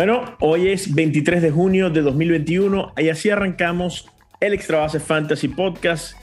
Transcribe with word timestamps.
Bueno, 0.00 0.34
hoy 0.40 0.68
es 0.68 0.94
23 0.94 1.42
de 1.42 1.50
junio 1.50 1.90
de 1.90 2.00
2021 2.00 2.94
y 2.96 3.10
así 3.10 3.28
arrancamos 3.28 4.08
el 4.40 4.54
Extra 4.54 4.78
Base 4.78 4.98
Fantasy 4.98 5.48
Podcast. 5.48 6.14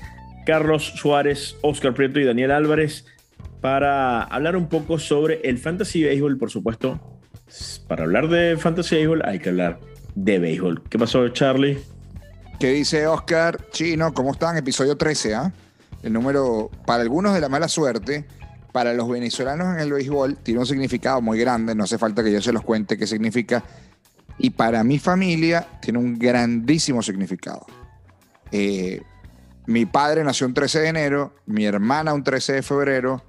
Carlos 0.47 0.93
Suárez, 0.95 1.55
Oscar 1.61 1.93
Prieto 1.93 2.19
y 2.19 2.25
Daniel 2.25 2.49
Álvarez 2.49 3.05
para 3.61 4.23
hablar 4.23 4.55
un 4.55 4.67
poco 4.67 4.97
sobre 4.97 5.41
el 5.47 5.59
Fantasy 5.59 6.03
Baseball, 6.03 6.39
por 6.39 6.49
supuesto. 6.49 6.99
Para 7.87 8.05
hablar 8.05 8.29
de 8.29 8.57
Fantasy 8.57 8.95
Baseball 8.95 9.21
hay 9.23 9.37
que 9.37 9.49
hablar 9.49 9.79
de 10.15 10.39
béisbol. 10.39 10.81
¿Qué 10.89 10.97
pasó, 10.97 11.29
Charlie? 11.29 11.77
¿Qué 12.59 12.71
dice 12.71 13.05
Oscar? 13.05 13.69
Chino, 13.69 14.11
¿cómo 14.11 14.31
están? 14.31 14.57
Episodio 14.57 14.97
13, 14.97 15.35
¿ah? 15.35 15.53
El 16.01 16.13
número, 16.13 16.71
para 16.87 17.03
algunos 17.03 17.35
de 17.35 17.41
la 17.41 17.47
mala 17.47 17.67
suerte, 17.67 18.25
para 18.77 18.93
los 18.93 19.09
venezolanos 19.09 19.73
en 19.73 19.79
el 19.79 19.91
béisbol 19.91 20.37
tiene 20.37 20.59
un 20.59 20.67
significado 20.67 21.19
muy 21.19 21.39
grande, 21.39 21.73
no 21.73 21.85
hace 21.85 21.97
falta 21.97 22.23
que 22.23 22.31
yo 22.31 22.39
se 22.43 22.53
los 22.53 22.61
cuente 22.61 22.95
qué 22.95 23.07
significa. 23.07 23.63
Y 24.37 24.51
para 24.51 24.83
mi 24.83 24.99
familia 24.99 25.67
tiene 25.81 25.97
un 25.97 26.19
grandísimo 26.19 27.01
significado. 27.01 27.65
Eh, 28.51 29.01
mi 29.65 29.87
padre 29.87 30.23
nació 30.23 30.45
un 30.45 30.53
13 30.53 30.81
de 30.81 30.87
enero, 30.89 31.33
mi 31.47 31.65
hermana 31.65 32.13
un 32.13 32.23
13 32.23 32.53
de 32.53 32.61
febrero, 32.61 33.23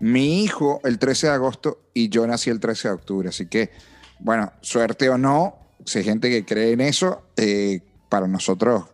mi 0.00 0.42
hijo 0.42 0.80
el 0.82 0.98
13 0.98 1.26
de 1.26 1.32
agosto 1.34 1.78
y 1.92 2.08
yo 2.08 2.26
nací 2.26 2.48
el 2.48 2.58
13 2.58 2.88
de 2.88 2.94
octubre. 2.94 3.28
Así 3.28 3.48
que, 3.48 3.72
bueno, 4.18 4.50
suerte 4.62 5.10
o 5.10 5.18
no, 5.18 5.58
si 5.84 5.98
hay 5.98 6.04
gente 6.04 6.30
que 6.30 6.46
cree 6.46 6.72
en 6.72 6.80
eso, 6.80 7.22
eh, 7.36 7.82
para 8.08 8.26
nosotros 8.28 8.86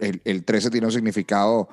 el, 0.00 0.20
el 0.26 0.44
13 0.44 0.68
tiene 0.68 0.88
un 0.88 0.92
significado 0.92 1.70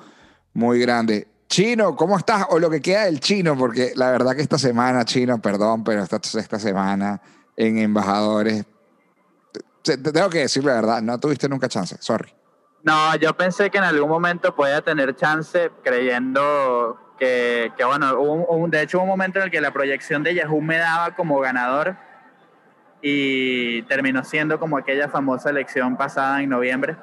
muy 0.54 0.80
grande. 0.80 1.28
Chino, 1.48 1.94
¿cómo 1.94 2.16
estás? 2.18 2.46
O 2.50 2.58
lo 2.58 2.70
que 2.70 2.80
queda 2.80 3.04
del 3.04 3.20
chino, 3.20 3.56
porque 3.56 3.92
la 3.96 4.10
verdad 4.10 4.34
que 4.34 4.42
esta 4.42 4.58
semana, 4.58 5.04
chino, 5.04 5.40
perdón, 5.40 5.84
pero 5.84 6.02
esta, 6.02 6.16
esta 6.16 6.58
semana 6.58 7.20
en 7.56 7.78
Embajadores, 7.78 8.64
te, 9.82 9.98
tengo 9.98 10.30
que 10.30 10.38
decir 10.40 10.64
la 10.64 10.74
verdad, 10.74 11.02
no 11.02 11.18
tuviste 11.20 11.48
nunca 11.48 11.68
chance, 11.68 11.96
sorry. 12.00 12.32
No, 12.82 13.14
yo 13.16 13.36
pensé 13.36 13.70
que 13.70 13.78
en 13.78 13.84
algún 13.84 14.08
momento 14.08 14.54
podía 14.54 14.82
tener 14.82 15.14
chance 15.16 15.70
creyendo 15.82 16.98
que, 17.18 17.72
que 17.76 17.84
bueno, 17.84 18.20
un, 18.20 18.70
de 18.70 18.82
hecho 18.82 18.98
hubo 18.98 19.04
un 19.04 19.10
momento 19.10 19.38
en 19.38 19.46
el 19.46 19.50
que 19.50 19.60
la 19.60 19.72
proyección 19.72 20.22
de 20.22 20.34
Yahoo 20.34 20.60
me 20.60 20.78
daba 20.78 21.14
como 21.14 21.38
ganador 21.40 21.96
y 23.00 23.82
terminó 23.82 24.24
siendo 24.24 24.58
como 24.58 24.76
aquella 24.76 25.08
famosa 25.08 25.50
elección 25.50 25.96
pasada 25.96 26.42
en 26.42 26.48
noviembre. 26.50 26.96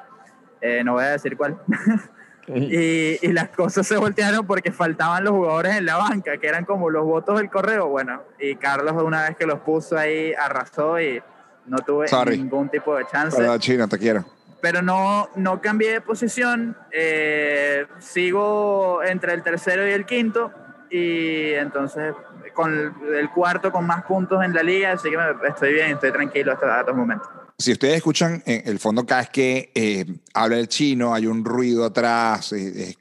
Eh, 0.59 0.83
no 0.83 0.93
voy 0.93 1.03
a 1.03 1.09
decir 1.09 1.37
cuál. 1.37 1.59
Y, 2.47 3.19
y, 3.21 3.33
las 3.33 3.49
cosas 3.49 3.85
se 3.87 3.97
voltearon 3.97 4.45
porque 4.45 4.71
faltaban 4.71 5.23
los 5.23 5.33
jugadores 5.33 5.75
en 5.75 5.85
la 5.85 5.97
banca, 5.97 6.37
que 6.37 6.47
eran 6.47 6.65
como 6.65 6.89
los 6.89 7.05
votos 7.05 7.37
del 7.37 7.49
correo. 7.49 7.87
Bueno, 7.87 8.23
y 8.39 8.55
Carlos 8.55 8.93
una 9.03 9.23
vez 9.23 9.37
que 9.37 9.45
los 9.45 9.59
puso 9.59 9.97
ahí 9.97 10.33
arrasó 10.33 10.99
y 10.99 11.21
no 11.67 11.77
tuve 11.79 12.07
ningún 12.35 12.69
tipo 12.69 12.95
de 12.95 13.05
chance. 13.05 13.37
Perdón, 13.37 13.59
China, 13.59 13.87
te 13.87 13.97
quiero. 13.97 14.25
Pero 14.61 14.81
no, 14.81 15.29
no 15.35 15.61
cambié 15.61 15.93
de 15.93 16.01
posición, 16.01 16.75
eh, 16.91 17.85
sigo 17.99 19.01
entre 19.03 19.33
el 19.33 19.41
tercero 19.41 19.87
y 19.87 19.91
el 19.91 20.05
quinto 20.05 20.51
y 20.89 21.53
entonces 21.53 22.13
con 22.53 22.93
el 23.15 23.29
cuarto 23.29 23.71
con 23.71 23.87
más 23.87 24.03
puntos 24.03 24.43
en 24.43 24.53
la 24.53 24.61
liga, 24.61 24.91
así 24.91 25.09
que 25.09 25.17
me, 25.17 25.47
estoy 25.47 25.73
bien, 25.73 25.91
estoy 25.91 26.11
tranquilo 26.11 26.51
hasta 26.51 26.81
estos 26.81 26.95
momentos. 26.95 27.29
Si 27.61 27.71
ustedes 27.71 27.97
escuchan, 27.97 28.41
en 28.47 28.67
el 28.67 28.79
fondo 28.79 29.05
cada 29.05 29.21
vez 29.21 29.29
que 29.29 29.71
eh, 29.75 30.05
habla 30.33 30.57
el 30.57 30.67
chino 30.67 31.13
hay 31.13 31.27
un 31.27 31.45
ruido 31.45 31.85
atrás, 31.85 32.53
eh, 32.53 32.95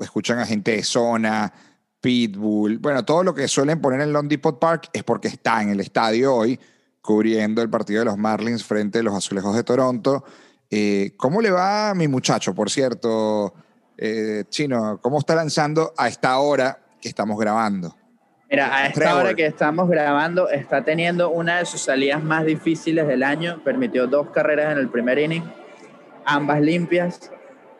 escuchan 0.00 0.40
a 0.40 0.46
gente 0.46 0.72
de 0.72 0.82
zona, 0.82 1.52
Pitbull, 2.00 2.78
bueno, 2.78 3.04
todo 3.04 3.22
lo 3.22 3.32
que 3.32 3.46
suelen 3.46 3.80
poner 3.80 4.00
en 4.00 4.12
Long 4.12 4.26
Depot 4.26 4.58
Park 4.58 4.90
es 4.92 5.04
porque 5.04 5.28
está 5.28 5.62
en 5.62 5.68
el 5.68 5.78
estadio 5.78 6.34
hoy 6.34 6.58
cubriendo 7.00 7.62
el 7.62 7.70
partido 7.70 8.00
de 8.00 8.06
los 8.06 8.18
Marlins 8.18 8.64
frente 8.64 8.98
a 8.98 9.02
los 9.04 9.14
Azulejos 9.14 9.54
de 9.54 9.62
Toronto. 9.62 10.24
Eh, 10.68 11.14
¿Cómo 11.16 11.40
le 11.40 11.52
va 11.52 11.90
a 11.90 11.94
mi 11.94 12.08
muchacho, 12.08 12.54
por 12.54 12.70
cierto, 12.70 13.54
Chino? 14.48 14.98
¿Cómo 15.00 15.20
está 15.20 15.36
lanzando 15.36 15.94
a 15.96 16.08
esta 16.08 16.36
hora 16.38 16.82
que 17.00 17.08
estamos 17.08 17.38
grabando? 17.38 17.94
Mira, 18.52 18.76
a 18.76 18.86
esta 18.86 19.16
hora 19.16 19.32
que 19.32 19.46
estamos 19.46 19.88
grabando, 19.88 20.50
está 20.50 20.84
teniendo 20.84 21.30
una 21.30 21.60
de 21.60 21.64
sus 21.64 21.80
salidas 21.80 22.22
más 22.22 22.44
difíciles 22.44 23.08
del 23.08 23.22
año. 23.22 23.62
Permitió 23.64 24.06
dos 24.06 24.28
carreras 24.28 24.72
en 24.72 24.78
el 24.78 24.90
primer 24.90 25.18
inning, 25.18 25.42
ambas 26.26 26.60
limpias. 26.60 27.32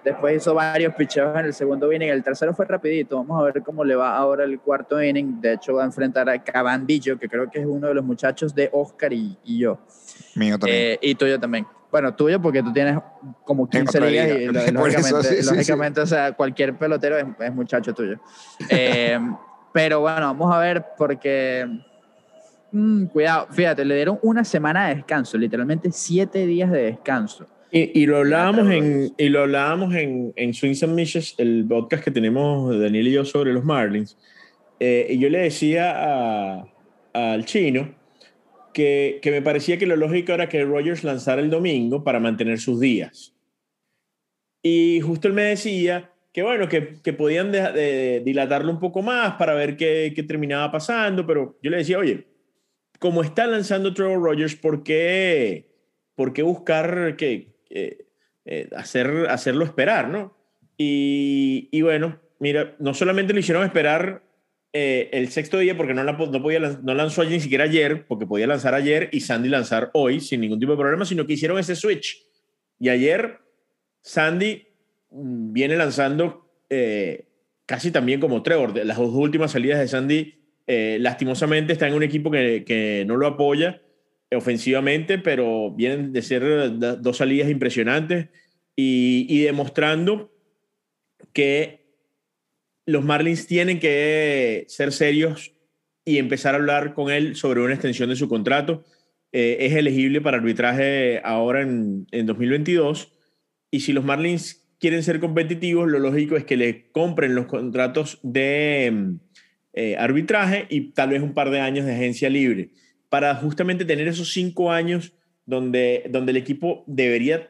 Después 0.03 0.39
hizo 0.39 0.55
varios 0.55 0.95
picheos 0.95 1.39
en 1.39 1.45
el 1.45 1.53
segundo 1.53 1.93
inning. 1.93 2.09
El 2.09 2.23
tercero 2.23 2.55
fue 2.55 2.65
rapidito. 2.65 3.19
Vamos 3.19 3.39
a 3.39 3.53
ver 3.53 3.63
cómo 3.63 3.85
le 3.85 3.95
va 3.97 4.17
ahora 4.17 4.45
el 4.45 4.61
cuarto 4.61 5.03
inning. 5.03 5.43
De 5.43 5.53
hecho, 5.53 5.75
va 5.75 5.83
a 5.83 5.85
enfrentar 5.85 6.31
a 6.31 6.43
Cabandillo, 6.43 7.19
que 7.19 7.29
creo 7.29 7.51
que 7.51 7.59
es 7.59 7.67
uno 7.67 7.89
de 7.89 7.95
los 7.95 8.05
muchachos 8.05 8.55
de 8.55 8.71
Oscar 8.73 9.13
y, 9.13 9.37
yo. 9.45 9.79
Mío 10.37 10.59
también. 10.59 10.93
Eh, 10.93 10.99
y 11.03 11.15
tuyo 11.17 11.39
también. 11.39 11.67
Bueno, 11.91 12.15
tuyo 12.15 12.41
porque 12.41 12.63
tú 12.63 12.73
tienes 12.73 12.99
como 13.45 13.69
15 13.69 14.01
ligas 14.01 14.29
y 14.41 14.47
lógicamente, 14.73 15.43
lógicamente 15.43 16.01
o 16.01 16.07
sea, 16.07 16.33
cualquier 16.33 16.79
pelotero 16.79 17.19
es, 17.19 17.27
es 17.41 17.55
muchacho 17.55 17.93
tuyo. 17.93 18.19
Eh, 18.71 19.21
pero 19.73 20.01
bueno, 20.01 20.21
vamos 20.21 20.55
a 20.55 20.59
ver 20.59 20.85
porque... 20.97 21.67
Mm, 22.71 23.07
cuidado, 23.07 23.49
fíjate, 23.51 23.85
le 23.85 23.97
dieron 23.97 24.19
una 24.23 24.45
semana 24.45 24.89
de 24.89 24.97
descanso, 24.97 25.37
literalmente 25.37 25.91
siete 25.93 26.47
días 26.47 26.71
de 26.71 26.85
descanso. 26.85 27.47
Y, 27.71 28.03
y 28.03 28.07
lo 28.07 28.19
hablábamos 28.19 28.71
en, 28.71 29.15
y 29.17 29.29
lo 29.31 29.43
hablábamos 29.43 29.95
en, 29.95 30.33
en 30.37 30.53
Swings 30.53 30.83
and 30.83 30.95
Mishes, 30.95 31.35
el 31.39 31.65
podcast 31.67 32.05
que 32.05 32.11
tenemos 32.11 32.79
Daniel 32.79 33.09
y 33.09 33.13
yo 33.13 33.25
sobre 33.25 33.53
los 33.53 33.65
Marlins. 33.65 34.19
Eh, 34.79 35.07
y 35.11 35.19
yo 35.19 35.31
le 35.31 35.39
decía 35.39 36.65
al 37.15 37.45
chino 37.47 37.95
que, 38.75 39.21
que, 39.23 39.31
me 39.31 39.41
parecía 39.41 39.79
que 39.79 39.87
lo 39.87 39.97
lógico 39.97 40.33
era 40.33 40.49
que 40.49 40.65
Rogers 40.65 41.05
lanzara 41.05 41.41
el 41.41 41.51
domingo 41.51 42.05
para 42.05 42.21
mantener 42.21 42.59
sus 42.59 42.81
días. 42.81 43.35
Y 44.63 45.01
justo 45.01 45.29
él 45.29 45.35
me 45.35 45.45
decía 45.45 46.12
que 46.33 46.43
bueno, 46.43 46.69
que, 46.69 47.01
que 47.03 47.13
podían 47.13 47.53
dilatarlo 48.25 48.71
un 48.73 48.81
poco 48.81 49.03
más 49.03 49.35
para 49.35 49.55
ver 49.55 49.77
qué, 49.77 50.13
qué, 50.17 50.23
terminaba 50.23 50.73
pasando, 50.73 51.27
pero 51.27 51.59
yo 51.63 51.71
le 51.71 51.79
decía, 51.79 51.99
oye, 51.99 52.27
como 53.03 53.23
está 53.23 53.49
lanzando 53.49 53.93
Trevor 53.93 54.23
Rogers, 54.23 54.55
¿por 54.55 54.85
qué, 54.85 55.69
por 56.15 56.33
qué 56.33 56.43
buscar 56.43 57.17
que, 57.17 57.57
eh, 57.69 58.07
eh, 58.45 58.71
hacer, 58.77 59.27
hacerlo 59.29 59.65
esperar, 59.65 60.09
no? 60.09 60.37
Y, 60.77 61.69
y, 61.73 61.83
bueno, 61.83 62.21
mira, 62.39 62.77
no 62.79 62.95
solamente 62.95 63.33
lo 63.33 63.41
hicieron 63.41 63.65
esperar 63.65 64.23
eh, 64.73 65.11
el 65.13 65.29
sexto 65.31 65.59
día 65.59 65.77
porque 65.77 65.95
no, 65.95 66.05
la, 66.05 66.13
no, 66.13 66.43
podía, 66.43 66.61
no 66.61 66.95
lanzó 66.95 67.25
ni 67.25 67.41
siquiera 67.41 67.65
ayer, 67.65 68.07
porque 68.07 68.25
podía 68.25 68.47
lanzar 68.47 68.75
ayer 68.75 69.09
y 69.11 69.21
Sandy 69.21 69.49
lanzar 69.49 69.91
hoy 69.95 70.21
sin 70.21 70.41
ningún 70.41 70.61
tipo 70.61 70.73
de 70.73 70.79
problema, 70.79 71.05
sino 71.05 71.27
que 71.27 71.33
hicieron 71.35 71.59
ese 71.59 71.75
switch. 71.75 72.25
Y 72.79 72.89
ayer 72.89 73.39
Sandy 74.01 74.69
viene 75.13 75.77
lanzando 75.77 76.51
eh, 76.71 77.27
casi 77.67 77.91
también 77.91 78.21
como 78.21 78.43
Trevor. 78.43 78.85
Las 78.85 78.99
dos 78.99 79.15
últimas 79.15 79.53
salidas 79.53 79.81
de 79.81 79.89
Sandy, 79.89 80.35
eh, 80.67 80.99
lastimosamente, 81.01 81.73
está 81.73 81.89
en 81.89 81.95
un 81.95 82.03
equipo 82.03 82.31
que, 82.31 82.65
que, 82.65 83.05
no 83.07 83.17
lo 83.17 83.27
apoya 83.27 83.83
ofensivamente, 84.35 85.19
pero 85.19 85.71
vienen 85.73 86.13
de 86.13 86.23
ser 86.23 86.79
dos 86.79 87.19
salidas 87.19 87.51
impresionantes 87.51 88.29
y, 88.75 89.27
y 89.29 89.43
demostrando 89.43 90.33
que 91.33 91.83
los 92.87 93.05
Marlins 93.05 93.47
tienen 93.47 93.79
que 93.79 94.65
ser 94.69 94.93
serios 94.93 95.53
y 96.05 96.19
empezar 96.19 96.55
a 96.55 96.59
hablar 96.59 96.95
con 96.95 97.11
él 97.11 97.37
sobre 97.37 97.61
una 97.61 97.75
extensión 97.75 98.09
de 98.09 98.17
su 98.17 98.29
contrato. 98.29 98.85
Eh, 99.33 99.59
es 99.61 99.75
elegible 99.75 100.21
para 100.21 100.39
arbitraje 100.39 101.21
ahora 101.25 101.63
en, 101.63 102.07
en 102.11 102.27
2022. 102.27 103.13
Y 103.71 103.81
si 103.81 103.93
los 103.93 104.05
Marlins 104.05 104.62
quieren 104.83 105.05
ser 105.05 105.21
competitivos, 105.21 105.89
lo 105.89 106.01
lógico 106.01 106.37
es 106.37 106.45
que 106.45 106.57
le 106.57 106.91
compren 106.91 107.37
los 107.37 107.47
contratos 107.47 108.19
de 108.25 108.91
mm, 108.93 109.21
eh, 109.75 109.97
arbitraje 109.97 110.67
y 110.71 110.91
tal 110.91 111.11
vez 111.11 111.23
un 111.23 111.35
par 111.35 111.51
de 111.51 111.61
años 111.61 111.87
de 111.87 111.95
agencia 111.95 112.29
libre, 112.29 112.71
para 113.09 113.33
justamente 113.37 113.85
tener 113.85 114.09
esos 114.09 114.33
cinco 114.33 114.73
años 114.73 115.13
donde, 115.47 116.07
donde 116.11 116.33
el 116.33 116.37
equipo 116.37 116.83
debería 116.89 117.49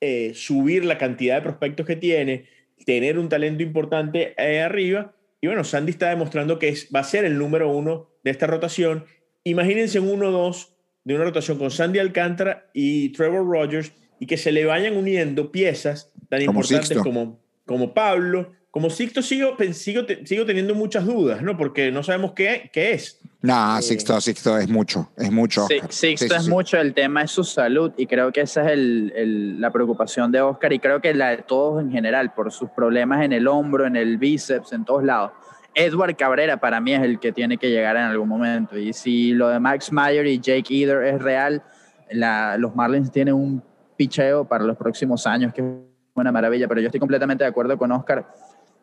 eh, 0.00 0.32
subir 0.34 0.84
la 0.84 0.98
cantidad 0.98 1.36
de 1.36 1.42
prospectos 1.42 1.86
que 1.86 1.94
tiene, 1.94 2.46
tener 2.84 3.16
un 3.20 3.28
talento 3.28 3.62
importante 3.62 4.34
ahí 4.36 4.56
arriba. 4.56 5.14
Y 5.40 5.46
bueno, 5.46 5.62
Sandy 5.62 5.92
está 5.92 6.08
demostrando 6.08 6.58
que 6.58 6.68
es, 6.68 6.88
va 6.92 6.98
a 6.98 7.04
ser 7.04 7.24
el 7.24 7.38
número 7.38 7.70
uno 7.70 8.10
de 8.24 8.32
esta 8.32 8.48
rotación. 8.48 9.04
Imagínense 9.44 10.00
un 10.00 10.18
1-2 10.18 10.70
de 11.04 11.14
una 11.14 11.22
rotación 11.22 11.58
con 11.58 11.70
Sandy 11.70 12.00
Alcántara 12.00 12.68
y 12.74 13.10
Trevor 13.10 13.48
Rogers 13.48 13.92
y 14.18 14.26
que 14.26 14.36
se 14.36 14.52
le 14.52 14.64
vayan 14.64 14.96
uniendo 14.96 15.52
piezas 15.52 16.10
tan 16.28 16.42
importantes 16.42 16.98
como, 16.98 17.38
como 17.64 17.94
Pablo. 17.94 18.52
Como 18.70 18.90
Sixto 18.90 19.22
sigo, 19.22 19.56
sigo, 19.72 20.02
sigo 20.24 20.44
teniendo 20.44 20.74
muchas 20.74 21.06
dudas, 21.06 21.40
¿no? 21.40 21.56
Porque 21.56 21.90
no 21.90 22.02
sabemos 22.02 22.32
qué, 22.32 22.68
qué 22.74 22.92
es. 22.92 23.18
No, 23.40 23.78
eh, 23.78 23.82
Sixto, 23.82 24.20
Sixto 24.20 24.58
es 24.58 24.68
mucho, 24.68 25.10
es 25.16 25.30
mucho. 25.30 25.66
Sí, 25.66 25.80
Sixto 25.88 26.34
es 26.34 26.46
mucho, 26.48 26.78
el 26.78 26.92
tema 26.92 27.22
es 27.22 27.30
su 27.30 27.44
salud 27.44 27.92
y 27.96 28.06
creo 28.06 28.32
que 28.32 28.42
esa 28.42 28.66
es 28.66 28.72
el, 28.72 29.12
el, 29.16 29.60
la 29.60 29.70
preocupación 29.70 30.30
de 30.30 30.42
Oscar 30.42 30.72
y 30.72 30.78
creo 30.78 31.00
que 31.00 31.14
la 31.14 31.30
de 31.30 31.38
todos 31.38 31.80
en 31.80 31.90
general, 31.90 32.34
por 32.34 32.52
sus 32.52 32.68
problemas 32.70 33.24
en 33.24 33.32
el 33.32 33.48
hombro, 33.48 33.86
en 33.86 33.96
el 33.96 34.18
bíceps, 34.18 34.72
en 34.72 34.84
todos 34.84 35.04
lados. 35.04 35.32
Edward 35.74 36.16
Cabrera 36.16 36.58
para 36.58 36.80
mí 36.80 36.94
es 36.94 37.02
el 37.02 37.20
que 37.20 37.32
tiene 37.32 37.58
que 37.58 37.70
llegar 37.70 37.96
en 37.96 38.02
algún 38.02 38.28
momento 38.28 38.78
y 38.78 38.92
si 38.92 39.32
lo 39.32 39.48
de 39.48 39.60
Max 39.60 39.92
Meyer 39.92 40.26
y 40.26 40.40
Jake 40.40 40.82
Eder 40.82 41.04
es 41.04 41.22
real, 41.22 41.62
la, 42.10 42.56
los 42.58 42.74
Marlins 42.74 43.12
tienen 43.12 43.34
un 43.34 43.62
picheo 43.96 44.44
para 44.44 44.64
los 44.64 44.76
próximos 44.76 45.26
años 45.26 45.52
que 45.52 45.62
es 45.62 45.66
una 46.14 46.32
maravilla, 46.32 46.68
pero 46.68 46.80
yo 46.80 46.86
estoy 46.86 47.00
completamente 47.00 47.44
de 47.44 47.50
acuerdo 47.50 47.76
con 47.76 47.92
Oscar 47.92 48.26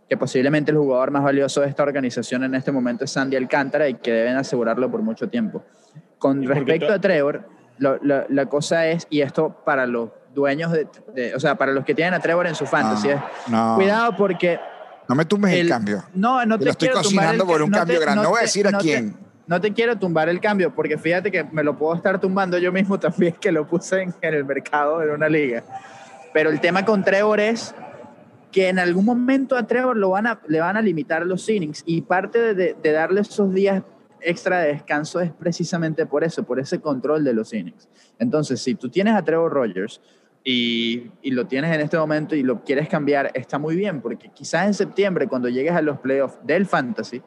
que 0.10 0.18
posiblemente 0.18 0.72
el 0.72 0.78
jugador 0.78 1.12
más 1.12 1.24
valioso 1.24 1.62
de 1.62 1.68
esta 1.68 1.84
organización 1.84 2.44
en 2.44 2.56
este 2.56 2.72
momento 2.72 3.06
es 3.06 3.12
Sandy 3.12 3.36
Alcántara 3.36 3.88
y 3.88 3.96
que 3.96 4.12
deben 4.12 4.36
asegurarlo 4.36 4.92
por 4.92 5.02
mucho 5.02 5.30
tiempo. 5.30 5.64
Con 6.20 6.44
respecto 6.46 6.92
a 6.92 7.00
Trevor, 7.00 7.48
la 7.78 8.46
cosa 8.48 8.88
es, 8.88 9.08
y 9.10 9.22
esto 9.22 9.62
para 9.66 9.88
los 9.88 10.10
dueños 10.34 10.72
de, 10.72 11.34
o 11.36 11.40
sea, 11.40 11.56
para 11.56 11.72
los 11.72 11.86
que 11.86 11.94
tienen 11.94 12.14
a 12.14 12.20
Trevor 12.20 12.48
en 12.48 12.56
su 12.56 12.66
fantasy, 12.66 13.10
cuidado 13.76 14.16
porque... 14.18 14.60
No 15.08 15.16
me 15.16 15.26
tumbes 15.26 15.54
el, 15.54 15.68
cambio. 15.68 16.04
No, 16.14 16.46
no 16.46 16.58
te, 16.58 16.66
lo 16.66 16.72
estoy 16.72 16.90
cocinando 16.90 17.46
por 17.46 17.62
un 17.62 17.70
cambio 17.70 18.00
grande. 18.00 18.24
No, 18.24 18.30
voy 18.30 18.40
a 18.40 18.42
decir 18.44 18.68
a 18.68 18.72
quién. 18.78 19.18
No 19.46 19.60
te 19.60 19.74
quiero 19.74 19.98
tumbar 19.98 20.30
el 20.30 20.40
cambio, 20.40 20.74
porque 20.74 20.98
fíjate 20.98 21.32
que 21.32 21.44
me 21.44 21.64
lo 21.64 21.78
puedo 21.78 21.96
estar 21.96 22.20
tumbando 22.20 22.58
yo 22.58 22.72
mismo 22.72 23.00
también, 23.00 23.36
que 23.40 23.52
lo 23.52 23.68
puse 23.68 24.02
en, 24.02 24.14
el 24.22 24.46
mercado 24.46 25.04
en 25.04 25.12
una 25.12 25.30
liga. 25.30 25.64
Pero 26.34 26.50
el 26.50 26.60
tema 26.60 26.86
con 26.86 27.04
Trevor 27.04 27.40
es 27.40 27.76
que 28.52 28.70
en 28.70 28.80
algún 28.80 29.06
momento 29.06 29.56
a 29.56 29.66
Trevor 29.66 29.98
lo 29.98 30.12
van 30.12 30.28
a, 30.28 30.40
le 30.48 30.60
van 30.60 30.78
a 30.78 30.82
limitar 30.82 31.26
los 31.26 31.48
innings 31.50 31.84
y 31.86 32.02
parte 32.02 32.54
de, 32.54 32.76
de, 32.82 32.92
darle 32.92 33.22
esos 33.22 33.54
días 33.54 33.84
extra 34.22 34.60
de 34.60 34.74
descanso 34.74 35.20
es 35.20 35.32
precisamente 35.32 36.06
por 36.06 36.24
eso, 36.24 36.44
por 36.44 36.60
ese 36.60 36.80
control 36.80 37.24
de 37.24 37.34
los 37.34 37.54
innings. 37.54 37.90
Entonces, 38.20 38.62
si 38.62 38.76
tú 38.76 38.90
tienes 38.90 39.16
a 39.16 39.24
Trevor 39.24 39.52
Rogers 39.52 40.02
y, 40.44 41.12
y, 41.22 41.32
lo 41.32 41.46
tienes 41.48 41.74
en 41.74 41.82
este 41.82 41.98
momento 41.98 42.36
y 42.36 42.44
lo 42.44 42.64
quieres 42.64 42.88
cambiar, 42.88 43.32
está 43.34 43.58
muy 43.58 43.76
bien, 43.76 44.02
porque 44.02 44.30
quizás 44.30 44.68
en 44.68 44.74
septiembre, 44.74 45.28
cuando 45.28 45.50
llegues 45.50 45.74
a 45.74 45.82
los 45.82 46.00
playoffs 46.00 46.38
del 46.46 46.66
fantasy, 46.66 47.22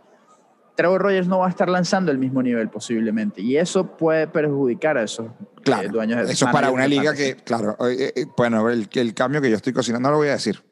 Trevor 0.77 1.03
Rogers 1.03 1.27
no 1.27 1.39
va 1.39 1.47
a 1.47 1.51
estar 1.51 1.69
lanzando 1.69 2.13
el 2.13 2.19
mismo 2.19 2.43
nivel 2.43 2.69
posiblemente 2.69 3.41
y 3.41 3.57
eso 3.57 3.97
puede 3.97 4.27
perjudicar 4.27 4.99
a 4.99 5.03
esos 5.03 5.27
eh, 5.27 5.31
claro, 5.63 5.89
dueños 5.89 6.27
de 6.27 6.33
Eso 6.33 6.47
es 6.47 6.53
para 6.53 6.71
una 6.71 6.87
liga 6.87 7.15
que, 7.15 7.37
claro, 7.37 7.77
eh, 7.89 8.13
eh, 8.15 8.27
bueno, 8.37 8.69
el, 8.71 8.89
el, 8.93 9.15
cambio 9.15 9.41
que 9.41 9.51
yo 9.51 9.57
estoy 9.57 9.73
cocinando 9.73 10.09
no 10.09 10.13
lo 10.13 10.19
voy 10.19 10.29
a 10.29 10.33
decir, 10.33 10.63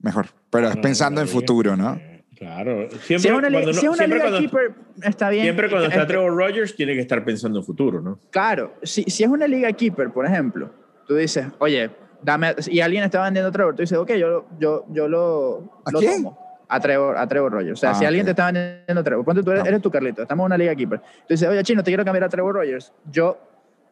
mejor. 0.00 0.26
Pero 0.50 0.68
es 0.68 0.76
pensando 0.76 1.20
en 1.20 1.28
futuro, 1.28 1.76
¿no? 1.76 1.98
Claro. 2.36 2.88
Siempre, 2.90 3.18
si 3.20 3.28
es 3.28 3.32
una, 3.32 3.50
cuando, 3.50 3.72
si 3.72 3.86
una 3.86 4.06
liga 4.06 4.38
keeper, 4.38 4.74
está 5.02 5.30
bien. 5.30 5.44
Siempre 5.44 5.70
cuando 5.70 5.88
está 5.88 6.06
Trevor 6.08 6.36
Rogers, 6.36 6.74
tiene 6.74 6.94
que 6.94 7.00
estar 7.00 7.24
pensando 7.24 7.60
en 7.60 7.64
futuro, 7.64 8.02
¿no? 8.02 8.18
Claro. 8.30 8.74
Si, 8.82 9.04
si 9.04 9.22
es 9.22 9.30
una 9.30 9.46
liga 9.46 9.72
keeper, 9.72 10.10
por 10.10 10.26
ejemplo, 10.26 10.70
tú 11.06 11.14
dices, 11.14 11.46
oye, 11.60 11.90
dame. 12.20 12.54
Y 12.66 12.80
alguien 12.80 13.04
está 13.04 13.22
vendiendo 13.22 13.48
a 13.48 13.52
Trevor, 13.52 13.76
tú 13.76 13.82
dices, 13.82 13.96
ok, 13.96 14.14
yo, 14.14 14.46
yo, 14.58 14.84
yo 14.90 15.06
lo, 15.06 15.82
¿A 15.84 15.92
quién? 15.92 16.24
tomo. 16.24 16.41
A 16.74 16.80
Trevor, 16.80 17.18
a 17.18 17.28
Trevor 17.28 17.52
Rogers. 17.52 17.72
O 17.72 17.76
sea, 17.76 17.90
ah, 17.90 17.94
si 17.94 18.06
alguien 18.06 18.24
te 18.24 18.30
está 18.30 18.46
vendiendo 18.46 19.00
a 19.00 19.04
Trevor, 19.04 19.24
ponte 19.26 19.42
tú 19.42 19.50
eres, 19.50 19.66
eres 19.66 19.82
tú, 19.82 19.90
Carlito, 19.90 20.22
estamos 20.22 20.44
en 20.44 20.46
una 20.46 20.56
liga 20.56 20.74
keeper. 20.74 21.00
Tú 21.00 21.26
dices, 21.28 21.46
oye, 21.46 21.62
chino, 21.62 21.82
te 21.82 21.90
quiero 21.90 22.02
cambiar 22.02 22.24
a 22.24 22.28
Trevor 22.30 22.54
Rogers. 22.54 22.94
Yo 23.10 23.38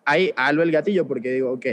ahí 0.06 0.32
algo 0.35 0.62
el 0.62 0.73
gatillo 0.73 1.06
porque 1.06 1.31
digo, 1.31 1.53
ok, 1.53 1.67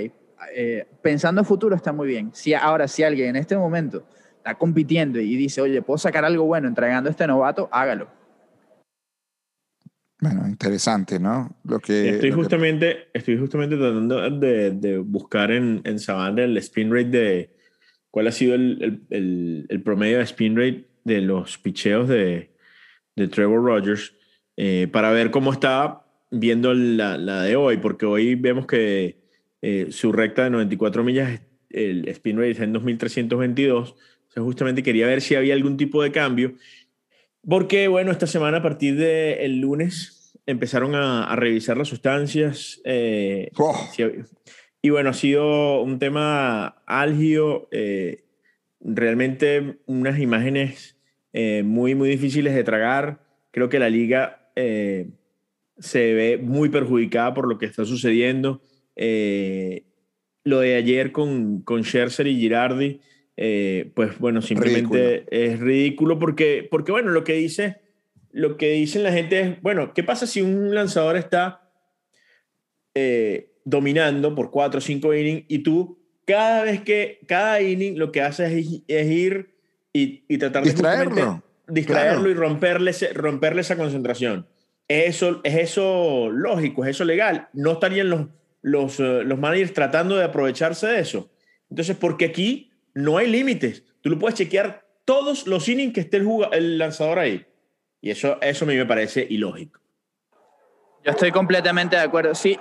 eh, 0.53 0.85
pensando 1.01 1.39
en 1.39 1.45
futuro 1.45 1.77
está 1.77 1.93
muy 1.93 2.07
bien. 2.07 2.31
Si, 2.33 2.53
ahora, 2.53 2.89
si 2.89 3.03
alguien 3.03 3.29
en 3.29 3.35
este 3.37 3.55
momento 3.55 4.05
está 4.35 4.55
compitiendo 4.55 5.17
y 5.19 5.37
dice, 5.37 5.61
oye, 5.61 5.81
puedo 5.81 5.97
sacar 5.97 6.25
algo 6.25 6.43
bueno 6.43 6.67
entregando 6.67 7.09
a 7.09 7.11
este 7.11 7.25
novato, 7.25 7.69
hágalo. 7.71 8.09
Bueno, 10.19 10.47
interesante, 10.47 11.19
¿no? 11.19 11.55
Lo 11.63 11.79
que, 11.79 12.09
estoy, 12.09 12.31
justamente, 12.31 13.07
estoy 13.13 13.37
justamente 13.37 13.77
tratando 13.77 14.29
de, 14.31 14.71
de 14.71 14.97
buscar 14.97 15.51
en, 15.51 15.81
en 15.83 15.99
Savannah 15.99 16.43
el 16.43 16.57
spin 16.57 16.91
rate 16.91 17.09
de 17.09 17.57
cuál 18.09 18.27
ha 18.27 18.31
sido 18.31 18.55
el, 18.55 19.05
el, 19.11 19.67
el, 19.69 19.83
promedio 19.83 20.17
de 20.17 20.23
spin 20.23 20.57
rate 20.57 20.86
de 21.07 21.21
los 21.21 21.57
picheos 21.57 22.07
de, 22.07 22.51
de 23.15 23.27
Trevor 23.27 23.63
Rogers 23.63 24.13
eh, 24.57 24.87
para 24.91 25.11
ver 25.11 25.31
cómo 25.31 25.51
está 25.51 26.03
viendo 26.29 26.73
la, 26.73 27.17
la, 27.17 27.43
de 27.43 27.55
hoy, 27.55 27.77
porque 27.77 28.05
hoy 28.05 28.35
vemos 28.35 28.67
que 28.67 29.17
eh, 29.61 29.87
su 29.89 30.11
recta 30.11 30.43
de 30.43 30.49
94 30.51 31.03
millas, 31.03 31.41
el 31.69 32.07
spin 32.09 32.37
rate 32.37 32.51
está 32.51 32.63
en 32.63 32.73
2322 32.73 33.95
justamente 34.41 34.83
quería 34.83 35.07
ver 35.07 35.21
si 35.21 35.35
había 35.35 35.53
algún 35.53 35.77
tipo 35.77 36.01
de 36.03 36.11
cambio. 36.11 36.55
Porque, 37.47 37.87
bueno, 37.87 38.11
esta 38.11 38.27
semana 38.27 38.57
a 38.57 38.61
partir 38.61 38.97
del 38.97 39.59
lunes 39.59 40.37
empezaron 40.45 40.95
a, 40.95 41.33
revisar 41.35 41.77
las 41.77 41.87
sustancias. 41.87 42.81
Eh, 42.83 43.51
oh. 43.57 43.89
y 44.81 44.89
bueno, 44.89 45.09
ha 45.09 45.13
sido 45.13 45.81
un 45.81 45.99
tema 45.99 46.81
álgido. 46.85 47.67
Eh, 47.71 48.23
realmente 48.79 49.79
unas 49.85 50.19
imágenes 50.19 50.96
eh, 51.33 51.63
muy, 51.63 51.95
muy 51.95 52.09
difíciles 52.09 52.55
de 52.55 52.63
tragar. 52.63 53.19
Creo 53.51 53.69
que 53.69 53.79
la 53.79 53.89
liga 53.89 54.43
se 55.77 56.13
ve 56.13 56.39
muy 56.41 56.69
perjudicada 56.69 57.35
por 57.35 57.47
lo 57.47 57.59
que 57.59 57.67
está 57.67 57.85
sucediendo. 57.85 58.61
lo 58.95 60.59
de 60.59 60.75
ayer 60.75 61.11
con, 61.11 61.61
con 61.61 61.83
Scherzer 61.83 62.25
y 62.27 62.37
Girardi 62.37 62.99
eh, 63.39 63.91
pues 63.93 64.17
bueno, 64.17 64.41
simplemente 64.41 65.25
es 65.29 65.59
ridículo 65.59 66.17
porque, 66.17 66.67
porque, 66.69 66.91
bueno, 66.91 67.11
lo 67.11 67.23
que 67.23 67.33
dice, 67.33 67.77
lo 68.31 68.57
que 68.57 68.71
dicen 68.71 69.03
la 69.03 69.13
gente 69.13 69.39
es, 69.39 69.61
bueno, 69.61 69.93
¿qué 69.93 70.03
pasa 70.03 70.25
si 70.25 70.41
un 70.41 70.73
lanzador 70.73 71.15
está 71.15 71.71
eh, 72.95 73.53
dominando 73.63 74.33
por 74.33 74.49
cuatro 74.49 74.79
o 74.79 74.81
cinco 74.81 75.13
innings 75.13 75.45
y 75.47 75.59
tú 75.59 75.99
cada 76.25 76.63
vez 76.63 76.81
que, 76.81 77.19
cada 77.27 77.61
inning 77.61 77.99
lo 77.99 78.11
que 78.11 78.21
haces 78.21 78.51
es, 78.87 79.07
ir 79.07 79.55
y, 79.97 80.23
y, 80.27 80.37
tratar 80.37 80.63
de 80.63 80.69
distraerlo, 80.69 81.43
distraerlo 81.67 82.29
y 82.29 82.33
romperle, 82.33 82.91
romperle 83.13 83.61
esa 83.61 83.75
concentración? 83.75 84.47
¿Es 84.87 85.15
eso, 85.15 85.41
¿Es 85.43 85.55
eso 85.55 86.29
lógico? 86.31 86.83
¿Es 86.83 86.91
eso 86.91 87.03
legal? 87.03 87.49
¿No 87.53 87.73
estarían 87.73 88.09
los, 88.09 88.27
los, 88.61 88.99
eh, 88.99 89.23
los 89.23 89.39
managers 89.39 89.73
tratando 89.73 90.15
de 90.15 90.23
aprovecharse 90.23 90.87
de 90.87 90.99
eso? 90.99 91.29
Entonces, 91.69 91.97
porque 91.97 92.25
aquí 92.25 92.71
no 92.93 93.17
hay 93.17 93.27
límites. 93.27 93.83
Tú 94.01 94.09
lo 94.09 94.19
puedes 94.19 94.37
chequear 94.37 94.85
todos 95.03 95.47
los 95.47 95.67
innings 95.67 95.93
que 95.93 96.01
esté 96.01 96.17
el, 96.17 96.27
el 96.51 96.77
lanzador 96.77 97.19
ahí. 97.19 97.45
Y 98.01 98.11
eso, 98.11 98.37
eso 98.41 98.65
a 98.65 98.67
mí 98.67 98.75
me 98.75 98.85
parece 98.85 99.25
ilógico. 99.29 99.81
Yo 101.03 101.11
estoy 101.11 101.31
completamente 101.31 101.95
de 101.95 102.03
acuerdo. 102.03 102.35
Sí, 102.35 102.57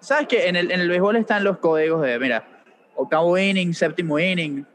sabes 0.00 0.26
que 0.26 0.48
en 0.48 0.56
el, 0.56 0.70
en 0.70 0.80
el 0.80 0.88
béisbol 0.88 1.16
están 1.16 1.44
los 1.44 1.58
códigos 1.58 2.02
de, 2.02 2.18
mira, 2.18 2.64
octavo 2.96 3.36
inning, 3.38 3.74
séptimo 3.74 4.18
inning, 4.18 4.66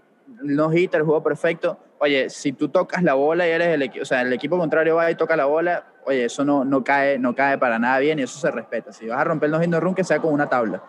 no 0.44 0.74
hitter, 0.74 1.04
juego 1.04 1.24
perfecto. 1.24 1.80
Oye, 2.00 2.30
si 2.30 2.52
tú 2.52 2.70
tocas 2.70 3.04
la 3.04 3.14
bola 3.14 3.48
y 3.48 3.52
eres 3.52 3.70
el 3.70 3.82
equipo, 3.82 4.04
o 4.04 4.06
sea, 4.06 4.22
el 4.22 4.34
equipo 4.34 4.58
contrario 4.58 4.96
va 4.96 5.10
y 5.10 5.16
toca 5.16 5.36
la 5.36 5.46
bola, 5.46 5.86
oye, 6.06 6.26
eso 6.26 6.44
no, 6.44 6.66
no, 6.66 6.84
cae, 6.84 7.18
no 7.18 7.36
cae 7.36 7.58
para 7.58 7.80
nada 7.80 8.00
bien 8.00 8.20
y 8.20 8.24
eso 8.24 8.40
se 8.40 8.52
respeta. 8.52 8.92
Si 8.92 9.08
vas 9.08 9.20
a 9.20 9.24
romper 9.24 9.54
el 9.54 9.70
no 9.70 9.80
run, 9.80 9.96
que 9.96 10.04
sea 10.04 10.20
con 10.20 10.34
una 10.34 10.48
tabla. 10.48 10.84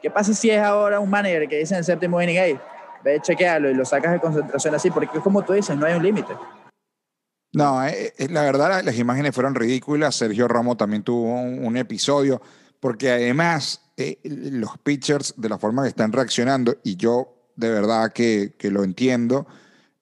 ¿Qué 0.00 0.10
pasa 0.10 0.34
si 0.34 0.50
es 0.50 0.62
ahora 0.62 1.00
un 1.00 1.10
manager 1.10 1.48
que 1.48 1.58
dice 1.58 1.74
en 1.74 1.78
el 1.78 1.84
séptimo 1.84 2.20
inning, 2.20 2.36
hey, 2.38 2.58
ve, 3.02 3.20
chequealo 3.20 3.70
y 3.70 3.74
lo 3.74 3.84
sacas 3.84 4.12
de 4.12 4.20
concentración 4.20 4.74
así, 4.74 4.90
porque 4.90 5.18
es 5.18 5.22
como 5.22 5.42
tú 5.42 5.52
dices, 5.52 5.76
no 5.76 5.86
hay 5.86 5.94
un 5.94 6.02
límite. 6.02 6.34
No, 7.54 7.86
eh, 7.86 8.12
eh, 8.18 8.28
la 8.30 8.42
verdad 8.42 8.82
las 8.82 8.98
imágenes 8.98 9.34
fueron 9.34 9.54
ridículas. 9.54 10.16
Sergio 10.16 10.48
Romo 10.48 10.76
también 10.76 11.04
tuvo 11.04 11.32
un, 11.40 11.76
episodio, 11.76 12.42
porque 12.80 13.12
además 13.12 13.92
eh, 13.96 14.18
los 14.24 14.76
pitchers, 14.78 15.34
de 15.36 15.48
la 15.48 15.58
forma 15.58 15.82
que 15.82 15.88
están 15.88 16.12
reaccionando, 16.12 16.76
y 16.82 16.96
yo 16.96 17.43
de 17.56 17.70
verdad 17.70 18.12
que, 18.12 18.54
que, 18.58 18.70
lo 18.70 18.84
entiendo, 18.84 19.46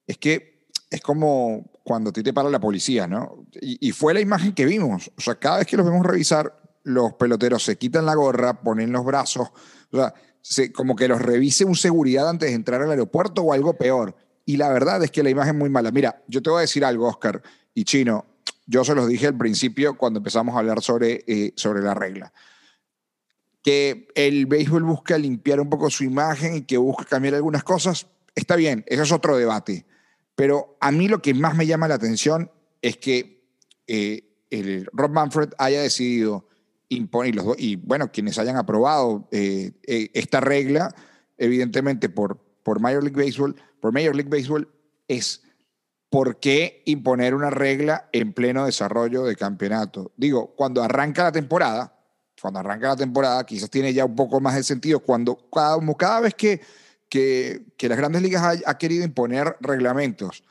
es 0.06 0.18
que 0.18 0.66
es 0.90 1.00
como 1.00 1.72
cuando 1.84 2.10
a 2.10 2.12
te 2.12 2.32
para 2.32 2.50
la 2.50 2.60
policía, 2.60 3.06
¿no? 3.06 3.44
Y, 3.60 3.92
fue 3.92 4.14
la 4.14 4.20
imagen 4.20 4.52
que 4.52 4.64
vimos. 4.64 5.10
O 5.16 5.20
sea, 5.20 5.34
cada 5.34 5.58
vez 5.58 5.66
que 5.66 5.76
los 5.76 5.86
vemos 5.86 6.06
revisar, 6.06 6.56
los 6.84 7.14
peloteros 7.14 7.64
se 7.64 7.76
quitan 7.76 8.06
la 8.06 8.14
gorra, 8.14 8.60
ponen 8.60 8.92
los 8.92 9.04
brazos, 9.04 9.48
o 9.90 9.96
sea, 9.96 10.14
como 10.74 10.96
que 10.96 11.08
los 11.08 11.20
revise 11.20 11.64
un 11.64 11.76
seguridad 11.76 12.28
antes 12.28 12.50
de 12.50 12.54
entrar 12.54 12.82
al 12.82 12.90
aeropuerto 12.90 13.42
o 13.42 13.52
algo 13.52 13.74
peor. 13.74 14.16
Y 14.44 14.56
la 14.56 14.68
verdad 14.70 15.02
es 15.02 15.10
que 15.10 15.22
la 15.22 15.30
imagen 15.30 15.54
es 15.54 15.58
muy 15.58 15.70
mala. 15.70 15.92
Mira, 15.92 16.22
yo 16.26 16.42
te 16.42 16.50
voy 16.50 16.58
a 16.58 16.60
decir 16.62 16.84
algo, 16.84 17.06
Oscar 17.06 17.42
y 17.74 17.84
Chino. 17.84 18.26
Yo 18.66 18.84
se 18.84 18.94
los 18.94 19.06
dije 19.06 19.26
al 19.26 19.36
principio 19.36 19.96
cuando 19.96 20.18
empezamos 20.18 20.56
a 20.56 20.58
hablar 20.58 20.82
sobre, 20.82 21.24
eh, 21.26 21.52
sobre 21.56 21.82
la 21.82 21.94
regla. 21.94 22.32
Que 23.62 24.08
el 24.14 24.46
béisbol 24.46 24.82
busca 24.82 25.16
limpiar 25.18 25.60
un 25.60 25.70
poco 25.70 25.90
su 25.90 26.04
imagen 26.04 26.56
y 26.56 26.62
que 26.62 26.76
busca 26.76 27.04
cambiar 27.04 27.34
algunas 27.34 27.62
cosas, 27.62 28.08
está 28.34 28.56
bien, 28.56 28.84
eso 28.88 29.02
es 29.02 29.12
otro 29.12 29.36
debate. 29.36 29.86
Pero 30.34 30.76
a 30.80 30.90
mí 30.90 31.08
lo 31.08 31.22
que 31.22 31.34
más 31.34 31.54
me 31.54 31.66
llama 31.66 31.88
la 31.88 31.94
atención 31.94 32.50
es 32.80 32.96
que 32.96 33.44
eh, 33.86 34.24
el 34.50 34.88
Rob 34.92 35.12
Manfred 35.12 35.50
haya 35.58 35.82
decidido 35.82 36.48
imponer, 36.88 37.34
y, 37.58 37.76
bueno, 37.76 38.10
quienes 38.12 38.38
hayan 38.38 38.56
aprobado 38.56 39.28
eh, 39.30 39.72
eh, 39.86 40.10
esta 40.14 40.40
regla, 40.40 40.94
evidentemente 41.38 42.08
por, 42.08 42.38
por 42.62 42.80
Major 42.80 43.02
League 43.02 43.22
Baseball, 43.22 43.56
por 43.80 43.92
Major 43.92 44.14
League 44.14 44.30
Baseball, 44.30 44.68
es 45.08 45.42
por 46.10 46.40
qué 46.40 46.82
imponer 46.84 47.34
una 47.34 47.50
regla 47.50 48.08
en 48.12 48.34
pleno 48.34 48.66
desarrollo 48.66 49.24
de 49.24 49.36
campeonato. 49.36 50.12
Digo, 50.16 50.54
cuando 50.54 50.82
arranca 50.82 51.24
la 51.24 51.32
temporada, 51.32 51.91
cuando 52.42 52.58
arranca 52.58 52.88
la 52.88 52.96
temporada, 52.96 53.46
quizás 53.46 53.70
tiene 53.70 53.94
ya 53.94 54.04
un 54.04 54.16
poco 54.16 54.40
más 54.40 54.56
de 54.56 54.64
sentido, 54.64 54.98
cuando 54.98 55.48
cada, 55.48 55.78
cada 55.96 56.20
vez 56.20 56.34
que, 56.34 56.60
que, 57.08 57.62
que 57.76 57.88
las 57.88 57.96
grandes 57.96 58.20
ligas 58.20 58.42
ha, 58.42 58.70
ha 58.70 58.78
querido 58.78 59.04
imponer 59.04 59.56
reglamentos, 59.60 60.42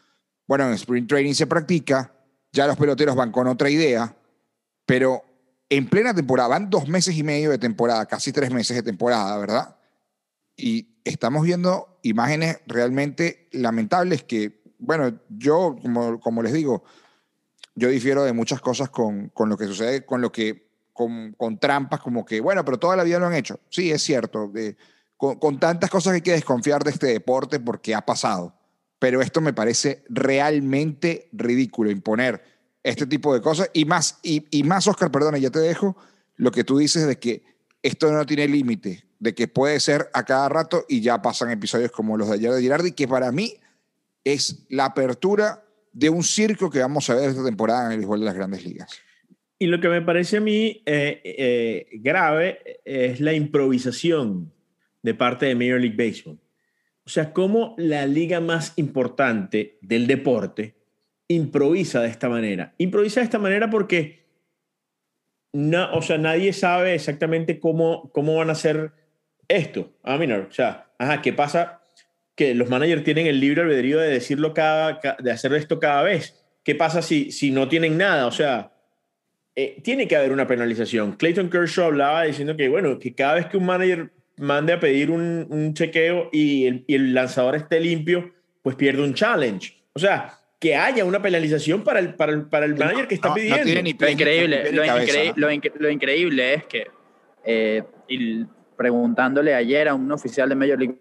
bueno, 0.47 0.65
en 0.67 0.73
Spring 0.73 1.05
Training 1.05 1.33
se 1.33 1.47
practica, 1.47 2.13
ya 2.53 2.65
los 2.65 2.77
peloteros 2.77 3.13
van 3.13 3.33
con 3.33 3.47
otra 3.47 3.69
idea, 3.69 4.15
pero 4.85 5.23
en 5.69 5.89
plena 5.89 6.13
temporada, 6.13 6.47
van 6.47 6.69
dos 6.69 6.87
meses 6.87 7.15
y 7.17 7.23
medio 7.23 7.51
de 7.51 7.57
temporada, 7.57 8.05
casi 8.05 8.31
tres 8.31 8.51
meses 8.51 8.77
de 8.77 8.83
temporada, 8.83 9.37
¿verdad? 9.37 9.75
Y 10.55 10.95
estamos 11.03 11.43
viendo 11.43 11.99
imágenes 12.03 12.59
realmente 12.67 13.49
lamentables 13.51 14.23
que, 14.23 14.61
bueno, 14.79 15.19
yo, 15.27 15.75
como, 15.81 16.21
como 16.21 16.41
les 16.41 16.53
digo, 16.53 16.85
yo 17.75 17.89
difiero 17.89 18.23
de 18.23 18.31
muchas 18.31 18.61
cosas 18.61 18.89
con, 18.89 19.27
con 19.29 19.49
lo 19.49 19.57
que 19.57 19.65
sucede, 19.65 20.05
con 20.05 20.21
lo 20.21 20.31
que, 20.31 20.70
con, 21.37 21.59
trampas, 21.59 21.99
como 21.99 22.25
que, 22.25 22.41
bueno, 22.41 22.65
pero 22.65 22.79
toda 22.79 22.95
la 22.95 23.03
vida 23.03 23.19
lo 23.19 23.27
han 23.27 23.35
hecho. 23.35 23.59
Sí, 23.69 23.91
es 23.91 24.01
cierto. 24.03 24.51
con, 25.17 25.59
tantas 25.59 25.89
cosas 25.89 26.13
hay 26.13 26.21
que 26.21 26.33
desconfiar 26.33 26.83
de 26.83 26.91
este 26.91 27.07
deporte 27.07 27.59
porque 27.59 27.95
ha 27.95 28.01
pasado. 28.05 28.55
Pero 28.99 29.21
esto 29.21 29.41
me 29.41 29.53
parece 29.53 30.03
realmente 30.09 31.29
ridículo, 31.31 31.89
imponer 31.89 32.43
este 32.83 33.05
tipo 33.05 33.33
de 33.33 33.41
cosas. 33.41 33.69
Y 33.73 33.85
más, 33.85 34.19
y, 34.21 34.45
y 34.51 34.63
más 34.63 34.87
Oscar, 34.87 35.11
perdona, 35.11 35.37
ya 35.37 35.49
te 35.49 35.59
dejo, 35.59 35.97
lo 36.35 36.51
que 36.51 36.63
tú 36.63 36.77
dices 36.77 37.07
de 37.07 37.17
que 37.17 37.43
esto 37.83 38.11
no 38.11 38.25
tiene 38.25 38.47
límite, 38.47 39.05
de 39.19 39.33
que 39.33 39.47
puede 39.47 39.79
ser 39.79 40.09
a 40.13 40.23
cada 40.23 40.49
rato 40.49 40.85
y 40.87 41.01
ya 41.01 41.21
pasan 41.21 41.51
episodios 41.51 41.91
como 41.91 42.17
los 42.17 42.27
de 42.27 42.35
ayer 42.35 42.51
de 42.51 42.61
Girardi, 42.61 42.91
que 42.91 43.07
para 43.07 43.31
mí 43.31 43.55
es 44.23 44.65
la 44.69 44.85
apertura 44.85 45.63
de 45.93 46.09
un 46.09 46.23
circo 46.23 46.69
que 46.69 46.79
vamos 46.79 47.09
a 47.09 47.15
ver 47.15 47.29
esta 47.29 47.43
temporada 47.43 47.85
en 47.85 47.91
el 47.93 47.97
béisbol 47.97 48.19
de 48.19 48.25
las 48.25 48.35
grandes 48.35 48.63
ligas. 48.63 48.91
Y 49.61 49.67
lo 49.67 49.79
que 49.79 49.89
me 49.89 50.01
parece 50.01 50.37
a 50.37 50.41
mí 50.41 50.81
eh, 50.87 51.21
eh, 51.23 51.87
grave 51.99 52.81
es 52.83 53.21
la 53.21 53.31
improvisación 53.31 54.51
de 55.03 55.13
parte 55.13 55.45
de 55.45 55.53
Major 55.53 55.79
League 55.79 55.95
Baseball. 55.95 56.39
O 57.05 57.09
sea, 57.09 57.31
cómo 57.31 57.75
la 57.77 58.07
liga 58.07 58.39
más 58.39 58.73
importante 58.77 59.77
del 59.83 60.07
deporte 60.07 60.77
improvisa 61.27 62.01
de 62.01 62.07
esta 62.07 62.27
manera. 62.27 62.73
Improvisa 62.79 63.19
de 63.19 63.25
esta 63.25 63.37
manera 63.37 63.69
porque 63.69 64.25
no, 65.53 65.93
o 65.93 66.01
sea, 66.01 66.17
nadie 66.17 66.53
sabe 66.53 66.95
exactamente 66.95 67.59
cómo, 67.59 68.11
cómo 68.13 68.37
van 68.37 68.49
a 68.49 68.53
hacer 68.53 68.93
esto. 69.47 69.93
Ah, 70.01 70.17
mira, 70.17 70.39
o 70.39 70.51
sea, 70.51 70.91
ajá, 70.97 71.21
¿qué 71.21 71.33
pasa? 71.33 71.83
Que 72.33 72.55
los 72.55 72.67
managers 72.67 73.03
tienen 73.03 73.27
el 73.27 73.39
libre 73.39 73.61
albedrío 73.61 73.99
de 73.99 74.09
decirlo 74.09 74.55
cada, 74.55 74.99
de 75.19 75.31
hacer 75.31 75.53
esto 75.53 75.79
cada 75.79 76.01
vez. 76.01 76.43
¿Qué 76.63 76.73
pasa 76.73 77.03
si, 77.03 77.31
si 77.31 77.51
no 77.51 77.67
tienen 77.67 77.95
nada? 77.99 78.25
O 78.25 78.31
sea, 78.31 78.70
eh, 79.55 79.81
tiene 79.83 80.07
que 80.07 80.15
haber 80.15 80.31
una 80.31 80.47
penalización. 80.47 81.13
Clayton 81.13 81.49
Kershaw 81.49 81.85
hablaba 81.85 82.23
diciendo 82.23 82.55
que, 82.55 82.69
bueno, 82.69 82.99
que 82.99 83.13
cada 83.13 83.35
vez 83.35 83.47
que 83.47 83.57
un 83.57 83.65
manager 83.65 84.11
mande 84.37 84.73
a 84.73 84.79
pedir 84.79 85.11
un, 85.11 85.47
un 85.49 85.73
chequeo 85.73 86.29
y 86.31 86.65
el, 86.65 86.83
y 86.87 86.95
el 86.95 87.13
lanzador 87.13 87.55
esté 87.55 87.79
limpio, 87.79 88.31
pues 88.61 88.75
pierde 88.75 89.03
un 89.03 89.13
challenge. 89.13 89.77
O 89.93 89.99
sea, 89.99 90.39
que 90.61 90.75
haya 90.75 91.03
una 91.05 91.21
penalización 91.21 91.83
para 91.83 91.99
el, 91.99 92.13
para 92.13 92.31
el, 92.33 92.45
para 92.45 92.65
el 92.67 92.75
manager 92.75 93.07
que 93.07 93.15
está 93.15 93.29
no, 93.29 93.33
pidiendo. 93.33 93.57
No 93.57 93.63
tiene 93.63 93.83
ni 93.83 93.93
lo, 93.93 94.09
increíble, 94.09 94.71
lo, 94.71 94.85
increíble, 94.85 95.33
lo, 95.35 95.51
incre 95.51 95.73
lo, 95.75 95.89
increíble 95.89 96.53
es 96.53 96.65
que, 96.65 96.87
eh, 97.43 97.83
y 98.07 98.45
preguntándole 98.77 99.55
ayer 99.55 99.87
a 99.87 99.95
un 99.95 100.11
oficial 100.11 100.47
de 100.49 100.55
Major 100.55 100.77
League, 100.77 100.99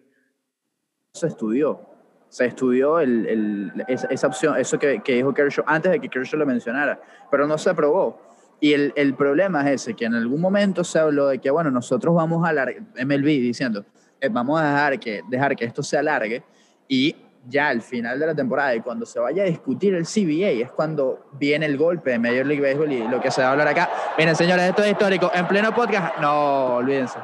se 1.12 1.26
estudió. 1.26 1.86
Se 2.30 2.46
estudió 2.46 3.00
el, 3.00 3.26
el, 3.26 3.84
esa, 3.88 4.06
esa, 4.06 4.28
opción, 4.28 4.56
eso 4.56 4.78
que, 4.78 5.00
que, 5.04 5.16
dijo 5.16 5.34
Kershaw 5.34 5.64
antes 5.66 5.92
de 5.92 6.00
que 6.00 6.08
Kershaw 6.08 6.38
lo 6.38 6.46
mencionara, 6.46 6.98
pero 7.30 7.46
no 7.46 7.58
se 7.58 7.68
aprobó. 7.68 8.29
Y 8.60 8.74
el, 8.74 8.92
el 8.94 9.14
problema 9.14 9.62
es 9.62 9.82
ese, 9.82 9.94
que 9.94 10.04
en 10.04 10.14
algún 10.14 10.40
momento 10.40 10.84
se 10.84 10.98
habló 10.98 11.28
de 11.28 11.38
que, 11.38 11.50
bueno, 11.50 11.70
nosotros 11.70 12.14
vamos 12.14 12.44
a 12.46 12.50
alargar, 12.50 12.82
MLB 13.04 13.24
diciendo, 13.24 13.84
eh, 14.20 14.28
vamos 14.28 14.60
a 14.60 14.64
dejar 14.64 15.00
que, 15.00 15.22
dejar 15.28 15.56
que 15.56 15.64
esto 15.64 15.82
se 15.82 15.96
alargue 15.96 16.42
y 16.86 17.16
ya 17.46 17.68
al 17.68 17.80
final 17.80 18.18
de 18.18 18.26
la 18.26 18.34
temporada 18.34 18.74
y 18.74 18.80
cuando 18.80 19.06
se 19.06 19.18
vaya 19.18 19.44
a 19.44 19.46
discutir 19.46 19.94
el 19.94 20.04
CBA 20.04 20.62
es 20.62 20.70
cuando 20.70 21.30
viene 21.32 21.64
el 21.64 21.78
golpe 21.78 22.10
de 22.10 22.18
Major 22.18 22.46
League 22.46 22.60
Baseball 22.60 22.92
y 22.92 23.08
lo 23.08 23.20
que 23.20 23.30
se 23.30 23.40
va 23.40 23.48
a 23.48 23.52
hablar 23.52 23.68
acá. 23.68 23.88
Miren, 24.18 24.36
señores, 24.36 24.68
esto 24.68 24.84
es 24.84 24.92
histórico. 24.92 25.30
En 25.34 25.46
pleno 25.48 25.74
podcast, 25.74 26.18
no, 26.20 26.76
olvídense. 26.76 27.18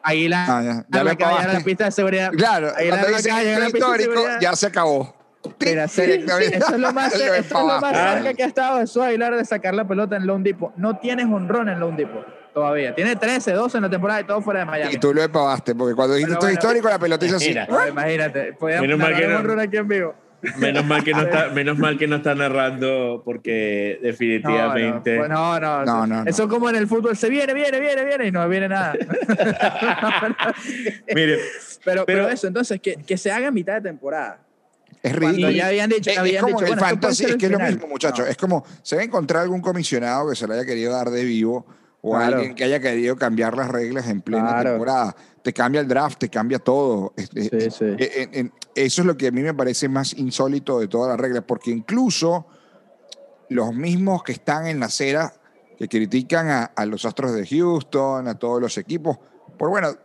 Aguilar, 0.00 0.46
ah, 0.48 0.62
ya, 0.62 0.86
ya 0.88 1.04
de 1.04 1.24
a 1.24 1.52
la 1.54 1.60
pista 1.60 1.86
de 1.86 1.90
seguridad. 1.90 2.30
Claro, 2.30 2.68
Aguilar 2.74 3.00
cuando 3.00 3.16
dice 3.16 3.30
acaba 3.30 3.40
de 3.40 3.46
llegar 3.46 3.62
a 3.62 3.64
la 3.64 3.70
pista 3.70 3.86
de 3.86 3.92
histórico, 3.92 4.12
seguridad. 4.14 4.40
ya 4.40 4.56
se 4.56 4.66
acabó. 4.66 5.17
Mira, 5.64 5.88
serio, 5.88 6.38
eso 6.38 6.74
es 6.74 6.80
lo 6.80 6.92
más, 6.92 7.14
Eso 7.14 7.34
es 7.34 7.46
eso 7.46 7.60
lo 7.60 7.80
más 7.80 7.96
cerca 7.96 8.34
que 8.34 8.42
ha 8.42 8.46
estado 8.46 8.78
Jesús 8.80 9.02
Aguilar 9.02 9.36
de 9.36 9.44
sacar 9.44 9.74
la 9.74 9.86
pelota 9.86 10.16
en 10.16 10.26
Lone 10.26 10.44
Depot. 10.44 10.74
No 10.76 10.98
tienes 10.98 11.26
honrón 11.26 11.68
en 11.68 11.80
Lone 11.80 11.96
Depot 11.96 12.38
todavía. 12.52 12.94
Tiene 12.94 13.16
13, 13.16 13.52
12 13.52 13.78
en 13.78 13.82
la 13.84 13.90
temporada 13.90 14.20
y 14.20 14.24
todo 14.24 14.40
fuera 14.42 14.60
de 14.60 14.66
Miami. 14.66 14.94
Y 14.94 14.98
tú 14.98 15.14
lo 15.14 15.30
pavaste, 15.30 15.74
porque 15.74 15.94
cuando 15.94 16.14
dijiste 16.14 16.32
esto 16.34 16.46
bueno, 16.46 16.54
histórico, 16.54 16.88
la 16.88 16.98
pelota 16.98 17.26
hizo 17.26 17.36
así. 17.36 17.54
Imagínate, 17.88 18.52
podíamos 18.54 18.82
Menos 18.88 18.98
mal 18.98 19.16
que 19.16 19.26
no. 19.28 19.60
aquí 19.60 19.76
en 19.76 19.88
vivo. 19.88 20.14
Menos 20.58 20.84
mal 20.84 21.02
que 21.02 21.12
no 21.12 21.22
está, 21.22 21.48
menos 21.54 21.78
mal 21.78 21.98
que 21.98 22.06
no 22.06 22.16
está 22.16 22.34
narrando 22.34 23.22
porque 23.24 23.98
definitivamente. 24.02 25.18
No, 25.18 25.28
no, 25.28 25.60
no, 25.60 25.84
No, 25.84 26.06
no, 26.06 26.24
no. 26.24 26.30
Eso 26.30 26.48
como 26.48 26.70
en 26.70 26.76
el 26.76 26.86
fútbol 26.86 27.16
se 27.16 27.28
viene, 27.28 27.54
viene, 27.54 27.80
viene, 27.80 28.04
viene 28.04 28.26
y 28.26 28.30
no 28.30 28.48
viene 28.48 28.68
nada. 28.68 28.92
Mire, 31.14 31.38
pero, 31.84 32.04
pero, 32.04 32.04
Pero- 32.06 32.28
eso, 32.28 32.46
entonces, 32.46 32.80
que, 32.80 32.96
que 32.96 33.16
se 33.16 33.32
haga 33.32 33.48
en 33.48 33.54
mitad 33.54 33.74
de 33.74 33.80
temporada. 33.80 34.47
Es 35.02 35.14
ridículo. 35.14 35.50
ya 35.50 35.68
habían 35.68 35.88
dicho, 35.90 36.10
Es- 36.10 36.16
como 36.16 36.26
dicho, 36.26 36.38
el 36.60 36.66
bueno, 36.66 36.80
fantasy, 36.80 37.24
es 37.24 37.36
que 37.36 37.46
es 37.46 37.52
lo 37.52 37.58
mismo, 37.60 37.86
muchachos. 37.88 38.24
No. 38.24 38.30
Es 38.30 38.36
como, 38.36 38.64
se 38.82 38.96
va 38.96 39.02
a 39.02 39.04
encontrar 39.04 39.42
algún 39.42 39.60
comisionado 39.60 40.28
que 40.30 40.36
se 40.36 40.46
le 40.48 40.54
haya 40.54 40.64
querido 40.64 40.92
dar 40.92 41.10
de 41.10 41.24
vivo 41.24 41.66
o 42.00 42.12
Claro. 42.16 42.36
alguien 42.36 42.54
que 42.54 42.64
haya 42.64 42.80
querido 42.80 43.16
cambiar 43.16 43.56
las 43.56 43.68
reglas 43.68 44.08
en 44.08 44.20
plena 44.22 44.48
Claro. 44.48 44.70
temporada. 44.70 45.16
Te 45.42 45.52
cambia 45.52 45.80
el 45.80 45.88
draft, 45.88 46.18
te 46.18 46.28
cambia 46.28 46.58
todo. 46.58 47.12
Sí. 47.16 47.28
eh, 47.42 48.50
eso 48.74 49.02
es 49.02 49.06
lo 49.06 49.16
que 49.16 49.28
a 49.28 49.30
mí 49.30 49.40
me 49.40 49.54
parece 49.54 49.88
más 49.88 50.12
insólito 50.14 50.78
de 50.80 50.88
todas 50.88 51.08
las 51.10 51.18
reglas, 51.20 51.44
porque 51.46 51.70
incluso 51.70 52.46
los 53.48 53.74
mismos 53.74 54.22
que 54.22 54.32
están 54.32 54.66
en 54.66 54.78
la 54.80 54.86
acera, 54.86 55.32
que 55.78 55.88
critican 55.88 56.48
a, 56.48 56.64
a 56.64 56.84
los 56.86 57.04
Astros 57.04 57.32
de 57.34 57.46
Houston, 57.46 58.26
a 58.28 58.34
todos 58.38 58.60
los 58.60 58.76
equipos, 58.78 59.16
por 59.56 59.70
bueno, 59.70 59.88
eh, 59.90 59.96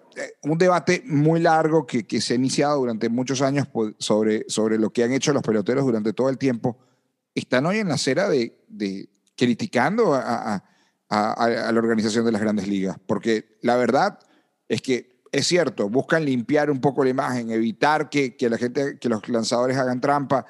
un 0.44 0.58
debate 0.58 1.04
muy 1.06 1.40
largo 1.40 1.86
que, 1.86 2.06
que 2.06 2.22
se 2.22 2.34
ha 2.34 2.36
iniciado 2.36 2.80
durante 2.80 3.10
muchos 3.10 3.42
años 3.42 3.68
pues, 3.72 3.94
sobre, 4.00 4.46
sobre 4.48 4.78
lo 4.78 4.92
que 4.92 5.04
han 5.04 5.12
hecho 5.12 5.34
los 5.34 5.42
peloteros 5.44 5.86
durante 5.86 6.14
todo 6.14 6.30
el 6.30 6.38
tiempo, 6.38 6.78
están 7.36 7.66
hoy 7.66 7.78
en 7.80 7.88
la 7.88 7.96
acera 7.96 8.30
de, 8.30 8.64
de 8.68 9.10
criticando 9.36 10.14
a, 10.14 10.22
a- 10.56 10.64
a- 11.10 11.34
a 11.34 11.72
la 11.72 11.80
organización 11.80 12.26
de 12.26 12.32
las 12.32 12.42
grandes 12.42 12.68
ligas, 12.68 12.98
porque 13.06 13.58
la 13.62 13.76
verdad 13.76 14.20
es 14.68 14.82
que 14.82 15.14
es 15.32 15.48
cierto, 15.48 15.90
buscan 15.90 16.26
limpiar 16.26 16.70
un 16.70 16.80
poco 16.80 17.04
la 17.04 17.10
imagen, 17.10 17.50
evitar 17.50 18.10
que, 18.10 18.36
que 18.36 18.50
la 18.50 18.58
gente, 18.58 19.00
que 19.00 19.10
los 19.10 19.28
lanzadores 19.30 19.78
hagan 19.78 20.00
trampa, 20.00 20.46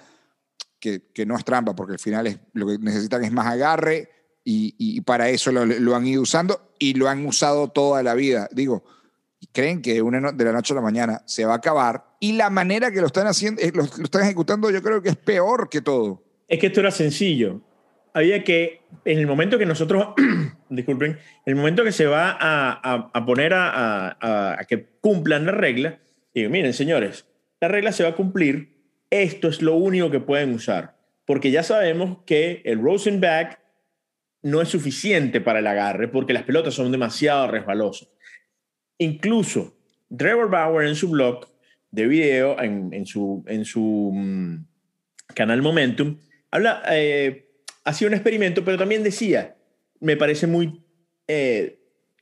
que, 0.79 1.09
que 1.13 1.25
no 1.25 1.37
es 1.37 1.45
trampa, 1.45 1.73
porque 1.75 1.93
al 1.93 1.99
final 1.99 2.27
es, 2.27 2.37
lo 2.51 2.67
que 2.67 2.77
necesitan 2.79 3.23
es 3.23 3.31
más 3.31 3.47
agarre 3.47 4.09
y, 4.43 4.75
y 4.77 4.99
para 5.01 5.29
eso 5.29 5.53
lo, 5.53 5.65
lo 5.65 5.95
han 5.95 6.05
ido 6.05 6.21
usando 6.21 6.73
y 6.79 6.95
lo 6.95 7.07
han 7.07 7.25
usado 7.25 7.69
toda 7.69 8.03
la 8.03 8.13
vida. 8.13 8.49
Digo, 8.51 8.83
creen 9.51 9.81
que 9.81 10.01
una 10.01 10.31
de 10.31 10.43
la 10.45 10.51
noche 10.51 10.73
a 10.73 10.75
la 10.75 10.81
mañana 10.81 11.21
se 11.25 11.45
va 11.45 11.53
a 11.53 11.57
acabar 11.57 12.05
y 12.19 12.33
la 12.33 12.49
manera 12.49 12.91
que 12.91 13.01
lo 13.01 13.07
están 13.07 13.27
haciendo, 13.27 13.61
eh, 13.61 13.71
lo, 13.73 13.83
lo 13.83 14.03
están 14.03 14.23
ejecutando, 14.23 14.69
yo 14.71 14.81
creo 14.81 15.01
que 15.01 15.09
es 15.09 15.17
peor 15.17 15.69
que 15.69 15.81
todo. 15.81 16.23
es 16.47 16.59
que 16.59 16.67
esto 16.67 16.79
era 16.79 16.91
sencillo. 16.91 17.61
Había 18.15 18.43
que, 18.43 18.81
en 19.05 19.17
el 19.17 19.25
momento 19.25 19.57
que 19.57 19.65
nosotros, 19.65 20.09
disculpen, 20.69 21.11
en 21.13 21.17
el 21.45 21.55
momento 21.55 21.83
que 21.83 21.91
se 21.91 22.05
va 22.05 22.29
a, 22.31 22.71
a- 22.73 23.11
a 23.13 23.25
poner 23.25 23.53
a, 23.55 24.17
a- 24.21 24.63
que 24.65 24.85
cumplan 25.01 25.45
la 25.47 25.51
regla, 25.51 25.99
digo, 26.33 26.49
miren, 26.51 26.73
señores, 26.73 27.25
la 27.59 27.67
regla 27.69 27.91
se 27.91 28.03
va 28.03 28.09
a 28.09 28.15
cumplir, 28.15 28.77
esto 29.09 29.47
es 29.47 29.61
lo 29.63 29.75
único 29.75 30.11
que 30.11 30.19
pueden 30.19 30.53
usar, 30.53 30.95
porque 31.25 31.49
ya 31.49 31.63
sabemos 31.63 32.19
que 32.25 32.61
el 32.65 32.81
Rosenback 32.81 33.59
no 34.43 34.61
es 34.61 34.69
suficiente 34.69 35.39
para 35.41 35.59
el 35.59 35.67
agarre, 35.67 36.07
porque 36.07 36.33
las 36.33 36.43
pelotas 36.43 36.73
son 36.75 36.91
demasiado 36.91 37.47
resbalosas. 37.47 38.09
Incluso 38.97 39.75
Trevor 40.15 40.49
Bauer 40.49 40.87
en 40.87 40.95
su 40.95 41.09
blog 41.09 41.47
de 41.91 42.07
video, 42.07 42.59
en, 42.61 42.93
en 42.93 43.05
su, 43.05 43.43
en 43.47 43.65
su 43.65 44.11
mm, 44.13 44.65
canal 45.33 45.61
Momentum, 45.61 46.17
habla, 46.51 46.83
eh, 46.91 47.49
hacía 47.83 48.07
un 48.07 48.13
experimento, 48.13 48.63
pero 48.63 48.77
también 48.77 49.03
decía, 49.03 49.55
me 49.99 50.17
parece 50.17 50.47
muy, 50.47 50.81
eh, 51.27 51.79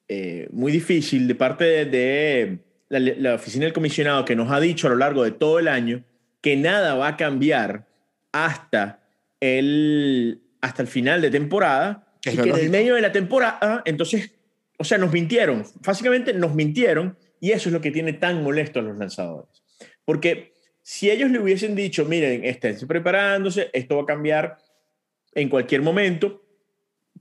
eh, 0.08 0.48
muy 0.52 0.72
difícil 0.72 1.28
de 1.28 1.36
parte 1.36 1.64
de, 1.64 1.86
de 1.86 2.60
la, 2.90 3.00
la 3.00 3.36
oficina 3.36 3.66
del 3.66 3.74
comisionado 3.74 4.26
que 4.26 4.36
nos 4.36 4.52
ha 4.52 4.60
dicho 4.60 4.88
a 4.88 4.90
lo 4.90 4.98
largo 4.98 5.24
de 5.24 5.32
todo 5.32 5.60
el 5.60 5.68
año 5.68 6.04
que 6.42 6.58
nada 6.58 6.96
va 6.96 7.10
a 7.10 7.18
cambiar 7.18 7.88
hasta 8.32 9.00
el, 9.40 10.42
hasta 10.62 10.82
el 10.82 10.88
final 10.88 11.22
de 11.22 11.30
temporada 11.30 12.08
Es 12.24 12.34
y 12.34 12.38
que 12.38 12.50
en 12.50 12.56
el 12.56 12.70
medio 12.70 12.96
de 12.96 13.02
la 13.02 13.12
temporada, 13.12 13.82
entonces, 13.86 14.32
o 14.82 14.84
sea, 14.84 14.98
nos 14.98 15.14
mintieron, 15.14 15.64
básicamente 15.86 16.34
nos 16.34 16.54
mintieron 16.56 17.18
y 17.40 17.52
eso 17.52 17.70
es 17.70 17.74
lo 17.74 17.82
que 17.82 17.92
tiene 17.92 18.14
tan 18.14 18.44
molesto 18.44 18.80
a 18.80 18.82
los 18.84 18.98
lanzadores. 18.98 19.64
Porque 20.04 20.54
si 20.82 21.10
ellos 21.12 21.30
le 21.32 21.40
hubiesen 21.40 21.76
dicho, 21.76 22.04
miren, 22.06 22.44
esténse 22.44 22.88
preparándose, 22.88 23.70
esto 23.74 23.96
va 23.98 24.04
a 24.04 24.06
cambiar 24.08 24.58
en 25.36 25.48
cualquier 25.50 25.82
momento, 25.84 26.44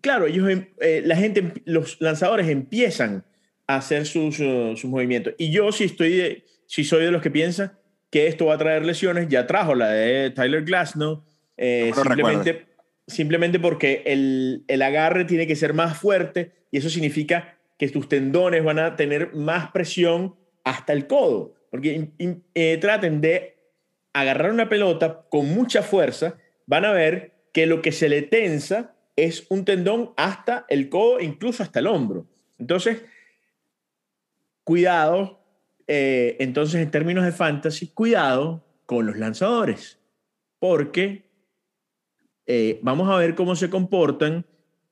claro, 0.00 0.26
ellos, 0.26 0.48
em- 0.48 0.68
eh, 0.80 1.02
la 1.04 1.16
gente, 1.16 1.52
los 1.66 2.00
lanzadores 2.00 2.48
empiezan 2.48 3.24
a 3.66 3.76
hacer 3.76 4.06
sus, 4.06 4.40
uh, 4.40 4.74
sus 4.76 4.90
movimientos. 4.90 5.34
Y 5.38 5.52
yo 5.52 5.70
si 5.70 5.84
estoy, 5.84 6.16
de- 6.16 6.44
si 6.66 6.82
soy 6.84 7.04
de 7.04 7.10
los 7.10 7.22
que 7.22 7.30
piensan 7.30 7.72
que 8.10 8.26
esto 8.26 8.46
va 8.46 8.54
a 8.54 8.58
traer 8.58 8.84
lesiones, 8.84 9.28
ya 9.28 9.46
trajo 9.46 9.74
la 9.74 9.90
de 9.90 10.30
Tyler 10.30 10.64
Glasnow, 10.64 11.22
eh, 11.56 11.92
No 11.94 12.02
simplemente, 12.02 12.66
simplemente 13.10 13.58
porque 13.58 14.02
el, 14.06 14.64
el 14.68 14.82
agarre 14.82 15.24
tiene 15.24 15.46
que 15.46 15.56
ser 15.56 15.74
más 15.74 15.98
fuerte 15.98 16.52
y 16.70 16.78
eso 16.78 16.88
significa 16.88 17.58
que 17.78 17.88
tus 17.88 18.08
tendones 18.08 18.62
van 18.62 18.78
a 18.78 18.96
tener 18.96 19.34
más 19.34 19.70
presión 19.70 20.36
hasta 20.64 20.92
el 20.92 21.06
codo. 21.06 21.54
Porque 21.70 22.10
eh, 22.54 22.78
traten 22.78 23.20
de 23.20 23.56
agarrar 24.12 24.50
una 24.50 24.68
pelota 24.68 25.24
con 25.30 25.48
mucha 25.48 25.82
fuerza, 25.82 26.36
van 26.66 26.84
a 26.84 26.92
ver 26.92 27.32
que 27.52 27.66
lo 27.66 27.80
que 27.80 27.92
se 27.92 28.08
le 28.08 28.22
tensa 28.22 28.94
es 29.16 29.46
un 29.48 29.64
tendón 29.64 30.12
hasta 30.16 30.66
el 30.68 30.88
codo, 30.88 31.20
incluso 31.20 31.62
hasta 31.62 31.78
el 31.78 31.86
hombro. 31.86 32.26
Entonces, 32.58 33.02
cuidado, 34.64 35.42
eh, 35.86 36.36
entonces 36.38 36.82
en 36.82 36.90
términos 36.90 37.24
de 37.24 37.32
fantasy, 37.32 37.88
cuidado 37.88 38.64
con 38.86 39.06
los 39.06 39.16
lanzadores, 39.16 39.98
porque 40.58 41.29
eh, 42.52 42.80
vamos 42.82 43.08
a 43.08 43.16
ver 43.16 43.36
cómo 43.36 43.54
se 43.54 43.70
comportan 43.70 44.44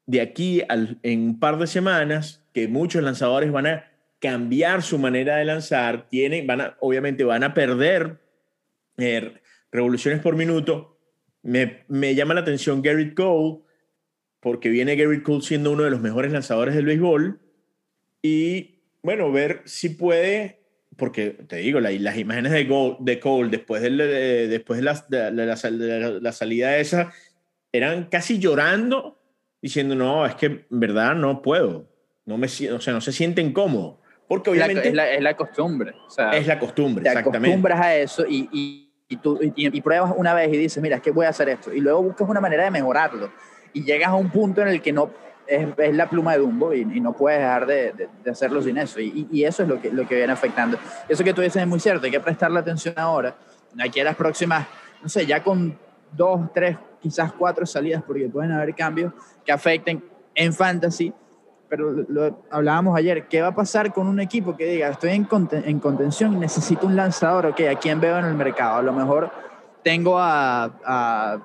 de 0.07 0.21
aquí 0.21 0.63
en 1.03 1.21
un 1.21 1.41
par 1.41 1.59
de 1.59 1.67
semanas, 1.67 2.47
que 2.55 2.69
muchos 2.69 3.03
lanzadores 3.03 3.51
van 3.51 3.67
a 3.67 3.85
cambiar 4.21 4.81
su 4.81 4.97
manera 4.97 5.39
de 5.39 5.45
lanzar, 5.45 6.09
tienen, 6.09 6.47
van 6.47 6.61
a, 6.61 6.77
obviamente 6.79 7.25
van 7.25 7.43
a 7.43 7.55
perder 7.55 8.21
eh, 8.97 9.41
revoluciones 9.73 10.21
por 10.21 10.37
minuto. 10.37 11.01
Me, 11.43 11.85
me, 11.89 12.15
llama 12.15 12.35
la 12.35 12.43
atención 12.43 12.81
Garrett 12.81 13.15
Cole, 13.15 13.59
porque 14.39 14.69
viene 14.69 14.95
Garrett 14.95 15.25
Cole 15.25 15.43
siendo 15.43 15.73
uno 15.73 15.83
de 15.83 15.91
los 15.91 16.01
mejores 16.01 16.31
lanzadores 16.31 16.77
del 16.77 16.87
béisbol. 16.87 17.41
Y 18.23 18.83
bueno, 19.03 19.33
ver 19.33 19.63
si 19.65 19.89
puede, 19.89 20.61
porque 20.97 21.31
te 21.31 21.57
digo, 21.57 21.81
las 21.81 22.17
imágenes 22.17 22.53
de, 22.53 22.69
Cole 22.69 23.49
después, 23.51 23.83
de, 23.83 24.47
después 24.47 24.79
de, 24.79 24.85
la, 24.85 25.05
de, 25.09 25.33
la, 25.33 26.21
la, 26.21 26.33
salida 26.33 26.79
esa, 26.79 27.13
eran 27.73 28.05
casi 28.05 28.39
llorando, 28.39 29.19
diciendo, 29.61 29.95
no, 29.95 30.27
es 30.27 30.35
que 30.35 30.47
en 30.47 30.67
verdad 30.71 31.15
no 31.15 31.43
puedo. 31.43 31.89
No 32.25 32.37
me, 32.37 32.47
o 32.47 32.81
sea, 32.81 32.93
no 32.93 33.01
se 33.01 33.13
sienten 33.13 33.53
cómodos. 33.53 33.97
Porque 34.27 34.51
obviamente... 34.51 34.89
Es 34.89 34.95
la, 34.95 35.11
es 35.11 35.23
la 35.23 35.37
costumbre. 35.37 35.95
O 36.07 36.11
sea, 36.11 36.31
es 36.33 36.47
la 36.47 36.59
costumbre, 36.59 37.03
te 37.03 37.09
exactamente. 37.09 37.49
acostumbras 37.49 37.81
a 37.81 37.97
eso 37.97 38.27
y, 38.27 38.49
y, 38.53 38.93
y 39.09 39.17
tú, 39.17 39.39
y, 39.41 39.53
y, 39.57 39.81
pruebas 39.81 40.13
una 40.17 40.35
vez 40.35 40.53
y 40.53 40.59
dices, 40.59 40.83
mira, 40.83 40.97
es 40.97 41.03
que 41.03 41.11
voy 41.11 41.25
a 41.25 41.31
hacer 41.31 41.49
esto. 41.49 41.73
Y 41.73 41.81
luego 41.81 42.03
buscas 42.03 42.29
una 42.29 42.41
manera 42.41 42.65
de 42.65 42.71
mejorarlo. 42.71 43.33
Y 43.73 43.85
llegas 43.85 44.09
a 44.09 44.15
un 44.15 44.31
punto 44.31 44.61
en 44.61 44.69
el 44.69 44.83
que 44.83 44.93
no 44.93 45.11
es, 45.49 45.67
es 45.79 45.95
la 45.95 46.09
pluma 46.09 46.33
de 46.33 46.39
Dumbo 46.39 46.75
y, 46.75 46.85
no 46.85 47.15
puedes 47.15 47.41
dejar 47.41 47.67
de, 47.67 47.93
de, 47.93 48.09
de, 48.23 48.31
hacerlo 48.31 48.63
sin 48.63 48.77
eso. 48.77 49.01
Y, 49.01 49.45
eso 49.45 49.63
es 49.63 49.69
lo 49.69 49.81
que, 49.81 49.91
lo 49.91 50.07
que 50.07 50.15
viene 50.15 50.33
afectando. 50.33 50.79
Eso 51.09 51.25
que 51.25 51.33
tú 51.33 51.41
dices 51.41 51.63
es 51.63 51.69
muy 51.69 51.81
cierto. 51.81 52.05
Hay 52.05 52.13
que 52.13 52.21
prestarle 52.21 52.61
atención 52.61 52.95
ahora. 52.99 53.35
Aquí 53.81 54.01
a 54.01 54.05
las 54.05 54.17
próximas, 54.17 54.67
no 55.03 55.09
sé, 55.09 55.27
ya 55.27 55.43
con 55.43 55.79
dos, 56.13 56.53
tres, 56.55 56.77
quizás 57.01 57.33
cuatro 57.33 57.67
salidas, 57.67 58.03
porque 58.03 58.29
pueden 58.29 58.53
haber 58.53 58.75
cambios 58.75 59.13
que 59.45 59.53
afecten 59.53 60.05
en 60.35 60.53
fantasy 60.53 61.13
pero 61.69 61.93
lo 62.09 62.45
hablábamos 62.51 62.97
ayer, 62.97 63.29
¿qué 63.29 63.43
va 63.43 63.49
a 63.49 63.55
pasar 63.55 63.93
con 63.93 64.07
un 64.09 64.21
equipo 64.21 64.57
que 64.57 64.65
diga, 64.65 64.89
estoy 64.89 65.11
en, 65.11 65.25
conten 65.25 65.65
en 65.67 65.79
contención 65.81 66.33
y 66.33 66.37
necesito 66.37 66.87
un 66.87 66.97
lanzador? 66.97 67.47
Ok, 67.47 67.61
¿a 67.71 67.79
quién 67.79 68.01
veo 68.01 68.19
en 68.19 68.25
el 68.25 68.35
mercado? 68.35 68.77
A 68.77 68.83
lo 68.83 68.93
mejor 68.93 69.31
tengo 69.83 70.19
a, 70.19 70.65
a 70.85 71.39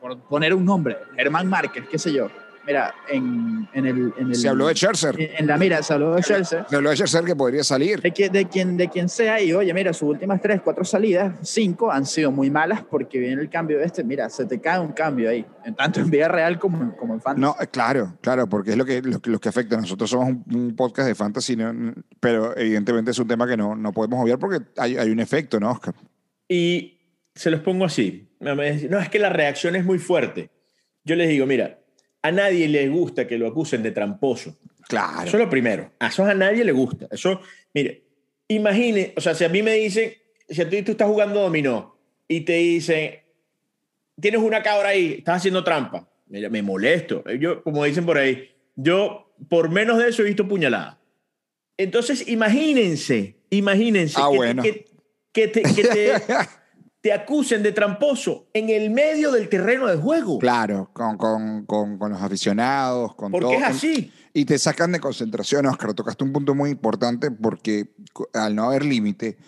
por 0.00 0.18
poner 0.18 0.54
un 0.54 0.64
nombre, 0.64 0.98
Germán 1.16 1.48
Márquez, 1.48 1.84
qué 1.90 1.98
sé 1.98 2.12
yo. 2.12 2.28
Mira, 2.66 2.94
en, 3.08 3.68
en, 3.72 3.86
el, 3.86 4.12
en 4.18 4.28
el... 4.28 4.34
Se 4.34 4.48
habló 4.48 4.66
de 4.68 4.74
Scherzer. 4.74 5.20
En, 5.20 5.30
en, 5.38 5.46
la 5.46 5.56
mira, 5.56 5.82
se 5.82 5.94
habló 5.94 6.14
de 6.14 6.22
Scherzer. 6.22 6.66
Se 6.68 6.76
habló 6.76 6.90
de 6.90 6.96
Scherzer 6.96 7.24
que 7.24 7.34
podría 7.34 7.64
salir. 7.64 8.00
De, 8.00 8.12
que, 8.12 8.28
de, 8.28 8.46
quien, 8.48 8.76
de 8.76 8.88
quien 8.88 9.08
sea, 9.08 9.40
y 9.40 9.52
oye, 9.52 9.72
mira, 9.72 9.92
sus 9.92 10.10
últimas 10.10 10.40
tres, 10.40 10.60
cuatro 10.62 10.84
salidas, 10.84 11.34
cinco 11.42 11.90
han 11.90 12.06
sido 12.06 12.30
muy 12.30 12.50
malas 12.50 12.82
porque 12.82 13.18
viene 13.18 13.40
el 13.40 13.48
cambio 13.48 13.80
este. 13.80 14.04
Mira, 14.04 14.28
se 14.28 14.46
te 14.46 14.60
cae 14.60 14.78
un 14.78 14.92
cambio 14.92 15.30
ahí, 15.30 15.44
tanto 15.76 16.00
en 16.00 16.10
vida 16.10 16.28
real 16.28 16.58
como, 16.58 16.96
como 16.96 17.14
en 17.14 17.20
fantasy. 17.20 17.40
No, 17.40 17.56
claro, 17.70 18.18
claro, 18.20 18.48
porque 18.48 18.70
es 18.70 18.76
lo 18.76 18.84
que, 18.84 19.00
lo, 19.02 19.20
lo 19.22 19.40
que 19.40 19.48
afecta. 19.48 19.76
Nosotros 19.76 20.10
somos 20.10 20.28
un, 20.28 20.44
un 20.54 20.76
podcast 20.76 21.08
de 21.08 21.14
fantasy, 21.14 21.56
¿no? 21.56 21.94
pero 22.20 22.56
evidentemente 22.56 23.10
es 23.10 23.18
un 23.18 23.28
tema 23.28 23.46
que 23.46 23.56
no, 23.56 23.74
no 23.74 23.92
podemos 23.92 24.22
obviar 24.22 24.38
porque 24.38 24.64
hay, 24.76 24.96
hay 24.96 25.10
un 25.10 25.20
efecto, 25.20 25.58
¿no, 25.58 25.70
Oscar? 25.70 25.94
Y 26.48 27.00
se 27.34 27.50
los 27.50 27.60
pongo 27.60 27.84
así. 27.84 28.36
No, 28.40 28.60
es 28.62 29.08
que 29.10 29.18
la 29.18 29.30
reacción 29.30 29.76
es 29.76 29.84
muy 29.84 29.98
fuerte. 29.98 30.50
Yo 31.04 31.16
les 31.16 31.28
digo, 31.28 31.46
mira, 31.46 31.79
a 32.22 32.30
nadie 32.30 32.68
le 32.68 32.88
gusta 32.88 33.26
que 33.26 33.38
lo 33.38 33.46
acusen 33.46 33.82
de 33.82 33.92
tramposo. 33.92 34.56
Claro. 34.88 35.26
Eso 35.26 35.36
es 35.36 35.44
lo 35.44 35.50
primero. 35.50 35.92
A 35.98 36.08
eso 36.08 36.24
a 36.24 36.34
nadie 36.34 36.64
le 36.64 36.72
gusta. 36.72 37.06
Eso, 37.10 37.40
mire, 37.72 38.02
imagine, 38.48 39.14
o 39.16 39.20
sea, 39.20 39.34
si 39.34 39.44
a 39.44 39.48
mí 39.48 39.62
me 39.62 39.74
dicen, 39.74 40.12
si 40.48 40.60
a 40.60 40.68
ti 40.68 40.82
tú 40.82 40.92
estás 40.92 41.08
jugando 41.08 41.40
dominó 41.40 41.96
y 42.26 42.40
te 42.40 42.54
dicen, 42.54 43.20
tienes 44.20 44.40
una 44.40 44.62
cabra 44.62 44.90
ahí, 44.90 45.16
estás 45.18 45.38
haciendo 45.38 45.64
trampa, 45.64 46.08
mira, 46.26 46.48
me 46.48 46.62
molesto. 46.62 47.24
Yo, 47.38 47.62
como 47.62 47.84
dicen 47.84 48.04
por 48.04 48.18
ahí, 48.18 48.50
yo 48.76 49.32
por 49.48 49.70
menos 49.70 49.98
de 49.98 50.08
eso 50.08 50.22
he 50.22 50.26
visto 50.26 50.46
puñalada. 50.46 51.00
Entonces, 51.76 52.28
imagínense, 52.28 53.36
imagínense 53.48 54.16
ah, 54.18 54.28
que, 54.30 54.36
bueno. 54.36 54.62
que, 54.62 54.84
que, 55.32 55.48
te, 55.48 55.62
que 55.62 55.84
te, 55.84 56.12
te 57.00 57.12
acusen 57.12 57.62
de 57.62 57.72
tramposo 57.72 58.48
en 58.52 58.68
el 58.68 58.90
medio 58.90 59.32
del 59.32 59.48
terreno 59.48 59.86
de 59.86 59.96
juego. 59.96 60.38
Claro, 60.38 60.90
con, 60.92 61.16
con, 61.16 61.64
con, 61.64 61.98
con 61.98 62.12
los 62.12 62.20
aficionados, 62.20 63.14
con 63.14 63.32
Porque 63.32 63.46
todo. 63.46 63.56
es 63.56 63.62
así. 63.62 64.12
Y 64.34 64.44
te 64.44 64.58
sacan 64.58 64.92
de 64.92 65.00
concentración, 65.00 65.66
Oscar. 65.66 65.94
Tocaste 65.94 66.24
un 66.24 66.32
punto 66.32 66.54
muy 66.54 66.70
importante 66.70 67.30
porque 67.30 67.94
al 68.34 68.54
no 68.54 68.64
haber 68.64 68.84
límite, 68.84 69.38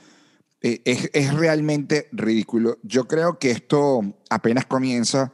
eh, 0.62 0.80
es, 0.84 1.10
es 1.12 1.34
realmente 1.34 2.08
ridículo. 2.12 2.78
Yo 2.82 3.06
creo 3.06 3.38
que 3.38 3.50
esto 3.50 4.00
apenas 4.30 4.64
comienza 4.64 5.32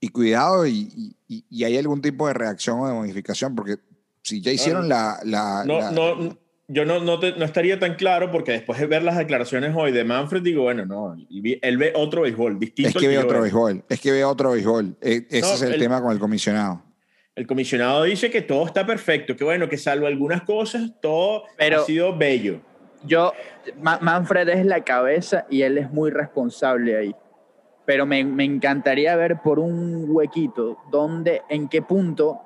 y 0.00 0.08
cuidado 0.08 0.66
y, 0.66 1.16
y, 1.26 1.46
y 1.48 1.64
hay 1.64 1.78
algún 1.78 2.02
tipo 2.02 2.28
de 2.28 2.34
reacción 2.34 2.80
o 2.80 2.86
de 2.86 2.92
modificación 2.92 3.54
porque 3.54 3.76
si 4.22 4.40
ya 4.42 4.52
hicieron 4.52 4.88
la... 4.88 5.18
la, 5.24 5.64
no, 5.64 5.80
la 5.80 5.90
no, 5.90 6.38
yo 6.68 6.84
no, 6.84 7.00
no, 7.00 7.20
te, 7.20 7.32
no, 7.32 7.44
estaría 7.44 7.78
tan 7.78 7.94
claro 7.94 8.30
porque 8.30 8.52
después 8.52 8.78
de 8.78 8.86
ver 8.86 9.02
las 9.02 9.18
declaraciones 9.18 9.74
hoy 9.76 9.92
de 9.92 10.04
Manfred, 10.04 10.42
digo, 10.42 10.62
bueno, 10.62 10.86
no, 10.86 11.14
él 11.14 11.76
ve 11.76 11.92
otro 11.94 12.22
béisbol 12.22 12.58
distinto. 12.58 12.98
Es 12.98 13.02
que 13.02 13.08
ve 13.08 13.18
otro 13.18 13.42
béisbol, 13.42 13.84
es 13.88 14.00
que 14.00 14.12
ve 14.12 14.24
otro 14.24 14.52
béisbol. 14.52 14.96
E, 15.00 15.26
ese 15.28 15.40
no, 15.42 15.54
es 15.54 15.62
el, 15.62 15.74
el, 15.74 15.80
tema 15.80 16.00
con 16.00 16.12
el 16.12 16.18
comisionado. 16.18 16.82
El 17.34 17.46
comisionado 17.46 18.04
dice 18.04 18.30
que 18.30 18.42
todo 18.42 18.64
está 18.64 18.86
perfecto, 18.86 19.36
que 19.36 19.44
bueno, 19.44 19.68
que 19.68 19.76
salvo 19.76 20.06
algunas 20.06 20.42
cosas, 20.42 20.92
todo 21.02 21.44
Pero 21.58 21.82
ha 21.82 21.84
sido 21.84 22.16
bello. 22.16 22.60
Yo, 23.04 23.34
Ma 23.82 23.98
Manfred 24.00 24.48
es 24.48 24.64
la 24.64 24.82
cabeza 24.82 25.46
y 25.50 25.62
él 25.62 25.76
es 25.76 25.90
muy 25.90 26.10
responsable 26.10 26.96
ahí. 26.96 27.14
Pero 27.84 28.06
me, 28.06 28.24
me 28.24 28.44
encantaría 28.44 29.14
ver 29.16 29.40
por 29.44 29.58
un 29.58 30.06
huequito 30.08 30.78
donde, 30.90 31.42
en 31.50 31.68
qué 31.68 31.82
punto 31.82 32.40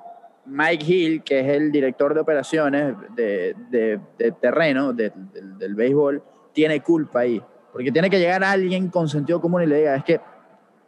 Mike 0.49 0.85
Hill, 0.85 1.23
que 1.23 1.39
es 1.39 1.47
el 1.47 1.71
director 1.71 2.13
de 2.13 2.19
operaciones 2.21 2.95
de, 3.15 3.55
de, 3.69 3.99
de 4.17 4.31
terreno 4.33 4.93
de, 4.93 5.11
del 5.13 5.75
béisbol, 5.75 6.23
tiene 6.53 6.81
culpa 6.81 7.19
ahí. 7.19 7.41
Porque 7.71 7.91
tiene 7.91 8.09
que 8.09 8.19
llegar 8.19 8.43
alguien 8.43 8.89
con 8.89 9.07
sentido 9.07 9.39
común 9.39 9.63
y 9.63 9.67
le 9.67 9.77
diga, 9.77 9.95
es 9.95 10.03
que, 10.03 10.19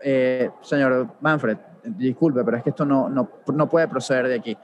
eh, 0.03 0.49
señor 0.61 1.15
Manfred, 1.21 1.57
disculpe, 1.83 2.43
pero 2.43 2.57
es 2.57 2.63
que 2.63 2.71
esto 2.71 2.85
no, 2.85 3.07
no, 3.07 3.29
no 3.53 3.69
puede 3.69 3.87
proceder 3.87 4.27
de 4.27 4.35
aquí. 4.35 4.57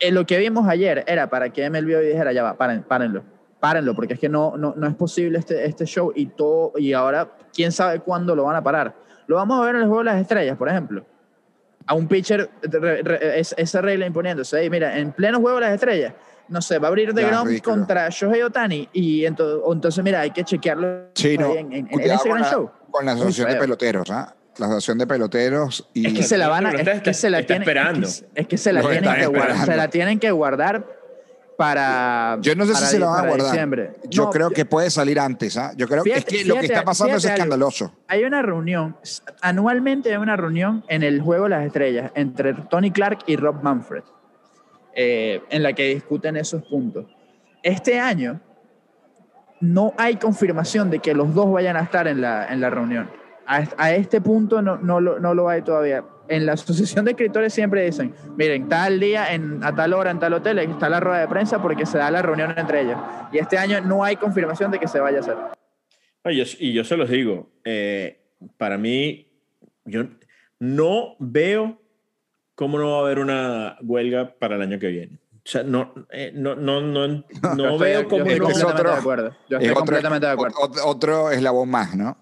Eh, 0.00 0.10
lo 0.10 0.24
que 0.24 0.38
vimos 0.38 0.66
ayer 0.66 1.04
era 1.06 1.28
para 1.28 1.50
que 1.50 1.68
MLB 1.68 2.00
dijera, 2.00 2.32
ya 2.32 2.42
va, 2.42 2.56
paren, 2.56 2.82
párenlo, 2.82 3.22
párenlo, 3.60 3.94
porque 3.94 4.14
es 4.14 4.20
que 4.20 4.28
no, 4.28 4.56
no, 4.56 4.74
no 4.76 4.86
es 4.86 4.94
posible 4.94 5.38
este, 5.38 5.66
este 5.66 5.84
show 5.84 6.12
y, 6.14 6.26
todo, 6.26 6.72
y 6.76 6.94
ahora, 6.94 7.30
quién 7.52 7.72
sabe 7.72 8.00
cuándo 8.00 8.34
lo 8.34 8.44
van 8.44 8.56
a 8.56 8.62
parar. 8.62 8.94
Lo 9.26 9.36
vamos 9.36 9.60
a 9.60 9.66
ver 9.66 9.74
en 9.74 9.82
el 9.82 9.88
juego 9.88 10.00
de 10.00 10.06
las 10.06 10.20
estrellas, 10.20 10.56
por 10.56 10.68
ejemplo 10.70 11.04
a 11.88 11.94
un 11.94 12.06
pitcher 12.06 12.50
re, 12.62 13.02
re, 13.02 13.40
es, 13.40 13.54
esa 13.56 13.80
regla 13.80 14.06
imponiéndose. 14.06 14.60
Hey, 14.60 14.70
mira, 14.70 14.96
en 14.98 15.12
pleno 15.12 15.40
juego 15.40 15.56
de 15.56 15.62
las 15.62 15.74
estrellas, 15.74 16.12
no 16.48 16.62
sé, 16.62 16.78
va 16.78 16.88
a 16.88 16.90
abrir 16.90 17.14
de 17.14 17.24
Grom 17.24 17.58
contra 17.60 18.08
Shohei 18.10 18.42
Otani 18.42 18.88
y 18.92 19.24
entonces, 19.24 19.62
entonces, 19.72 20.04
mira, 20.04 20.20
hay 20.20 20.30
que 20.30 20.44
chequearlo 20.44 21.08
sí, 21.14 21.36
no, 21.38 21.54
en, 21.54 21.72
en, 21.72 21.88
en 21.90 22.00
ese 22.00 22.28
gran 22.28 22.42
la, 22.42 22.50
show. 22.50 22.70
Con 22.90 23.06
la 23.06 23.12
asociación 23.12 23.50
de 23.50 23.56
peloteros, 23.56 24.10
¿ah? 24.10 24.28
¿eh? 24.30 24.34
La 24.58 24.66
asociación 24.66 24.98
de 24.98 25.06
peloteros 25.06 25.88
y... 25.94 26.06
Es 26.06 26.14
que 26.14 26.22
se 26.22 26.36
la 26.36 26.48
van 26.48 26.66
a... 26.66 26.70
Es, 26.72 27.00
que 27.00 27.14
se 27.14 27.30
la 27.30 27.42
tienen, 27.42 27.62
esperando. 27.62 28.06
Es 28.06 28.46
que, 28.46 28.58
se 28.58 28.72
la 28.72 28.82
tienen 28.82 29.14
que 29.14 29.26
guardar. 29.26 29.66
Se 29.66 29.76
la 29.76 29.88
tienen 29.88 30.18
que 30.18 30.30
guardar 30.30 30.97
para. 31.58 32.38
Yo 32.40 32.54
no 32.54 32.64
sé 32.66 32.74
si 32.76 32.84
se 32.84 32.98
la 33.00 33.06
van 33.08 33.24
a 33.24 33.28
guardar. 33.28 33.46
Diciembre. 33.50 33.94
Yo 34.08 34.26
No, 34.26 34.30
creo 34.30 34.50
que 34.50 34.64
puede 34.64 34.90
salir 34.90 35.18
antes. 35.18 35.56
¿ah? 35.56 35.72
Yo 35.76 35.88
creo 35.88 36.04
Fíjate- 36.04 36.24
que 36.24 36.36
es 36.36 36.42
que 36.44 36.48
lo 36.48 36.54
que 36.54 36.66
está 36.66 36.84
pasando 36.84 37.16
es 37.16 37.24
algo. 37.24 37.34
escandaloso. 37.34 37.92
Hay 38.06 38.22
una 38.22 38.42
reunión, 38.42 38.96
anualmente 39.42 40.10
hay 40.10 40.18
una 40.18 40.36
reunión 40.36 40.84
en 40.88 41.02
el 41.02 41.20
Juego 41.20 41.44
de 41.44 41.50
las 41.50 41.66
Estrellas 41.66 42.12
entre 42.14 42.54
Tony 42.54 42.92
Clark 42.92 43.18
y 43.26 43.34
Rob 43.34 43.60
Manfred, 43.60 44.04
eh, 44.94 45.42
en 45.50 45.64
la 45.64 45.72
que 45.72 45.88
discuten 45.94 46.36
esos 46.36 46.62
puntos. 46.62 47.06
Este 47.64 47.98
año 47.98 48.40
no 49.60 49.94
hay 49.98 50.14
confirmación 50.14 50.90
de 50.90 51.00
que 51.00 51.12
los 51.12 51.34
dos 51.34 51.50
vayan 51.50 51.76
a 51.76 51.80
estar 51.80 52.06
en 52.06 52.20
la, 52.20 52.46
en 52.46 52.60
la 52.60 52.70
reunión. 52.70 53.10
A, 53.48 53.64
a 53.78 53.90
este 53.94 54.20
punto 54.20 54.62
no, 54.62 54.76
no, 54.76 55.00
lo, 55.00 55.18
no 55.18 55.34
lo 55.34 55.48
hay 55.48 55.62
todavía. 55.62 56.04
En 56.28 56.44
la 56.46 56.52
asociación 56.52 57.04
de 57.04 57.12
escritores 57.12 57.54
siempre 57.54 57.84
dicen, 57.84 58.14
miren, 58.36 58.68
tal 58.68 59.00
día, 59.00 59.32
en, 59.32 59.64
a 59.64 59.74
tal 59.74 59.94
hora, 59.94 60.10
en 60.10 60.18
tal 60.18 60.34
hotel, 60.34 60.58
está 60.58 60.88
la 60.88 61.00
rueda 61.00 61.20
de 61.20 61.28
prensa 61.28 61.60
porque 61.62 61.86
se 61.86 61.98
da 61.98 62.10
la 62.10 62.20
reunión 62.22 62.54
entre 62.56 62.82
ellos. 62.82 62.98
Y 63.32 63.38
este 63.38 63.56
año 63.56 63.80
no 63.80 64.04
hay 64.04 64.16
confirmación 64.16 64.70
de 64.70 64.78
que 64.78 64.88
se 64.88 65.00
vaya 65.00 65.18
a 65.18 65.20
hacer. 65.20 65.36
No, 66.24 66.30
yo- 66.30 66.44
y 66.58 66.72
yo 66.72 66.84
se 66.84 66.96
los 66.96 67.08
digo, 67.08 67.50
eh, 67.64 68.20
para 68.56 68.76
mí, 68.76 69.32
yo, 69.84 70.04
no 70.58 71.16
veo 71.18 71.80
cómo 72.54 72.78
no 72.78 72.90
va 72.90 72.98
a 72.98 73.00
haber 73.02 73.20
una 73.20 73.78
huelga 73.82 74.34
para 74.38 74.56
el 74.56 74.62
año 74.62 74.78
que 74.78 74.88
viene. 74.88 75.18
O 75.32 75.50
sea, 75.50 75.62
no, 75.62 75.94
eh, 76.12 76.30
no, 76.34 76.56
no, 76.56 76.82
no, 76.82 77.08
no 77.56 77.78
veo 77.78 78.06
cómo 78.06 78.26
yo 78.26 78.32
estoy 78.32 78.38
no... 78.38 78.44
completamente 78.44 78.90
de 78.90 78.98
acuerdo. 78.98 79.36
Yo 79.48 79.56
estoy 79.56 79.68
otro, 79.70 79.74
completamente 79.80 80.26
de 80.26 80.32
acuerdo. 80.32 80.56
Otro, 80.60 80.86
otro 80.86 81.30
eslabón 81.30 81.70
más, 81.70 81.96
¿no? 81.96 82.18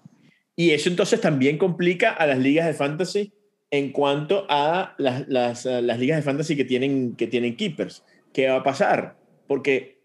Y 0.55 0.71
eso 0.71 0.89
entonces 0.89 1.19
también 1.19 1.57
complica 1.57 2.11
a 2.11 2.25
las 2.25 2.39
ligas 2.39 2.65
de 2.65 2.73
fantasy 2.73 3.33
en 3.71 3.91
cuanto 3.91 4.45
a 4.49 4.95
las, 4.97 5.27
las, 5.27 5.65
a 5.65 5.81
las 5.81 5.99
ligas 5.99 6.17
de 6.17 6.23
fantasy 6.23 6.55
que 6.55 6.65
tienen, 6.65 7.15
que 7.15 7.27
tienen 7.27 7.55
keepers. 7.55 8.03
¿Qué 8.33 8.47
va 8.47 8.57
a 8.57 8.63
pasar? 8.63 9.17
Porque 9.47 9.99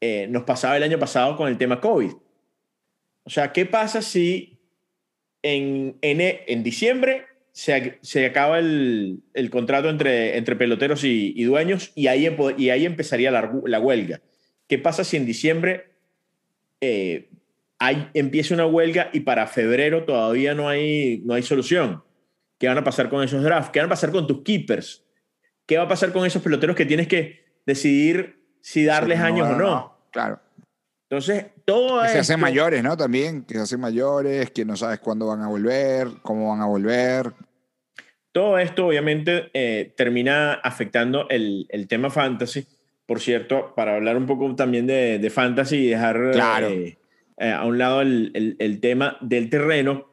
eh, 0.00 0.26
nos 0.28 0.44
pasaba 0.44 0.76
el 0.76 0.82
año 0.82 0.98
pasado 0.98 1.36
con 1.36 1.48
el 1.48 1.58
tema 1.58 1.80
COVID. 1.80 2.12
O 3.24 3.30
sea, 3.30 3.52
¿qué 3.52 3.66
pasa 3.66 4.02
si 4.02 4.58
en, 5.42 5.96
en, 6.00 6.20
en 6.20 6.62
diciembre 6.62 7.26
se, 7.52 7.98
se 8.00 8.26
acaba 8.26 8.58
el, 8.58 9.20
el, 9.34 9.50
contrato 9.50 9.90
entre, 9.90 10.36
entre 10.36 10.56
peloteros 10.56 11.04
y, 11.04 11.42
dueños 11.44 11.92
y 11.94 12.06
ahí, 12.06 12.28
y 12.56 12.70
ahí 12.70 12.86
empezaría 12.86 13.30
la, 13.30 13.52
la 13.66 13.80
huelga? 13.80 14.20
¿Qué 14.66 14.78
pasa 14.78 15.04
si 15.04 15.16
en 15.16 15.26
diciembre 15.26 15.92
eh, 16.80 17.28
empieza 18.14 18.54
una 18.54 18.66
huelga 18.66 19.10
y 19.12 19.20
para 19.20 19.46
febrero 19.46 20.04
todavía 20.04 20.54
no 20.54 20.68
hay, 20.68 21.22
no 21.24 21.34
hay 21.34 21.42
solución? 21.42 22.02
¿Qué 22.58 22.66
van 22.68 22.78
a 22.78 22.84
pasar 22.84 23.08
con 23.08 23.22
esos 23.22 23.42
drafts? 23.42 23.70
¿Qué 23.70 23.78
van 23.80 23.86
a 23.86 23.90
pasar 23.90 24.10
con 24.10 24.26
tus 24.26 24.42
keepers? 24.42 25.04
¿Qué 25.66 25.76
va 25.78 25.84
a 25.84 25.88
pasar 25.88 26.12
con 26.12 26.24
esos 26.26 26.42
peloteros 26.42 26.74
que 26.76 26.86
tienes 26.86 27.06
que 27.08 27.44
decidir 27.66 28.42
si 28.60 28.84
darles 28.84 29.18
Sí, 29.18 29.22
no, 29.22 29.26
años 29.26 29.48
no, 29.48 29.54
o 29.54 29.58
no? 29.58 29.98
Claro. 30.10 30.40
Entonces, 31.10 31.46
todo 31.64 32.02
Que 32.02 32.08
se 32.08 32.18
hacen 32.18 32.40
mayores, 32.40 32.82
¿no? 32.82 32.96
También, 32.96 33.44
que 33.44 33.54
se 33.54 33.60
hacen 33.60 33.80
mayores, 33.80 34.50
que 34.50 34.64
no 34.64 34.76
sabes 34.76 34.98
cuándo 34.98 35.26
van 35.28 35.40
a 35.42 35.48
volver, 35.48 36.08
cómo 36.22 36.50
van 36.50 36.60
a 36.60 36.66
volver. 36.66 37.32
Todo 38.32 38.58
esto 38.58 38.86
obviamente 38.86 39.50
eh, 39.54 39.92
termina 39.96 40.54
afectando 40.54 41.28
el, 41.30 41.66
el 41.70 41.88
tema 41.88 42.10
fantasy. 42.10 42.66
Por 43.06 43.20
cierto, 43.20 43.72
para 43.74 43.96
hablar 43.96 44.16
un 44.18 44.26
poco 44.26 44.54
también 44.54 44.86
de, 44.86 45.18
de 45.18 45.30
fantasy 45.30 45.76
y 45.76 45.88
dejar 45.88 46.30
Claro. 46.32 46.68
eh, 46.68 46.98
eh, 47.38 47.50
a 47.52 47.64
un 47.64 47.78
lado 47.78 48.02
el, 48.02 48.30
el- 48.34 48.56
el 48.58 48.80
tema 48.80 49.16
del 49.22 49.48
terreno, 49.48 50.07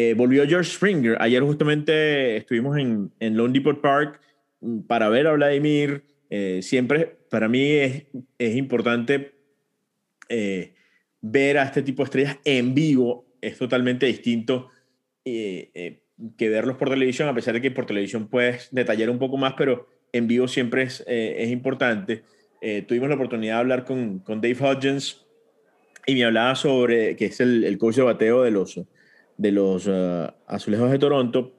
eh, 0.00 0.14
volvió 0.14 0.46
George 0.46 0.70
Springer. 0.70 1.16
Ayer 1.20 1.42
justamente 1.42 2.36
estuvimos 2.36 2.78
en, 2.78 3.10
en 3.20 3.36
Lone 3.36 3.52
Depot 3.52 3.80
Park 3.80 4.20
mm, 4.60 4.80
para 4.82 5.08
ver 5.08 5.26
a 5.26 5.32
Vladimir. 5.32 6.04
Eh, 6.30 6.60
siempre, 6.62 7.18
para 7.28 7.48
mí 7.48 7.72
es, 7.72 8.04
es 8.38 8.56
importante 8.56 9.32
eh, 10.28 10.74
ver 11.20 11.58
a 11.58 11.64
este 11.64 11.82
tipo 11.82 12.02
de 12.02 12.04
estrellas 12.04 12.38
en 12.44 12.74
vivo. 12.74 13.26
Es 13.42 13.58
totalmente 13.58 14.06
distinto 14.06 14.68
eh, 15.24 16.00
que 16.36 16.48
verlos 16.48 16.76
por 16.76 16.88
televisión, 16.88 17.28
a 17.28 17.34
pesar 17.34 17.54
de 17.54 17.60
que 17.60 17.70
por 17.70 17.86
televisión 17.86 18.28
puedes 18.28 18.68
detallar 18.70 19.10
un 19.10 19.18
poco 19.18 19.36
más, 19.36 19.54
pero 19.56 19.88
en 20.12 20.26
vivo 20.26 20.48
siempre 20.48 20.84
es, 20.84 21.04
es 21.06 21.50
importante. 21.50 22.22
Tuvimos 22.86 23.08
la 23.08 23.14
oportunidad 23.14 23.54
de 23.54 23.60
hablar 23.60 23.84
con, 23.84 24.18
con 24.18 24.40
Dave 24.42 24.56
Hodgins 24.60 25.24
y 26.06 26.14
me 26.14 26.24
hablaba 26.24 26.54
sobre, 26.54 27.16
que 27.16 27.26
es 27.26 27.40
el, 27.40 27.64
el 27.64 27.78
de 27.78 28.02
bateo 28.02 28.42
de 28.42 28.50
los, 28.50 28.78
de 29.40 29.52
los 29.52 29.86
uh, 29.86 30.30
Azulejos 30.46 30.90
de 30.90 30.98
Toronto, 30.98 31.52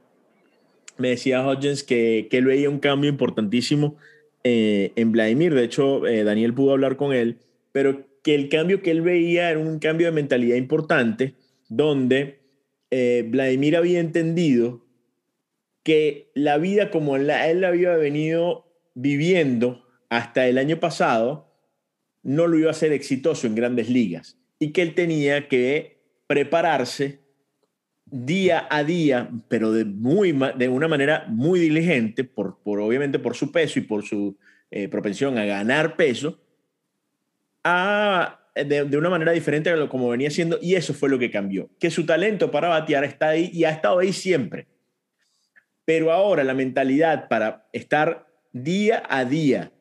me 0.97 1.09
decía 1.09 1.45
Hodgins 1.45 1.83
que, 1.83 2.27
que 2.29 2.37
él 2.37 2.45
veía 2.45 2.69
un 2.69 2.77
cambio 2.77 3.09
importantísimo 3.09 3.97
eh, 4.43 4.91
en 4.95 5.11
Vladimir. 5.11 5.55
De 5.55 5.63
hecho, 5.63 6.05
eh, 6.05 6.23
Daniel 6.23 6.53
pudo 6.53 6.73
hablar 6.73 6.95
con 6.95 7.11
él, 7.11 7.39
pero 7.71 8.05
que 8.23 8.35
el 8.35 8.49
cambio 8.49 8.83
que 8.83 8.91
él 8.91 9.01
veía 9.01 9.49
era 9.49 9.59
un 9.59 9.79
cambio 9.79 10.07
de 10.07 10.13
mentalidad 10.13 10.57
importante, 10.57 11.33
donde 11.69 12.39
eh, 12.91 13.25
Vladimir 13.27 13.75
había 13.75 13.99
entendido 13.99 14.85
que 15.81 16.29
la 16.35 16.59
vida 16.59 16.91
como 16.91 17.15
él 17.15 17.25
la 17.25 17.67
había 17.67 17.95
venido 17.95 18.65
viviendo 18.93 19.83
hasta 20.09 20.47
el 20.47 20.59
año 20.59 20.79
pasado 20.79 21.51
no 22.21 22.45
lo 22.45 22.59
iba 22.59 22.69
a 22.69 22.75
ser 22.75 22.91
exitoso 22.91 23.47
en 23.47 23.55
grandes 23.55 23.89
ligas 23.89 24.37
y 24.59 24.71
que 24.71 24.83
él 24.83 24.93
tenía 24.93 25.47
que 25.47 25.97
prepararse 26.27 27.20
día 28.11 28.67
a 28.69 28.83
día, 28.83 29.29
pero 29.47 29.71
de, 29.71 29.85
muy, 29.85 30.37
de 30.57 30.67
una 30.67 30.89
manera 30.89 31.25
muy 31.29 31.59
diligente, 31.59 32.25
por, 32.25 32.59
por 32.61 32.81
obviamente 32.81 33.19
por 33.19 33.35
su 33.35 33.51
peso 33.51 33.79
y 33.79 33.83
por 33.83 34.03
su 34.03 34.37
eh, 34.69 34.89
propensión 34.89 35.37
a 35.37 35.45
ganar 35.45 35.95
peso, 35.95 36.39
a, 37.63 38.41
de, 38.53 38.83
de 38.83 38.97
una 38.97 39.09
manera 39.09 39.31
diferente 39.31 39.69
a 39.69 39.77
lo 39.77 39.87
como 39.87 40.09
venía 40.09 40.29
siendo, 40.29 40.59
y 40.61 40.75
eso 40.75 40.93
fue 40.93 41.09
lo 41.09 41.17
que 41.17 41.31
cambió. 41.31 41.69
Que 41.79 41.89
su 41.89 42.05
talento 42.05 42.51
para 42.51 42.67
batear 42.67 43.05
está 43.05 43.29
ahí 43.29 43.49
y 43.53 43.63
ha 43.63 43.71
estado 43.71 43.99
ahí 43.99 44.11
siempre. 44.11 44.67
Pero 45.85 46.11
ahora 46.11 46.43
la 46.43 46.53
mentalidad 46.53 47.29
para 47.29 47.67
estar 47.71 48.27
día 48.51 49.03
a 49.09 49.23
día 49.23 49.71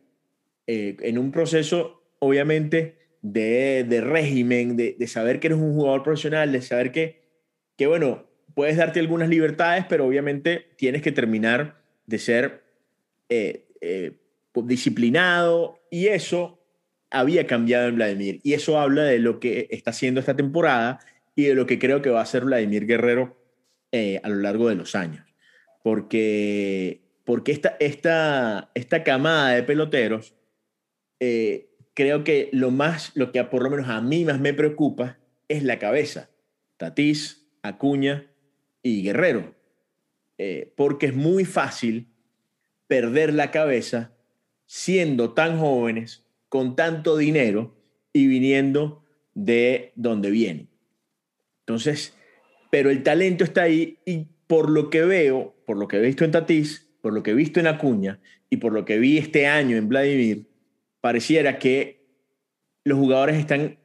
eh, 0.68 0.96
en 1.00 1.18
un 1.18 1.32
proceso, 1.32 2.04
obviamente, 2.20 2.96
de, 3.22 3.84
de 3.88 4.00
régimen, 4.00 4.76
de, 4.76 4.94
de 4.96 5.06
saber 5.08 5.40
que 5.40 5.48
eres 5.48 5.58
un 5.58 5.74
jugador 5.74 6.04
profesional, 6.04 6.52
de 6.52 6.62
saber 6.62 6.92
que, 6.92 7.19
que, 7.80 7.86
bueno, 7.86 8.26
puedes 8.54 8.76
darte 8.76 9.00
algunas 9.00 9.30
libertades, 9.30 9.86
pero 9.88 10.04
obviamente 10.04 10.68
tienes 10.76 11.00
que 11.00 11.12
terminar 11.12 11.80
de 12.04 12.18
ser 12.18 12.62
eh, 13.30 13.68
eh, 13.80 14.20
disciplinado 14.52 15.80
y 15.90 16.08
eso 16.08 16.62
había 17.10 17.46
cambiado 17.46 17.88
en 17.88 17.96
Vladimir. 17.96 18.38
Y 18.42 18.52
eso 18.52 18.78
habla 18.78 19.04
de 19.04 19.18
lo 19.18 19.40
que 19.40 19.66
está 19.70 19.92
haciendo 19.92 20.20
esta 20.20 20.36
temporada 20.36 21.00
y 21.34 21.44
de 21.44 21.54
lo 21.54 21.64
que 21.64 21.78
creo 21.78 22.02
que 22.02 22.10
va 22.10 22.20
a 22.20 22.26
ser 22.26 22.44
Vladimir 22.44 22.84
Guerrero 22.84 23.42
eh, 23.92 24.20
a 24.22 24.28
lo 24.28 24.36
largo 24.36 24.68
de 24.68 24.74
los 24.74 24.94
años. 24.94 25.24
Porque, 25.82 27.00
porque 27.24 27.50
esta, 27.50 27.78
esta, 27.80 28.72
esta 28.74 29.04
camada 29.04 29.54
de 29.54 29.62
peloteros, 29.62 30.34
creo 31.94 32.24
que 32.24 32.50
lo 32.52 32.72
más, 32.72 33.12
lo 33.14 33.32
que 33.32 33.42
por 33.44 33.62
lo 33.62 33.70
menos 33.70 33.88
a 33.88 34.02
mí 34.02 34.26
más 34.26 34.38
me 34.38 34.52
preocupa 34.52 35.16
es 35.48 35.62
la 35.62 35.78
cabeza. 35.78 36.28
Tatís, 36.76 37.39
Acuña 37.62 38.30
y 38.82 39.02
Guerrero. 39.02 39.54
Eh, 40.38 40.72
porque 40.76 41.06
es 41.06 41.14
muy 41.14 41.44
fácil 41.44 42.08
perder 42.86 43.34
la 43.34 43.50
cabeza 43.50 44.12
siendo 44.66 45.32
tan 45.32 45.58
jóvenes, 45.58 46.24
con 46.48 46.76
tanto 46.76 47.16
dinero 47.16 47.76
y 48.12 48.26
viniendo 48.26 49.04
de 49.34 49.92
donde 49.96 50.30
vienen. 50.30 50.68
Entonces, 51.60 52.16
pero 52.70 52.90
el 52.90 53.02
talento 53.02 53.44
está 53.44 53.62
ahí 53.62 53.98
y 54.04 54.28
por 54.46 54.70
lo 54.70 54.90
que 54.90 55.02
veo, 55.02 55.54
por 55.66 55.76
lo 55.76 55.88
que 55.88 55.98
he 55.98 56.00
visto 56.00 56.24
en 56.24 56.30
Tatís, 56.30 56.88
por 57.00 57.12
lo 57.12 57.22
que 57.22 57.32
he 57.32 57.34
visto 57.34 57.60
en 57.60 57.66
Acuña 57.66 58.20
y 58.48 58.56
por 58.56 58.72
lo 58.72 58.84
que 58.84 58.98
vi 58.98 59.18
este 59.18 59.46
año 59.46 59.76
en 59.76 59.88
Vladimir, 59.88 60.48
pareciera 61.00 61.58
que 61.58 62.06
los 62.84 62.98
jugadores 62.98 63.36
están, 63.36 63.78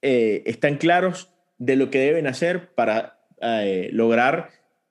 eh, 0.00 0.42
están 0.46 0.76
claros 0.76 1.31
de 1.62 1.76
lo 1.76 1.90
que 1.90 2.00
deben 2.00 2.26
hacer 2.26 2.74
para 2.74 3.20
eh, 3.40 3.88
lograr 3.92 4.50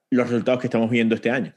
los 0.10 0.30
resultados 0.30 0.62
que 0.62 0.68
estamos 0.68 0.90
viendo 0.90 1.16
este 1.16 1.30
año. 1.30 1.54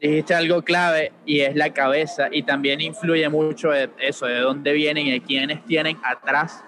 Dijiste 0.00 0.32
algo 0.32 0.62
clave 0.62 1.12
y 1.26 1.40
es 1.40 1.56
la 1.56 1.72
cabeza 1.72 2.28
y 2.30 2.44
también 2.44 2.80
influye 2.80 3.28
mucho 3.28 3.72
eso, 3.72 4.26
de 4.26 4.38
dónde 4.38 4.72
vienen 4.72 5.08
y 5.08 5.10
de 5.10 5.22
quiénes 5.22 5.64
tienen 5.64 5.98
atrás, 6.04 6.62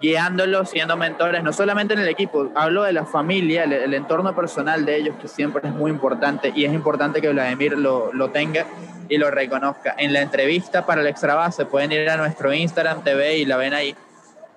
guiándolos, 0.00 0.70
siendo 0.70 0.96
mentores, 0.96 1.42
no 1.42 1.52
solamente 1.52 1.92
en 1.92 2.00
el 2.00 2.08
equipo, 2.08 2.50
hablo 2.54 2.84
de 2.84 2.94
la 2.94 3.04
familia, 3.04 3.64
el, 3.64 3.72
el 3.74 3.92
entorno 3.92 4.34
personal 4.34 4.86
de 4.86 4.96
ellos, 4.96 5.16
que 5.20 5.28
siempre 5.28 5.68
es 5.68 5.74
muy 5.74 5.90
importante 5.90 6.50
y 6.54 6.64
es 6.64 6.72
importante 6.72 7.20
que 7.20 7.28
Vladimir 7.28 7.76
lo, 7.76 8.10
lo 8.14 8.30
tenga 8.30 8.66
y 9.10 9.18
lo 9.18 9.30
reconozca. 9.30 9.94
En 9.98 10.14
la 10.14 10.22
entrevista 10.22 10.86
para 10.86 11.02
el 11.02 11.06
extra 11.08 11.34
base 11.34 11.66
pueden 11.66 11.92
ir 11.92 12.08
a 12.08 12.16
nuestro 12.16 12.54
Instagram 12.54 13.04
TV 13.04 13.36
y 13.38 13.44
la 13.44 13.58
ven 13.58 13.74
ahí. 13.74 13.94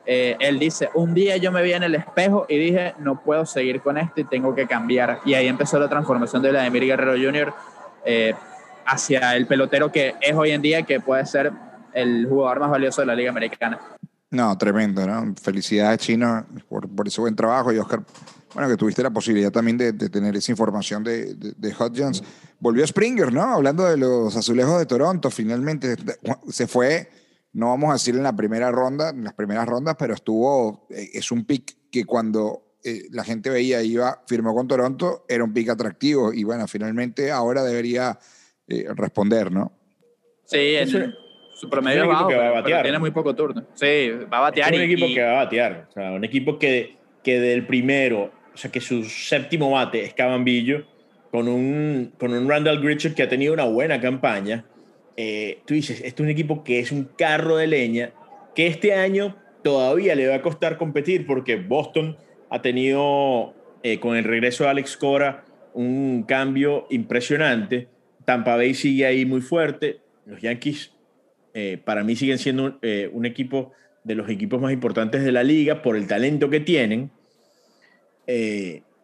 Eh, 0.10 0.38
él 0.40 0.58
dice, 0.58 0.90
un 0.94 1.14
día 1.14 1.36
yo 1.36 1.52
me 1.52 1.62
vi 1.62 1.74
en 1.74 1.84
el 1.84 1.94
espejo 1.94 2.46
y 2.48 2.58
dije, 2.58 2.96
no 3.00 3.22
puedo 3.22 3.46
seguir 3.46 3.82
con 3.82 3.98
esto 3.98 4.22
y 4.22 4.24
tengo 4.24 4.56
que 4.56 4.66
cambiar. 4.66 5.20
Y 5.26 5.34
ahí 5.34 5.48
empezó 5.48 5.78
la 5.80 5.90
transformación 5.90 6.42
de 6.42 6.52
Vladimir 6.52 6.86
Guerrero 6.86 7.12
Jr. 7.12 7.54
Eh, 8.06 8.34
hacia 8.86 9.36
el 9.36 9.48
pelotero 9.48 9.92
que 9.92 10.16
es 10.22 10.34
hoy 10.34 10.52
en 10.52 10.62
día, 10.62 10.84
que 10.84 11.02
puede 11.02 11.26
ser 11.26 11.52
el 11.92 12.26
jugador 12.26 12.62
más 12.62 12.70
valioso 12.70 13.02
de 13.02 13.08
la 13.08 13.16
Liga 13.16 13.32
Americana. 13.32 13.80
No, 14.32 14.58
tremendo, 14.58 15.06
¿no? 15.06 15.34
Felicidades, 15.42 16.00
Chino, 16.00 16.46
por, 16.70 16.88
por 16.88 17.06
ese 17.06 17.20
buen 17.20 17.36
trabajo. 17.36 17.74
Y 17.74 17.78
Oscar, 17.78 18.02
bueno, 18.54 18.70
que 18.70 18.78
tuviste 18.78 19.04
la 19.04 19.10
posibilidad 19.10 19.52
también 19.52 19.78
de, 19.78 19.92
de 19.92 20.10
tener 20.10 20.38
esa 20.38 20.54
información 20.54 21.04
de, 21.04 21.34
de, 21.34 21.54
de 21.58 21.76
Hodgins. 21.78 22.24
Volvió 22.60 22.88
Springer, 22.88 23.34
¿no? 23.34 23.44
Hablando 23.44 23.84
de 23.84 23.98
los 23.98 24.36
azulejos 24.38 24.80
de 24.80 24.86
Toronto, 24.86 25.30
finalmente 25.30 25.98
se 26.50 26.66
fue, 26.66 27.10
no 27.58 27.70
vamos 27.70 27.90
a 27.90 27.94
decir 27.94 28.16
en 28.16 28.24
la 28.24 28.36
primera 28.36 28.70
ronda, 28.72 29.10
en 29.10 29.24
las 29.24 29.34
primeras 29.34 29.66
rondas, 29.68 29.96
pero 29.98 30.14
estuvo, 30.14 30.86
eh, 30.92 31.10
es 31.14 31.32
un 31.32 31.44
pick 31.46 31.76
que 31.92 32.06
cuando 32.06 32.78
eh, 32.84 33.04
la 33.12 33.24
gente 33.24 33.50
veía 33.50 33.82
iba, 33.82 34.22
firmó 34.28 34.54
con 34.54 34.68
Toronto, 34.68 35.26
era 35.28 35.44
un 35.44 35.54
pick 35.54 35.70
atractivo. 35.70 36.32
Y 36.34 36.44
bueno, 36.44 36.68
finalmente 36.68 37.32
ahora 37.32 37.64
debería 37.64 38.18
eh, 38.68 38.86
responder, 38.96 39.52
¿no? 39.52 39.72
Sí, 40.46 40.76
Es 40.76 40.92
su 41.56 41.70
promedio 41.70 42.04
es 42.04 42.08
un 42.08 42.12
equipo 42.12 42.20
bajo, 42.20 42.30
que 42.30 42.36
va 42.38 42.48
a 42.50 42.52
batear. 42.52 42.84
tiene 42.84 43.00
muy 43.00 43.10
poco 43.12 43.36
turno. 43.36 43.66
Sí, 43.74 44.12
va 44.32 44.38
a 44.38 44.42
batear. 44.42 44.72
Es 44.74 44.80
un 44.80 44.88
y- 44.90 44.94
equipo 44.94 45.08
y- 45.10 45.14
que 45.16 45.24
va 45.24 45.32
a 45.32 45.44
batear. 45.46 45.88
O 45.90 45.92
sea, 45.94 46.12
un 46.12 46.24
equipo 46.24 46.60
que, 46.60 46.98
que 47.24 47.40
del 47.40 47.66
primero, 47.66 48.32
o 48.54 48.58
sea, 48.58 48.72
que 48.72 48.80
su 48.80 49.04
séptimo 49.04 49.72
bate 49.72 50.04
es 50.04 50.14
Cabambillo, 50.14 50.86
con 51.32 51.48
un, 51.48 52.14
con 52.20 52.32
un 52.34 52.48
Randall 52.48 52.80
Gritchett 52.82 53.16
que 53.16 53.24
ha 53.24 53.30
tenido 53.30 53.54
una 53.54 53.66
buena 53.66 54.00
campaña, 54.00 54.64
eh, 55.20 55.62
tú 55.66 55.74
dices, 55.74 55.98
este 55.98 56.22
es 56.22 56.26
un 56.26 56.30
equipo 56.30 56.64
que 56.64 56.80
es 56.80 56.92
un 56.92 57.06
carro 57.06 57.58
de 57.58 57.66
leña, 57.66 58.14
que 58.54 58.68
este 58.68 58.94
año 58.94 59.36
todavía 59.64 60.14
le 60.14 60.28
va 60.28 60.36
a 60.36 60.42
costar 60.44 60.78
competir 60.78 61.26
porque 61.26 61.56
Boston 61.56 62.18
ha 62.52 62.62
tenido, 62.62 63.56
eh, 63.82 64.00
con 64.00 64.16
el 64.16 64.24
regreso 64.24 64.64
de 64.64 64.70
Alex 64.70 64.96
Cora, 64.96 65.44
un 65.74 66.24
cambio 66.24 66.86
impresionante. 66.92 67.88
Tampa 68.26 68.56
Bay 68.56 68.76
sigue 68.76 69.08
ahí 69.08 69.26
muy 69.26 69.42
fuerte. 69.42 70.02
Los 70.26 70.40
Yankees, 70.40 70.94
eh, 71.56 71.80
para 71.84 72.04
mí, 72.04 72.16
siguen 72.16 72.38
siendo 72.38 72.80
un 73.12 73.26
equipo 73.26 73.72
de 74.04 74.16
los 74.16 74.30
equipos 74.30 74.62
más 74.62 74.72
importantes 74.72 75.24
de 75.24 75.32
la 75.32 75.44
liga 75.44 75.82
por 75.82 75.96
el 75.98 76.08
talento 76.08 76.50
que 76.50 76.60
tienen. 76.60 77.10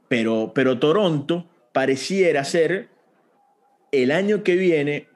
pero, 0.07 0.51
pero 0.53 0.79
Toronto 0.79 1.49
pareciera 1.71 2.43
ser 2.43 2.89
el 3.91 4.11
año 4.11 4.43
que 4.43 4.55
viene 4.55 5.07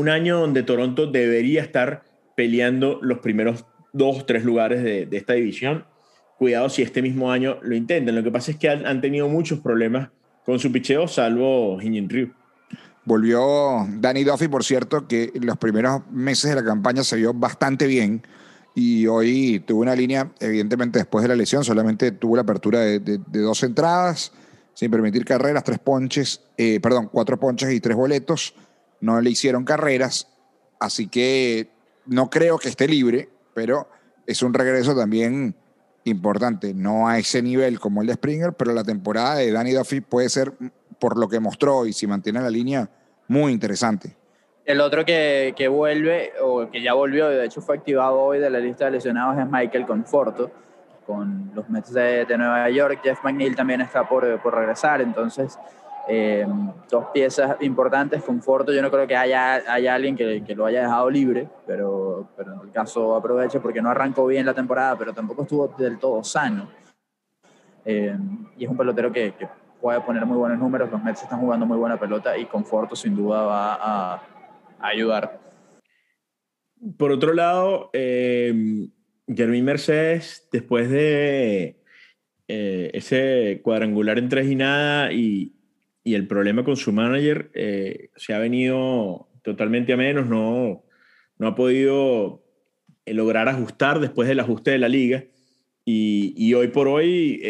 un 0.00 0.08
año 0.08 0.40
donde 0.40 0.62
Toronto 0.62 1.06
debería 1.06 1.62
estar 1.62 2.04
peleando 2.34 2.98
los 3.02 3.18
primeros 3.18 3.66
dos 3.92 4.24
tres 4.26 4.44
lugares 4.44 4.82
de, 4.82 5.08
esta 5.12 5.34
división. 5.34 5.84
Cuidado 6.38 6.70
si 6.70 6.82
este 6.82 7.02
mismo 7.02 7.30
año 7.30 7.58
lo 7.62 7.76
intentan. 7.76 8.14
Lo 8.14 8.22
que 8.22 8.30
pasa 8.30 8.50
es 8.50 8.56
que 8.56 8.68
han, 8.70 9.00
tenido 9.00 9.28
muchos 9.28 9.60
problemas 9.60 10.08
con 10.44 10.58
su 10.58 10.72
picheo, 10.72 11.06
salvo 11.06 11.78
Jinjin 11.78 12.08
Ryu. 12.08 12.32
Volvió 13.04 13.86
Danny 13.98 14.24
Duffy, 14.24 14.48
por 14.48 14.64
cierto, 14.64 15.06
que 15.06 15.32
los 15.40 15.58
primeros 15.58 16.02
meses 16.10 16.50
de 16.50 16.56
la 16.56 16.64
campaña 16.64 17.04
se 17.04 17.16
vio 17.16 17.34
bastante 17.34 17.86
bien 17.86 18.22
y 18.74 19.06
hoy 19.06 19.62
tuvo 19.66 19.82
una 19.82 19.94
línea, 19.94 20.30
evidentemente 20.40 20.98
después 20.98 21.22
de 21.22 21.28
la 21.28 21.36
lesión, 21.36 21.64
solamente 21.64 22.12
tuvo 22.12 22.36
la 22.36 22.42
apertura 22.42 22.80
de 22.80 23.18
dos 23.32 23.62
entradas, 23.64 24.32
sin 24.74 24.90
permitir 24.90 25.26
carreras, 25.26 25.62
tres 25.62 25.78
ponches, 25.78 26.40
eh, 26.56 26.80
perdón, 26.80 27.10
cuatro 27.12 27.38
ponches 27.38 27.70
y 27.70 27.80
tres 27.80 27.96
boletos. 27.96 28.54
No 29.00 29.20
le 29.20 29.30
hicieron 29.30 29.64
carreras, 29.64 30.28
así 30.78 31.08
que 31.08 31.70
no 32.06 32.30
creo 32.30 32.58
que 32.58 32.68
esté 32.68 32.88
libre, 32.88 33.28
pero 33.54 33.88
es 34.26 34.42
un 34.42 34.54
regreso 34.54 34.94
también 34.94 35.54
importante. 36.04 36.74
No 36.74 37.08
a 37.08 37.18
ese 37.18 37.42
nivel 37.42 37.80
como 37.80 38.00
el 38.00 38.08
de 38.08 38.14
Springer, 38.14 38.52
pero 38.52 38.72
la 38.72 38.84
temporada 38.84 39.36
de 39.36 39.52
Danny 39.52 39.72
Duffy 39.72 40.00
puede 40.00 40.28
ser, 40.28 40.52
por 40.98 41.18
lo 41.18 41.28
que 41.28 41.40
mostró 41.40 41.86
y 41.86 41.92
si 41.92 42.06
mantiene 42.06 42.40
la 42.40 42.50
línea, 42.50 42.88
muy 43.28 43.52
interesante. 43.52 44.16
El 44.64 44.80
otro 44.80 45.04
que, 45.04 45.54
que 45.56 45.68
vuelve, 45.68 46.32
o 46.42 46.70
que 46.70 46.82
ya 46.82 46.94
volvió, 46.94 47.28
de 47.28 47.44
hecho 47.44 47.60
fue 47.60 47.76
activado 47.76 48.20
hoy 48.20 48.38
de 48.38 48.50
la 48.50 48.60
lista 48.60 48.84
de 48.84 48.92
lesionados, 48.92 49.38
es 49.38 49.50
Michael 49.50 49.86
Conforto 49.86 50.50
con 51.06 51.50
los 51.54 51.68
Mets 51.68 51.92
de, 51.92 52.26
Nueva 52.38 52.70
York. 52.70 53.00
Jeff 53.02 53.18
McNeil 53.24 53.56
también 53.56 53.80
está 53.80 54.08
por, 54.08 54.40
por 54.42 54.54
regresar, 54.54 55.00
entonces 55.00 55.58
eh, 56.12 56.44
dos 56.90 57.04
piezas 57.14 57.56
importantes. 57.60 58.20
Conforto, 58.24 58.72
yo 58.72 58.82
no 58.82 58.90
creo 58.90 59.06
que 59.06 59.16
haya, 59.16 59.62
haya 59.72 59.94
alguien 59.94 60.16
que, 60.16 60.42
que, 60.44 60.56
lo 60.56 60.66
haya 60.66 60.82
dejado 60.82 61.08
libre, 61.08 61.48
pero, 61.68 62.28
pero 62.36 62.54
en 62.54 62.60
el 62.62 62.72
caso 62.72 63.14
aproveche 63.14 63.60
porque 63.60 63.80
no 63.80 63.90
arrancó 63.90 64.26
bien 64.26 64.44
la 64.44 64.52
temporada, 64.52 64.98
pero 64.98 65.12
tampoco 65.12 65.42
estuvo 65.42 65.68
del 65.78 66.00
todo 66.00 66.24
sano. 66.24 66.68
Eh, 67.84 68.16
y 68.58 68.64
es 68.64 68.70
un 68.70 68.76
pelotero 68.76 69.12
que, 69.12 69.34
que, 69.38 69.48
puede 69.80 70.00
poner 70.00 70.26
muy 70.26 70.36
buenos 70.36 70.58
números. 70.58 70.90
Los 70.90 71.02
Mets 71.02 71.22
están 71.22 71.40
jugando 71.40 71.64
muy 71.64 71.78
buena 71.78 71.98
pelota 71.98 72.36
y 72.36 72.46
Conforto 72.46 72.96
sin 72.96 73.14
duda 73.14 73.42
va 73.42 73.74
a, 73.74 74.14
a 74.80 74.86
ayudar. 74.88 75.38
Por 76.98 77.12
otro 77.12 77.34
lado, 77.34 77.88
eh, 77.92 78.88
Jeremy 79.28 79.62
Mercedes, 79.62 80.48
después 80.50 80.90
de 80.90 81.80
eh, 82.48 82.90
ese 82.94 83.60
cuadrangular 83.62 84.18
en 84.18 84.28
tres 84.28 84.50
y 84.50 84.56
nada 84.56 85.12
y, 85.12 85.54
el 86.04 86.26
problema 86.26 86.64
con 86.64 86.76
su 86.76 86.92
manager, 86.92 87.50
eh, 87.54 88.10
se 88.16 88.34
ha 88.34 88.38
venido 88.38 89.28
totalmente 89.42 89.92
a 89.92 89.96
menos, 89.96 90.26
no, 90.26 90.84
no 91.38 91.46
ha 91.46 91.54
podido 91.54 92.44
eh, 93.04 93.14
lograr 93.14 93.48
ajustar 93.48 94.00
después 94.00 94.28
del 94.28 94.40
ajuste 94.40 94.70
de 94.70 94.78
la 94.78 94.88
liga 94.88 95.24
y, 95.84 96.54
hoy 96.54 96.68
por 96.68 96.86
hoy 96.86 97.42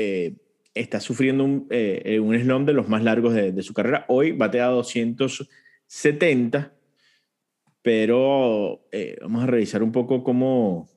está 0.75 1.01
sufriendo 1.01 1.45
un, 1.45 1.69
un 1.71 2.41
slump 2.41 2.67
de 2.67 2.73
los 2.73 2.89
más 2.89 3.05
largos 3.05 3.35
de, 3.35 3.63
su 3.63 3.75
carrera. 3.75 4.07
Hoy 4.09 4.33
batea 4.33 4.67
270, 4.67 6.73
pero 7.83 8.87
vamos 9.21 9.43
a 9.43 9.47
revisar 9.47 9.83
un 9.83 9.93
poco 9.93 10.25
cómo 10.25 10.89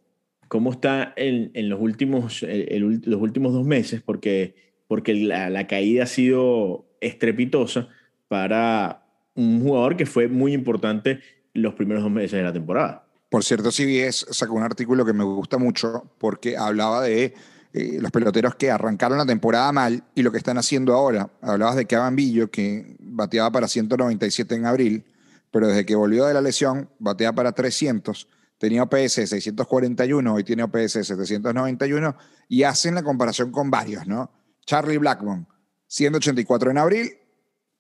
cómo 0.54 0.72
está 0.72 1.16
en, 1.16 1.68
los, 1.68 1.82
últimos, 1.82 2.44
los 2.44 3.20
últimos 3.20 3.54
dos 3.54 3.66
meses, 3.66 4.04
porque, 4.04 4.54
porque 4.88 5.16
la, 5.16 5.66
caída 5.66 6.04
ha 6.04 6.06
sido 6.06 6.86
estrepitosa 7.06 7.88
para 8.28 9.06
un 9.36 9.62
jugador 9.62 9.98
que 9.98 10.06
fue 10.06 10.28
muy 10.28 10.54
importante 10.54 11.20
los 11.54 11.74
primeros 11.74 12.04
dos 12.04 12.12
meses 12.12 12.32
de 12.32 12.44
la 12.44 12.54
temporada. 12.54 13.06
Por 13.30 13.44
cierto, 13.44 13.72
CBS 13.72 14.28
sacó 14.32 14.54
un 14.54 14.64
artículo 14.64 15.06
que 15.06 15.14
me 15.14 15.24
gusta 15.24 15.58
mucho 15.58 16.12
porque 16.20 16.56
hablaba 16.56 17.02
de 17.02 17.34
eh, 17.74 17.98
los 18.00 18.12
peloteros 18.12 18.56
que 18.56 18.70
arrancaron 18.70 19.18
la 19.18 19.26
temporada 19.26 19.72
mal 19.72 20.04
y 20.14 20.22
lo 20.22 20.32
que 20.32 20.38
están 20.38 20.58
haciendo 20.58 20.94
ahora. 20.94 21.30
Hablabas 21.42 21.76
de 21.76 21.86
Kevin 21.86 22.16
Billo, 22.16 22.52
que 22.52 22.96
bateaba 23.00 23.52
para 23.52 23.68
197 23.68 24.56
en 24.56 24.66
abril, 24.66 25.06
pero 25.52 25.68
desde 25.68 25.86
que 25.86 25.96
volvió 25.96 26.26
de 26.26 26.34
la 26.34 26.42
lesión, 26.42 26.90
batea 27.00 27.34
para 27.34 27.52
300 27.52 28.28
tenía 28.64 28.84
OPS 28.84 29.12
641, 29.12 30.34
hoy 30.34 30.44
tiene 30.46 30.64
OPS 30.64 30.94
791, 30.94 32.16
y 32.48 32.64
hacen 32.64 32.96
la 32.96 33.04
comparación 33.04 33.52
con 33.52 33.70
varios, 33.70 34.08
¿no? 34.08 34.32
Charlie 34.66 34.98
Blackmon, 34.98 35.46
184 35.94 36.72
en 36.72 36.78
abril, 36.80 37.18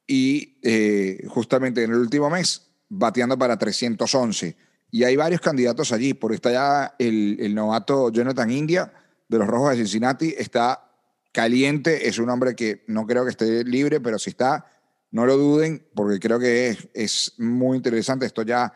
y 0.05 0.59
eh, 0.61 1.25
justamente 1.29 1.83
en 1.83 1.91
el 1.91 1.97
último 1.97 2.29
mes, 2.29 2.67
bateando 2.87 3.39
para 3.39 3.57
311. 3.57 4.55
Y 4.91 5.03
hay 5.03 5.15
varios 5.15 5.41
candidatos 5.41 5.91
allí, 5.91 6.13
por 6.13 6.31
está 6.31 6.51
ya 6.51 6.95
el, 6.99 7.37
el 7.39 7.55
novato 7.55 8.11
Jonathan 8.11 8.51
India, 8.51 8.93
de 9.27 9.39
los 9.39 9.47
Rojos 9.47 9.71
de 9.71 9.77
Cincinnati, 9.77 10.35
está 10.37 10.91
caliente, 11.31 12.07
es 12.07 12.19
un 12.19 12.29
hombre 12.29 12.55
que 12.55 12.83
no 12.85 13.07
creo 13.07 13.23
que 13.23 13.31
esté 13.31 13.63
libre, 13.63 13.99
pero 13.99 14.19
si 14.19 14.29
está, 14.29 14.67
no 15.09 15.25
lo 15.25 15.35
duden, 15.35 15.83
porque 15.95 16.19
creo 16.19 16.37
que 16.37 16.67
es, 16.67 16.87
es 16.93 17.33
muy 17.39 17.77
interesante. 17.77 18.27
Esto 18.27 18.43
ya 18.43 18.71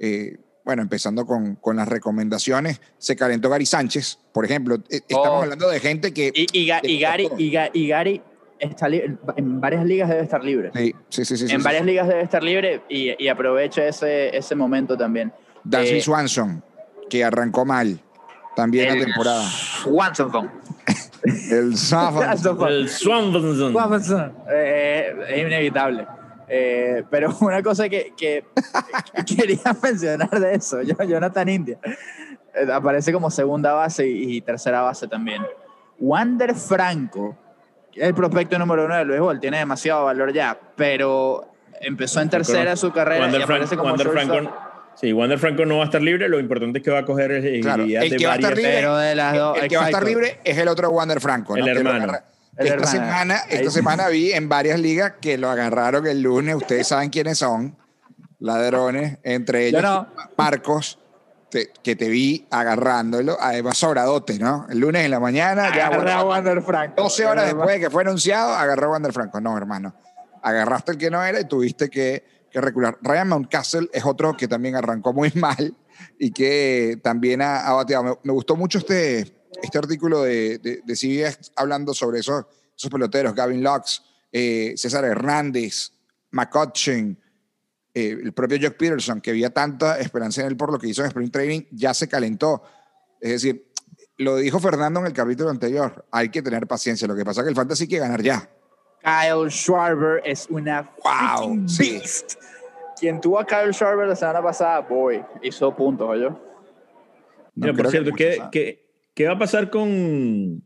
eh, 0.00 0.36
bueno, 0.64 0.82
empezando 0.82 1.24
con, 1.26 1.54
con, 1.56 1.76
las 1.76 1.86
recomendaciones, 1.86 2.80
se 2.98 3.14
calentó 3.14 3.48
Gary 3.50 3.66
Sánchez, 3.66 4.18
por 4.32 4.44
ejemplo. 4.44 4.82
E, 4.90 4.96
estamos 4.96 5.28
oh. 5.28 5.42
hablando 5.42 5.68
de 5.68 5.78
gente 5.78 6.12
que... 6.12 6.32
Y, 6.34 6.46
y, 6.52 6.66
Gary, 6.66 7.30
y, 7.72 7.88
Gary 7.88 8.22
está 8.60 8.88
en 8.88 9.60
varias 9.60 9.84
ligas 9.84 10.08
debe 10.08 10.22
estar 10.22 10.44
libre. 10.44 10.70
Sí, 11.08 11.24
sí, 11.24 11.36
sí. 11.36 11.46
en 11.52 11.62
varias 11.62 11.84
ligas 11.84 12.06
debe 12.06 12.22
estar 12.22 12.42
libre 12.42 12.82
y, 12.88 13.28
aprovecha 13.28 13.84
ese, 13.86 14.36
ese 14.36 14.54
momento 14.54 14.96
también. 14.96 15.32
Dansby 15.64 15.98
eh, 15.98 16.02
Swanson, 16.02 16.62
que 17.08 17.24
arrancó 17.24 17.64
mal 17.64 18.00
también 18.54 18.98
la 18.98 19.04
temporada. 19.04 19.42
Swanson. 19.82 20.50
el 21.50 21.76
Swanson. 21.76 22.68
el 22.68 22.88
Swanson. 22.88 23.72
Swanson. 23.72 24.32
Eh, 24.50 25.14
es 25.28 25.38
inevitable. 25.38 26.06
Eh, 26.52 27.04
pero 27.08 27.34
una 27.40 27.62
cosa 27.62 27.88
que, 27.88 28.12
que, 28.16 28.44
quería 29.36 29.76
mencionar 29.80 30.30
de 30.30 30.54
eso, 30.54 30.82
Jonathan 30.82 31.48
India, 31.48 31.78
eh, 31.84 32.72
aparece 32.72 33.12
como 33.12 33.30
segunda 33.30 33.72
base 33.72 34.06
y, 34.08 34.40
tercera 34.40 34.82
base 34.82 35.06
también. 35.06 35.42
Wander 36.00 36.56
Franco, 36.56 37.36
el 37.94 38.14
prospecto 38.14 38.58
número 38.58 38.84
uno 38.84 38.96
del 38.96 39.08
béisbol, 39.08 39.40
tiene 39.40 39.58
demasiado 39.58 40.04
valor 40.04 40.32
ya, 40.32 40.58
pero 40.76 41.52
empezó 41.80 42.20
en 42.20 42.30
tercera 42.30 42.76
su 42.76 42.92
carrera 42.92 43.22
Wander 43.22 43.40
y 43.40 43.44
aparece 43.44 43.76
como 43.76 43.90
Wander 43.90 44.08
Franco, 44.08 44.52
Sí, 44.94 45.12
Wander 45.12 45.38
Franco 45.38 45.64
no 45.64 45.78
va 45.78 45.84
a 45.84 45.86
estar 45.86 46.02
libre, 46.02 46.28
lo 46.28 46.38
importante 46.38 46.78
es 46.80 46.84
que 46.84 46.90
va 46.90 46.98
a 46.98 47.04
coger 47.04 47.30
el, 47.30 47.60
claro, 47.62 47.84
el 47.84 48.16
que 48.16 48.26
va 48.26 48.32
a 48.32 48.36
estar 48.36 48.54
libre, 48.56 48.78
el, 48.78 49.68
que 49.68 49.76
va 49.76 49.84
a 49.84 49.86
estar 49.86 50.04
libre 50.04 50.40
es 50.44 50.58
el 50.58 50.68
otro 50.68 50.90
Wander 50.90 51.20
Franco. 51.20 51.56
El 51.56 51.66
hermano. 51.68 52.12
Esta 52.56 52.86
semana, 52.86 53.36
esta 53.48 53.70
semana 53.70 54.08
vi 54.08 54.32
en 54.32 54.48
varias 54.48 54.78
ligas 54.78 55.14
que 55.20 55.38
lo 55.38 55.48
agarraron 55.48 56.06
el 56.06 56.20
lunes. 56.20 56.54
Ustedes 56.56 56.88
saben 56.88 57.08
quiénes 57.08 57.38
son. 57.38 57.76
Ladrones, 58.40 59.18
entre 59.22 59.68
ellos 59.68 59.84
Marcos, 60.36 60.98
que 61.50 61.96
te 61.96 62.08
vi 62.08 62.46
agarrándolo. 62.50 63.36
Además, 63.40 63.78
sobradote, 63.78 64.38
¿no? 64.38 64.66
El 64.70 64.78
lunes 64.78 65.04
en 65.04 65.10
la 65.10 65.20
mañana. 65.20 65.74
ya 65.74 65.88
agarró 65.88 66.10
a 66.10 66.24
Wander 66.24 66.62
Franco. 66.62 67.02
12 67.02 67.26
horas 67.26 67.46
después 67.46 67.68
de 67.68 67.80
que 67.80 67.90
fue 67.90 68.02
anunciado, 68.02 68.54
agarró 68.54 68.86
a 68.86 68.90
Wander 68.90 69.12
Franco. 69.12 69.40
No, 69.40 69.56
hermano. 69.56 69.94
Agarraste 70.42 70.92
el 70.92 70.98
que 70.98 71.10
no 71.10 71.22
era 71.22 71.40
y 71.40 71.44
tuviste 71.44 71.90
que, 71.90 72.24
que 72.50 72.60
recular. 72.60 72.98
Ryan 73.02 73.28
Mountcastle 73.28 73.88
es 73.92 74.04
otro 74.04 74.36
que 74.36 74.48
también 74.48 74.76
arrancó 74.76 75.12
muy 75.12 75.30
mal 75.34 75.76
y 76.18 76.30
que 76.30 76.98
también 77.02 77.42
ha, 77.42 77.66
ha 77.66 77.72
bateado. 77.72 78.20
me 78.22 78.32
gustó 78.32 78.56
mucho 78.56 78.78
este 78.78 79.40
este 79.62 79.78
artículo 79.78 80.22
de, 80.22 80.58
de, 80.58 80.82
de 80.84 80.96
CBS 80.96 81.52
hablando 81.56 81.94
sobre 81.94 82.20
esos, 82.20 82.44
esos 82.76 82.90
peloteros, 82.90 83.34
Gavin 83.34 83.62
Lux, 83.62 84.02
eh, 84.32 84.74
César 84.76 85.04
Hernández, 85.04 85.92
McCutcheon, 86.30 87.18
eh, 87.94 88.16
el 88.22 88.32
propio 88.32 88.58
Jock 88.60 88.76
Peterson, 88.76 89.20
que 89.20 89.30
había 89.30 89.50
tanta 89.50 89.98
esperanza 89.98 90.42
en 90.42 90.48
él 90.48 90.56
por 90.56 90.72
lo 90.72 90.78
que 90.78 90.88
hizo 90.88 91.02
en 91.02 91.08
Spring 91.08 91.30
Training, 91.30 91.62
ya 91.70 91.92
se 91.94 92.08
calentó. 92.08 92.62
Es 93.20 93.30
decir, 93.30 93.66
lo 94.18 94.36
dijo 94.36 94.60
Fernando 94.60 95.00
en 95.00 95.06
el 95.06 95.12
capítulo 95.12 95.50
anterior, 95.50 96.06
hay 96.10 96.28
que 96.28 96.42
tener 96.42 96.66
paciencia. 96.66 97.08
Lo 97.08 97.16
que 97.16 97.24
pasa 97.24 97.40
es 97.40 97.44
que 97.44 97.50
el 97.50 97.56
fantasy 97.56 97.84
hay 97.84 97.88
que 97.88 97.98
ganar 97.98 98.22
ya. 98.22 98.48
Kyle 99.02 99.50
Schwarber 99.50 100.20
es 100.24 100.46
una 100.50 100.90
Wow, 101.02 101.66
sí. 101.68 101.92
beast. 101.92 102.34
Quien 102.98 103.20
tuvo 103.20 103.38
a 103.38 103.46
Kyle 103.46 103.72
Schwarber 103.72 104.06
la 104.06 104.16
semana 104.16 104.42
pasada, 104.42 104.80
boy, 104.80 105.24
hizo 105.42 105.74
puntos, 105.74 106.06
oye. 106.08 106.28
No 106.28 106.38
Mira, 107.54 107.72
por 107.72 107.84
que 107.86 107.90
cierto, 107.90 108.10
muchos, 108.10 108.26
¿qué, 108.26 108.42
qué, 108.52 108.90
qué 109.14 109.26
va 109.26 109.32
a 109.34 109.38
pasar 109.38 109.70
con, 109.70 110.62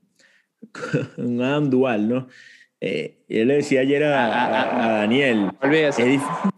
con 1.16 1.40
Adam 1.40 1.70
Duval, 1.70 2.08
no? 2.08 2.28
Eh, 2.86 3.24
yo 3.30 3.44
le 3.46 3.54
decía 3.54 3.80
ayer 3.80 4.04
a, 4.04 4.26
a- 4.26 4.84
a 4.84 4.98
Daniel, 4.98 5.50
es, 5.62 5.98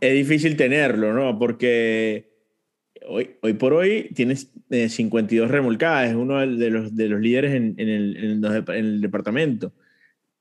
es 0.00 0.12
difícil 0.12 0.56
tenerlo, 0.56 1.12
¿no? 1.12 1.38
Porque 1.38 2.32
hoy, 3.06 3.36
hoy 3.42 3.52
por 3.52 3.72
hoy 3.74 4.10
tienes 4.12 4.50
eh, 4.70 4.88
52 4.88 5.48
remolcadas, 5.48 6.08
es 6.08 6.16
uno 6.16 6.40
de 6.40 6.70
los, 6.70 6.96
de 6.96 7.08
los 7.08 7.20
líderes 7.20 7.54
en, 7.54 7.74
en 7.78 7.88
el, 7.88 8.16
en 8.16 8.40
los 8.40 8.52
en 8.70 8.74
el 8.74 9.00
departamento. 9.00 9.72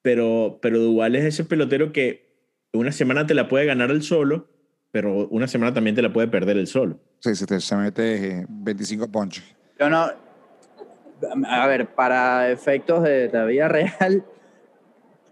Pero, 0.02 0.58
pero 0.60 0.80
Duval 0.80 1.16
es 1.16 1.26
ese 1.26 1.44
pelotero 1.46 1.92
que 1.92 2.34
una 2.74 2.92
semana 2.92 3.28
te 3.28 3.36
la 3.36 3.48
puede 3.48 3.68
ganar 3.68 3.92
el 3.92 4.02
solo, 4.02 4.50
pero 4.92 5.28
una 5.28 5.48
semana 5.48 5.72
también 5.72 5.96
te 5.96 6.02
la 6.02 6.12
puede 6.12 6.28
perder 6.30 6.58
el 6.58 6.66
solo. 6.66 7.00
Sí, 7.20 7.36
se, 7.36 7.46
te- 7.46 7.60
se 7.60 7.76
mete 7.76 8.40
eh, 8.40 8.46
25 8.50 9.12
ponches. 9.12 9.44
Yo 9.80 9.88
no. 9.88 10.10
A 11.48 11.68
ver, 11.68 11.94
para 11.94 12.50
efectos 12.52 13.04
de 13.04 13.30
la 13.32 13.46
vida 13.46 13.68
real, 13.68 14.26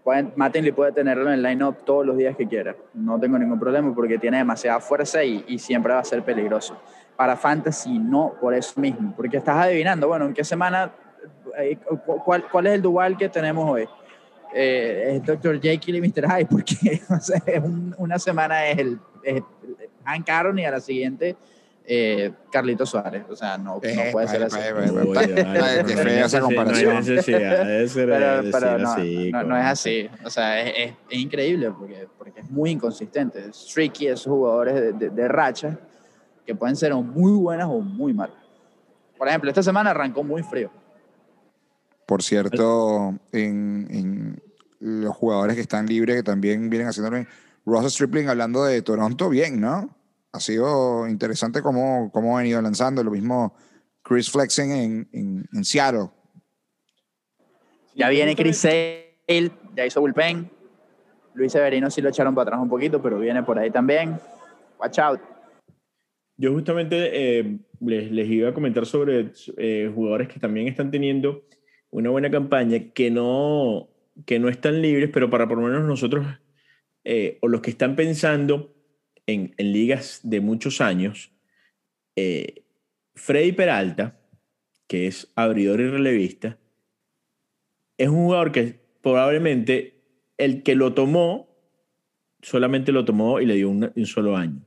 pueden, 0.04 0.32
Mattingly 0.36 0.70
puede 0.72 0.92
tenerlo 0.92 1.26
en 1.28 1.34
el 1.34 1.42
line-up 1.42 1.78
todos 1.84 2.04
los 2.06 2.16
días 2.16 2.36
que 2.36 2.46
quiera. 2.46 2.76
No 2.92 3.18
tengo 3.18 3.38
ningún 3.38 3.58
problema 3.58 3.92
porque 3.94 4.18
tiene 4.18 4.36
demasiada 4.36 4.78
fuerza 4.80 5.24
y, 5.24 5.44
y 5.48 5.58
siempre 5.58 5.92
va 5.94 6.00
a 6.00 6.04
ser 6.04 6.22
peligroso. 6.22 6.76
Para 7.16 7.36
Fantasy, 7.36 7.98
no 7.98 8.34
por 8.40 8.54
eso 8.54 8.78
mismo. 8.80 9.14
Porque 9.16 9.38
estás 9.38 9.56
adivinando, 9.56 10.06
bueno, 10.08 10.26
¿en 10.26 10.34
qué 10.34 10.44
semana? 10.44 10.92
eh, 11.58 11.76
cu- 11.76 12.20
¿Cuál, 12.24 12.44
cuál 12.50 12.66
es 12.66 12.74
el 12.74 12.82
dual 12.82 13.16
que 13.16 13.28
tenemos 13.28 13.68
hoy? 13.70 13.88
Eh, 14.54 15.14
es 15.16 15.24
Dr. 15.26 15.60
Jekyll 15.60 15.96
y 15.96 16.00
Mr. 16.00 16.26
Hyde, 16.28 16.46
porque 16.50 17.00
o 17.10 17.18
sea, 17.20 17.40
un- 17.62 17.94
una 17.98 18.18
semana 18.18 18.66
es 18.68 18.78
el 18.78 18.98
es 19.22 19.42
Hank 20.04 20.28
Aaron 20.28 20.58
y 20.58 20.66
a 20.66 20.70
la 20.70 20.80
siguiente 20.80 21.34
eh, 21.86 22.32
Carlito 22.50 22.86
Suárez. 22.86 23.24
O 23.28 23.36
sea, 23.36 23.58
no, 23.58 23.74
no 23.76 23.80
Epa, 23.82 24.12
puede 24.12 24.28
ser 24.28 24.42
así. 24.44 24.56
no. 26.30 26.44
No 28.44 28.50
pero, 28.50 28.78
no, 28.78 28.90
así. 28.90 29.30
no, 29.32 29.42
no 29.44 29.56
es 29.58 29.64
así. 29.64 30.08
O 30.24 30.30
sea, 30.30 30.60
es, 30.62 30.74
es- 30.90 30.96
es 31.10 31.18
increíble 31.18 31.70
porque, 31.78 32.08
porque 32.18 32.40
es 32.40 32.50
muy 32.50 32.70
inconsistente. 32.70 33.44
Es 33.50 33.66
tricky 33.72 34.06
esos 34.08 34.26
jugadores 34.32 34.74
de, 34.74 34.92
de, 34.92 35.10
de 35.10 35.28
racha 35.28 35.78
que 36.46 36.54
pueden 36.54 36.76
ser 36.76 36.94
muy 36.94 37.32
buenas 37.32 37.66
o 37.68 37.80
muy 37.80 38.12
malas. 38.12 38.36
Por 39.16 39.28
ejemplo, 39.28 39.48
esta 39.50 39.62
semana 39.62 39.90
arrancó 39.90 40.22
muy 40.22 40.42
frío. 40.42 40.70
Por 42.06 42.22
cierto, 42.22 43.14
en, 43.32 43.86
en 43.90 44.42
los 44.80 45.14
jugadores 45.16 45.56
que 45.56 45.62
están 45.62 45.86
libres, 45.86 46.16
que 46.16 46.22
también 46.22 46.68
vienen 46.68 46.88
haciéndolo. 46.88 47.24
Russell 47.64 47.88
Stripling 47.90 48.28
hablando 48.28 48.64
de 48.64 48.82
Toronto, 48.82 49.30
bien, 49.30 49.58
¿no? 49.58 49.96
Ha 50.34 50.40
sido 50.40 51.06
interesante 51.06 51.62
cómo, 51.62 52.10
cómo 52.12 52.36
ha 52.36 52.40
venido 52.40 52.60
lanzando. 52.60 53.04
Lo 53.04 53.12
mismo 53.12 53.54
Chris 54.02 54.28
Flexen 54.28 54.72
en, 54.72 55.08
en, 55.12 55.48
en 55.52 55.64
Seattle. 55.64 56.10
Ya 57.94 58.08
viene 58.08 58.34
Chris 58.34 58.58
Sale, 58.58 59.52
ya 59.76 59.86
hizo 59.86 60.00
bullpen. 60.00 60.50
Luis 61.34 61.52
Severino 61.52 61.88
sí 61.88 62.02
lo 62.02 62.08
echaron 62.08 62.34
para 62.34 62.48
atrás 62.48 62.60
un 62.60 62.68
poquito, 62.68 63.00
pero 63.00 63.20
viene 63.20 63.44
por 63.44 63.60
ahí 63.60 63.70
también. 63.70 64.18
Watch 64.80 64.98
out. 64.98 65.20
Yo 66.36 66.52
justamente 66.52 67.10
eh, 67.12 67.58
les, 67.78 68.10
les 68.10 68.28
iba 68.28 68.48
a 68.48 68.54
comentar 68.54 68.86
sobre 68.86 69.30
eh, 69.56 69.92
jugadores 69.94 70.26
que 70.26 70.40
también 70.40 70.66
están 70.66 70.90
teniendo 70.90 71.44
una 71.90 72.10
buena 72.10 72.28
campaña, 72.28 72.92
que 72.92 73.08
no, 73.08 73.88
que 74.26 74.40
no 74.40 74.48
están 74.48 74.82
libres, 74.82 75.10
pero 75.14 75.30
para 75.30 75.46
por 75.46 75.58
lo 75.58 75.68
menos 75.68 75.84
nosotros, 75.84 76.26
eh, 77.04 77.38
o 77.40 77.46
los 77.46 77.60
que 77.60 77.70
están 77.70 77.94
pensando 77.94 78.73
en, 79.26 79.54
ligas 79.58 80.20
de 80.22 80.40
muchos 80.40 80.80
años, 80.80 81.32
eh, 82.16 82.64
Freddy 83.14 83.52
Peralta, 83.52 84.20
que 84.86 85.06
es 85.06 85.32
abridor 85.34 85.80
y 85.80 85.88
relevista, 85.88 86.58
es 87.96 88.08
un 88.08 88.24
jugador 88.24 88.52
que 88.52 88.80
probablemente 89.02 89.94
el 90.36 90.62
que 90.62 90.74
lo 90.74 90.94
tomó, 90.94 91.48
solamente 92.42 92.92
lo 92.92 93.04
tomó 93.04 93.40
y 93.40 93.46
le 93.46 93.54
dio 93.54 93.70
un, 93.70 93.92
solo 94.06 94.36
año. 94.36 94.64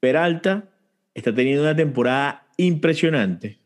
Peralta 0.00 0.68
está 1.14 1.34
teniendo 1.34 1.62
una 1.62 1.76
temporada 1.76 2.48
impresionante. 2.56 3.58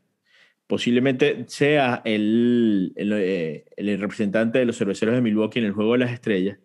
Posiblemente 0.66 1.44
sea 1.48 2.02
el, 2.04 2.92
eh, 2.96 3.64
el 3.76 3.98
representante 4.00 4.58
de 4.58 4.64
los 4.64 4.76
cerveceros 4.76 5.14
de 5.14 5.20
Milwaukee 5.20 5.60
en 5.60 5.66
el 5.66 5.72
juego 5.72 5.92
de 5.92 5.98
las 5.98 6.12
estrellas. 6.12 6.58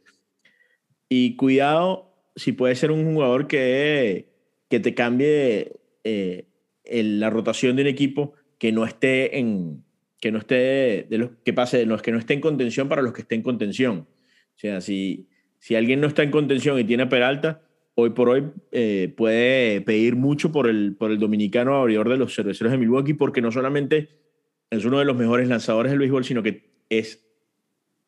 Y 1.07 1.35
cuidado 1.35 2.10
si 2.35 2.51
puede 2.51 2.75
ser 2.75 2.91
un 2.91 3.13
jugador 3.13 3.47
que, 3.47 4.27
que 4.69 4.79
te 4.79 4.93
cambie 4.93 5.73
eh, 6.03 6.45
la 6.85 7.29
rotación 7.29 7.75
de 7.75 7.83
un 7.83 7.87
equipo 7.87 8.33
que 8.57 8.71
no 8.71 8.85
esté 8.85 9.39
en 9.39 9.83
que 10.19 10.31
no 10.31 10.37
esté 10.37 11.07
de 11.09 11.17
los 11.17 11.31
que 11.43 11.51
pase 11.51 11.79
de 11.79 11.85
los 11.85 12.01
que 12.01 12.11
no 12.11 12.19
esté 12.19 12.35
en 12.35 12.41
contención 12.41 12.87
para 12.87 13.01
los 13.01 13.11
que 13.11 13.21
estén 13.21 13.39
en 13.39 13.43
contención. 13.43 14.07
O 14.55 14.59
sea, 14.59 14.79
si, 14.79 15.27
si 15.57 15.75
alguien 15.75 15.99
no 15.99 16.07
está 16.07 16.21
en 16.21 16.29
contención 16.29 16.77
y 16.79 16.83
tiene 16.83 17.03
a 17.03 17.09
Peralta, 17.09 17.63
hoy 17.95 18.11
por 18.11 18.29
hoy 18.29 18.51
eh, 18.71 19.11
puede 19.17 19.81
pedir 19.81 20.15
mucho 20.15 20.51
por 20.51 20.67
el, 20.67 20.95
por 20.95 21.09
el 21.09 21.17
dominicano 21.17 21.75
abridor 21.75 22.09
de 22.09 22.17
los 22.17 22.35
cerveceros 22.35 22.71
de 22.71 22.77
Milwaukee, 22.77 23.15
porque 23.15 23.41
no 23.41 23.51
solamente 23.51 24.09
es 24.69 24.85
uno 24.85 24.99
de 24.99 25.05
los 25.05 25.17
mejores 25.17 25.47
lanzadores 25.47 25.91
del 25.91 25.99
béisbol, 25.99 26.23
sino 26.23 26.43
que 26.43 26.69
es 26.89 27.25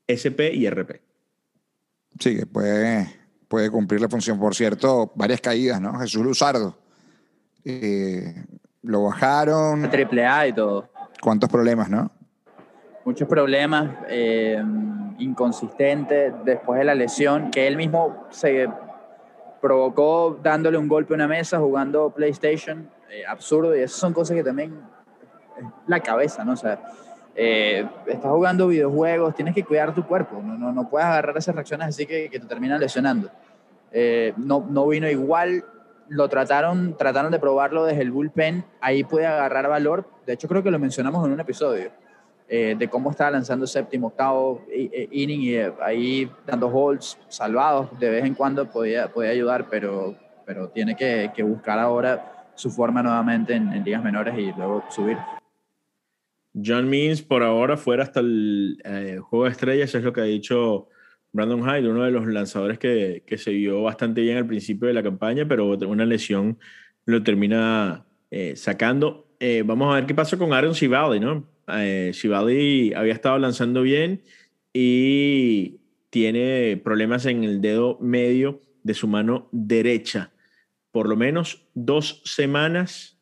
SP 0.05 0.53
y 0.53 0.69
RP. 0.69 1.01
Sí, 2.19 2.38
que 2.38 2.45
puede, 2.45 3.07
puede 3.54 3.70
cumplir 3.70 4.02
la 4.02 4.10
función. 4.10 4.39
Por 4.39 4.56
cierto, 4.56 5.12
varias 5.13 5.39
caídas, 5.39 5.80
¿no? 5.80 6.00
Jesús 6.00 6.24
Luzardo. 6.24 6.76
Eh, 7.63 8.34
lo 8.82 9.04
bajaron. 9.04 9.88
Triple 9.92 10.26
A 10.26 10.48
y 10.48 10.54
todo. 10.54 10.89
¿Cuántos 11.22 11.52
problemas, 11.52 11.88
no? 11.88 12.12
muchos 13.06 13.28
problemas, 13.28 13.92
eh, 14.10 14.60
inconsistente 15.20 16.34
después 16.44 16.80
de 16.80 16.86
la 16.86 16.96
lesión, 16.96 17.52
que 17.52 17.68
él 17.68 17.78
mismo 17.78 18.26
se 18.32 18.68
provocó 19.62 20.39
dándole 20.42 20.80
un 20.80 20.88
golpe 20.88 21.13
a 21.13 21.16
una 21.16 21.28
mesa 21.28 21.60
jugando 21.60 22.10
PlayStation, 22.10 22.89
eh, 23.12 23.24
absurdo, 23.28 23.76
y 23.76 23.82
esas 23.82 24.00
son 24.00 24.13
cosas 24.13 24.36
que 24.36 24.44
también 24.44 24.82
es 25.60 25.66
la 25.86 26.00
cabeza, 26.00 26.44
¿no? 26.44 26.54
O 26.54 26.58
sea, 26.58 26.82
eh, 27.36 27.88
estás 28.08 28.32
jugando 28.32 28.67
videojuegos, 28.67 29.36
tienes 29.36 29.56
que 29.56 29.63
cuidar 29.63 29.93
tu 29.93 30.06
cuerpo, 30.06 30.41
no, 30.41 30.58
no, 30.58 30.72
no 30.72 30.89
puedes 30.89 31.08
agarrar 31.08 31.38
esas 31.38 31.56
reacciones 31.56 31.88
así 31.88 32.06
que, 32.06 32.30
que 32.30 32.39
te 32.39 32.46
terminan 32.46 32.80
lesionando. 32.80 33.30
Eh, 33.91 34.34
no, 34.38 34.65
no 34.69 34.88
vino 34.88 35.10
igual, 35.10 35.63
lo 36.10 36.28
trataron, 36.30 36.96
trataron 36.98 37.32
de 37.32 37.39
probarlo 37.39 37.86
desde 37.86 38.02
el 38.02 38.12
bullpen, 38.12 38.65
ahí 38.82 39.04
puede 39.04 39.26
agarrar 39.26 39.67
valor, 39.67 40.08
de 40.26 40.34
hecho 40.34 40.48
creo 40.48 40.63
que 40.63 40.72
lo 40.72 40.80
mencionamos 40.80 41.26
en 41.26 41.32
un 41.32 41.39
episodio, 41.39 41.91
eh, 42.48 42.76
de 42.78 42.88
cómo 42.88 43.10
estaba 43.12 43.32
lanzando 43.32 43.65
séptimo, 43.65 44.08
octavo 44.08 44.63
eh, 44.69 45.08
inning 45.12 45.41
y 45.41 45.56
eh, 45.56 45.74
ahí 45.82 46.30
dando 46.46 46.67
holds 46.67 47.17
salvados, 47.28 47.98
de 48.00 48.10
vez 48.10 48.26
en 48.26 48.36
cuando 48.36 48.69
podía, 48.69 49.12
podía 49.12 49.32
ayudar, 49.32 49.67
pero, 49.69 50.15
pero 50.46 50.69
tiene 50.69 50.96
que, 50.96 51.32
que 51.34 51.41
buscar 51.41 51.80
ahora 51.80 52.52
su 52.56 52.69
forma 52.69 53.02
nuevamente 53.02 53.54
en, 53.56 53.74
en 53.74 53.84
ligas 53.84 54.04
menores 54.04 54.38
y 54.38 54.52
luego 54.52 54.84
subir. 54.89 55.17
John 56.54 56.89
Means 56.89 57.22
por 57.22 57.44
ahora 57.44 57.78
fuera 57.78 58.04
hasta 58.04 58.20
el 58.20 58.82
eh, 58.84 59.18
juego 59.22 59.46
de 59.46 59.52
estrellas, 59.52 59.96
es 59.96 60.04
lo 60.04 60.13
que 60.13 60.22
ha 60.22 60.26
dicho 60.26 60.89
Brandon 61.32 61.63
Hyde, 61.63 61.89
uno 61.89 62.04
de 62.04 62.12
los 62.12 62.28
lanzadores 62.28 62.78
que, 62.78 63.24
que 63.26 63.38
se 63.38 63.52
vio 63.52 63.82
bastante 63.82 64.22
bien 64.22 64.38
al 64.38 64.46
principio 64.46 64.88
de 64.88 64.94
la 64.94 65.04
campaña, 65.04 65.48
pero 65.48 65.68
una 65.88 66.06
lesión 66.06 66.60
lo 67.06 67.24
termina 67.24 68.06
eh, 68.30 68.56
sacando. 68.56 69.28
Eh, 69.39 69.63
vamos 69.66 69.92
a 69.92 69.96
ver 69.96 70.06
qué 70.06 70.14
pasa 70.14 70.38
con 70.38 70.54
Aaron 70.54 70.76
Civali, 70.76 71.20
¿no? 71.20 71.51
Civali 72.14 72.93
había 72.93 73.14
estado 73.14 73.39
lanzando 73.39 73.84
bien 73.84 74.22
y 74.74 75.80
tiene 76.10 76.80
problemas 76.84 77.26
en 77.26 77.43
el 77.43 77.62
dedo 77.62 77.97
medio 77.99 78.62
de 78.84 78.93
su 78.93 79.08
mano 79.08 79.47
derecha. 79.51 80.32
Por 80.91 81.10
lo 81.10 81.16
menos 81.16 81.66
dos 81.74 82.22
semanas 82.26 83.18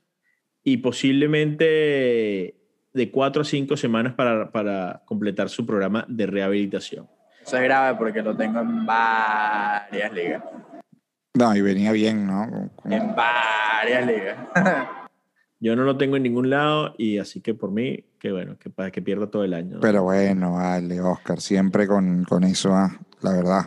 y 0.63 0.77
posiblemente 0.77 2.60
de 2.93 3.09
cuatro 3.11 3.41
a 3.41 3.45
cinco 3.45 3.77
semanas 3.77 4.13
para, 4.13 4.51
para 4.51 5.01
completar 5.05 5.49
su 5.49 5.65
programa 5.65 6.05
de 6.07 6.25
rehabilitación. 6.27 7.07
Eso 7.41 7.57
es 7.57 7.63
grave 7.63 7.97
porque 7.97 8.21
lo 8.21 8.35
tengo 8.35 8.59
en 8.59 8.85
varias 8.85 10.13
ligas. 10.13 10.43
No, 11.33 11.55
y 11.55 11.61
venía 11.61 11.91
bien, 11.91 12.27
¿no? 12.27 12.69
Como- 12.75 12.95
En 12.95 13.15
varias 13.15 14.05
ligas. 14.05 14.37
Yo 15.59 15.75
no 15.75 15.83
lo 15.83 15.95
tengo 15.95 16.17
en 16.17 16.23
ningún 16.23 16.49
lado 16.49 16.95
y 16.97 17.19
así 17.19 17.39
que 17.39 17.53
por 17.53 17.69
mí, 17.71 18.03
que 18.19 18.31
bueno, 18.31 18.57
que 18.57 18.69
para 18.71 18.89
que 18.89 19.01
pierda 19.01 19.27
todo 19.27 19.43
el 19.43 19.53
año. 19.53 19.75
¿no? 19.75 19.79
Pero 19.81 20.03
bueno, 20.03 20.53
vale, 20.53 20.99
Oscar, 20.99 21.39
siempre 21.39 21.85
con, 21.87 22.23
con 22.25 22.43
eso, 22.43 22.73
ah, 22.73 22.89
la 23.21 23.31
verdad. 23.31 23.61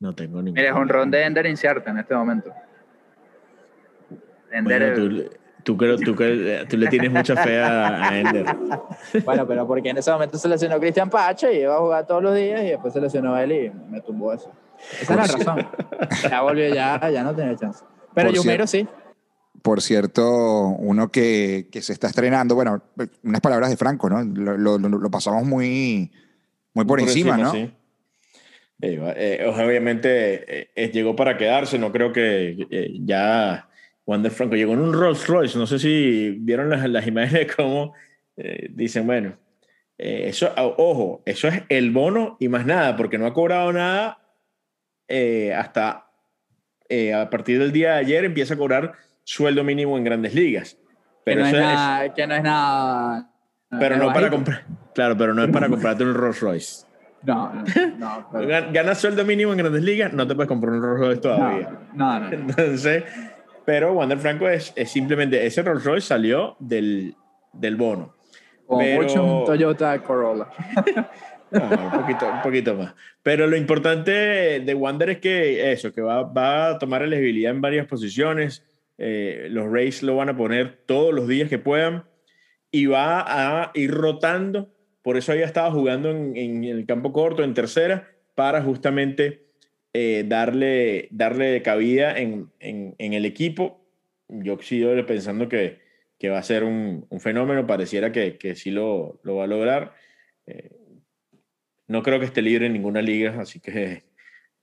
No 0.00 0.12
tengo 0.12 0.42
ningún 0.42 0.54
Mira, 0.60 0.70
es 0.70 0.76
un 0.76 0.88
ron 0.88 1.10
de 1.12 1.22
Ender 1.24 1.46
incierto 1.46 1.88
en 1.88 1.98
este 1.98 2.14
momento. 2.16 2.52
Ender, 4.50 4.94
Bueno, 5.00 5.24
tú, 5.24 5.30
Tú, 5.64 5.76
creo, 5.76 5.96
tú, 5.96 6.14
que- 6.14 6.66
tú 6.68 6.76
le 6.76 6.86
tienes 6.88 7.10
mucha 7.10 7.34
fe 7.36 7.58
a, 7.60 8.08
a 8.10 8.18
Ender. 8.18 8.44
Bueno, 9.24 9.46
pero 9.46 9.66
porque 9.66 9.88
en 9.90 9.96
ese 9.98 10.10
momento 10.12 10.36
se 10.38 10.48
lesionó 10.48 10.78
Cristian 10.78 11.08
Pache 11.10 11.52
y 11.54 11.62
iba 11.62 11.74
a 11.74 11.78
jugar 11.78 12.06
todos 12.06 12.22
los 12.22 12.34
días 12.36 12.62
y 12.62 12.66
después 12.68 12.92
se 12.92 13.00
lesionó 13.00 13.36
él 13.38 13.52
y 13.52 13.70
me 13.90 14.00
tumbó 14.00 14.32
eso. 14.32 14.50
Esa 15.00 15.14
es 15.22 15.30
la 15.30 15.38
razón. 15.38 15.68
Ya 16.30 16.42
volvió, 16.42 16.68
ya, 16.74 17.00
ya 17.10 17.22
no 17.22 17.34
tenía 17.34 17.56
chance. 17.56 17.84
Pero 18.12 18.28
Por 18.28 18.36
Yumero 18.36 18.66
sí. 18.66 18.86
Por 19.62 19.80
cierto, 19.80 20.28
uno 20.78 21.10
que, 21.10 21.68
que 21.72 21.80
se 21.80 21.92
está 21.94 22.08
estrenando, 22.08 22.54
bueno, 22.54 22.82
unas 23.22 23.40
palabras 23.40 23.70
de 23.70 23.76
Franco, 23.78 24.10
¿no? 24.10 24.22
Lo, 24.22 24.56
lo- 24.58 24.78
lo- 24.78 25.10
pasamos 25.10 25.44
muy, 25.44 26.12
muy 26.74 26.84
por, 26.84 27.00
encima, 27.00 27.36
¿no? 27.38 27.50
sí. 27.52 27.70
Eh, 28.82 29.00
eh, 29.16 29.46
obviamente 29.46 30.60
eh, 30.62 30.70
eh, 30.74 30.90
llegó 30.90 31.16
para 31.16 31.38
quedarse, 31.38 31.78
no 31.78 31.90
creo 31.92 32.12
que 32.12 32.66
eh, 32.70 32.90
ya 33.04 33.68
Wander 34.06 34.30
Franco 34.32 34.54
llegó 34.56 34.72
en 34.74 34.80
un 34.80 34.92
Rolls 34.92 35.26
Royce, 35.26 35.58
no 35.58 35.66
sé 35.66 35.78
si 35.78 36.30
vieron 36.40 36.68
las, 36.70 36.88
las 36.88 37.06
imágenes 37.06 37.32
de 37.48 37.54
cómo 37.54 37.94
eh, 38.36 38.68
dicen, 38.70 39.06
bueno, 39.06 39.36
eh, 39.96 40.24
eso, 40.28 40.52
ojo, 40.56 41.22
eso 41.24 41.48
es 41.48 41.62
el 41.68 41.90
bono 41.90 42.36
y 42.40 42.48
más 42.48 42.66
nada, 42.66 42.96
porque 42.96 43.16
no 43.18 43.26
ha 43.26 43.32
cobrado 43.32 43.72
nada 43.72 44.18
eh, 45.08 45.52
hasta 45.54 46.00
a 47.16 47.28
partir 47.30 47.58
del 47.58 47.72
día 47.72 47.92
de 47.94 47.98
ayer 47.98 48.24
empieza 48.24 48.54
a 48.54 48.56
cobrar 48.56 48.92
sueldo 49.24 49.64
mínimo 49.64 49.96
en 49.98 50.04
grandes 50.04 50.32
ligas. 50.34 50.74
Que 50.74 51.32
Pero, 51.32 51.40
no, 51.40 51.46
es 51.46 51.52
eso 51.54 51.62
es- 51.62 51.66
nada, 51.74 52.14
que 52.14 52.26
no 52.26 52.34
es 52.36 52.42
nada. 52.42 53.30
pero 53.80 53.96
no 53.96 54.12
para 54.12 54.30
comprar, 54.30 54.64
claro, 54.94 55.16
pero 55.16 55.34
no 55.34 55.42
es 55.44 55.50
para 55.50 55.68
comprarte 55.68 56.04
un 56.04 56.14
Rolls 56.14 56.40
Royce. 56.40 56.86
No, 57.24 57.50
no, 57.54 57.64
no. 57.98 58.28
pero- 58.30 58.46
Gan- 58.46 58.70
Ganas 58.70 58.98
sueldo 59.00 59.24
mínimo 59.24 59.50
en 59.52 59.56
grandes 59.58 59.82
ligas, 59.82 60.12
no 60.12 60.26
te 60.26 60.34
puedes 60.34 60.46
comprar 60.46 60.74
un 60.74 60.82
Rolls 60.82 61.00
Royce 61.00 61.20
todavía. 61.22 61.70
no, 61.94 62.20
no, 62.20 62.28
no. 62.28 62.32
Entonces, 62.36 63.02
pero 63.64 63.92
Wander 63.94 64.18
Franco 64.18 64.48
es, 64.48 64.72
es 64.76 64.90
simplemente, 64.90 65.44
ese 65.46 65.62
Rolls 65.62 65.84
Royce 65.84 66.06
salió 66.08 66.56
del, 66.58 67.14
del 67.52 67.76
bono. 67.76 68.14
Como 68.66 68.80
Pero- 68.80 69.02
mucho 69.02 69.24
un 69.24 69.44
Toyota 69.44 70.02
Corolla. 70.02 70.48
No, 71.50 71.60
un, 71.92 72.00
poquito, 72.00 72.26
un 72.26 72.42
poquito 72.42 72.74
más. 72.74 72.94
Pero 73.22 73.46
lo 73.46 73.56
importante 73.56 74.10
de 74.60 74.74
Wander 74.74 75.10
es 75.10 75.18
que 75.18 75.72
eso, 75.72 75.92
que 75.92 76.00
va, 76.00 76.22
va 76.22 76.70
a 76.70 76.78
tomar 76.78 77.02
elegibilidad 77.02 77.52
en 77.52 77.60
varias 77.60 77.86
posiciones. 77.86 78.64
eh, 78.98 79.48
los 79.50 79.70
Rays 79.70 80.02
lo 80.02 80.16
van 80.16 80.28
a 80.30 80.36
poner 80.36 80.82
todos 80.86 81.12
los 81.12 81.26
días 81.28 81.48
que 81.48 81.58
puedan 81.58 82.04
y 82.70 82.86
va 82.86 83.24
a 83.62 83.70
ir 83.74 83.90
rotando. 83.92 84.70
Por 85.02 85.16
eso 85.16 85.32
había 85.32 85.44
estado 85.44 85.70
jugando 85.72 86.10
en, 86.10 86.36
en 86.36 86.64
el 86.64 86.86
campo 86.86 87.12
corto, 87.12 87.44
en 87.44 87.52
tercera, 87.54 88.08
para 88.34 88.62
justamente 88.62 89.43
eh, 89.94 90.24
darle, 90.26 91.08
darle 91.12 91.62
cabida 91.62 92.18
en, 92.18 92.50
en, 92.58 92.96
en 92.98 93.12
el 93.12 93.24
equipo. 93.24 93.80
Yo 94.28 94.58
sigo 94.60 94.90
pensando 95.06 95.48
que, 95.48 95.78
que 96.18 96.30
va 96.30 96.38
a 96.38 96.42
ser 96.42 96.64
un, 96.64 97.06
un 97.08 97.20
fenómeno, 97.20 97.66
pareciera 97.66 98.10
que, 98.10 98.36
que 98.36 98.56
sí 98.56 98.72
lo, 98.72 99.20
lo 99.22 99.36
va 99.36 99.44
a 99.44 99.46
lograr. 99.46 99.94
Eh, 100.46 100.72
no 101.86 102.02
creo 102.02 102.18
que 102.18 102.26
esté 102.26 102.42
libre 102.42 102.66
en 102.66 102.72
ninguna 102.72 103.02
liga, 103.02 103.40
así 103.40 103.60
que 103.60 104.02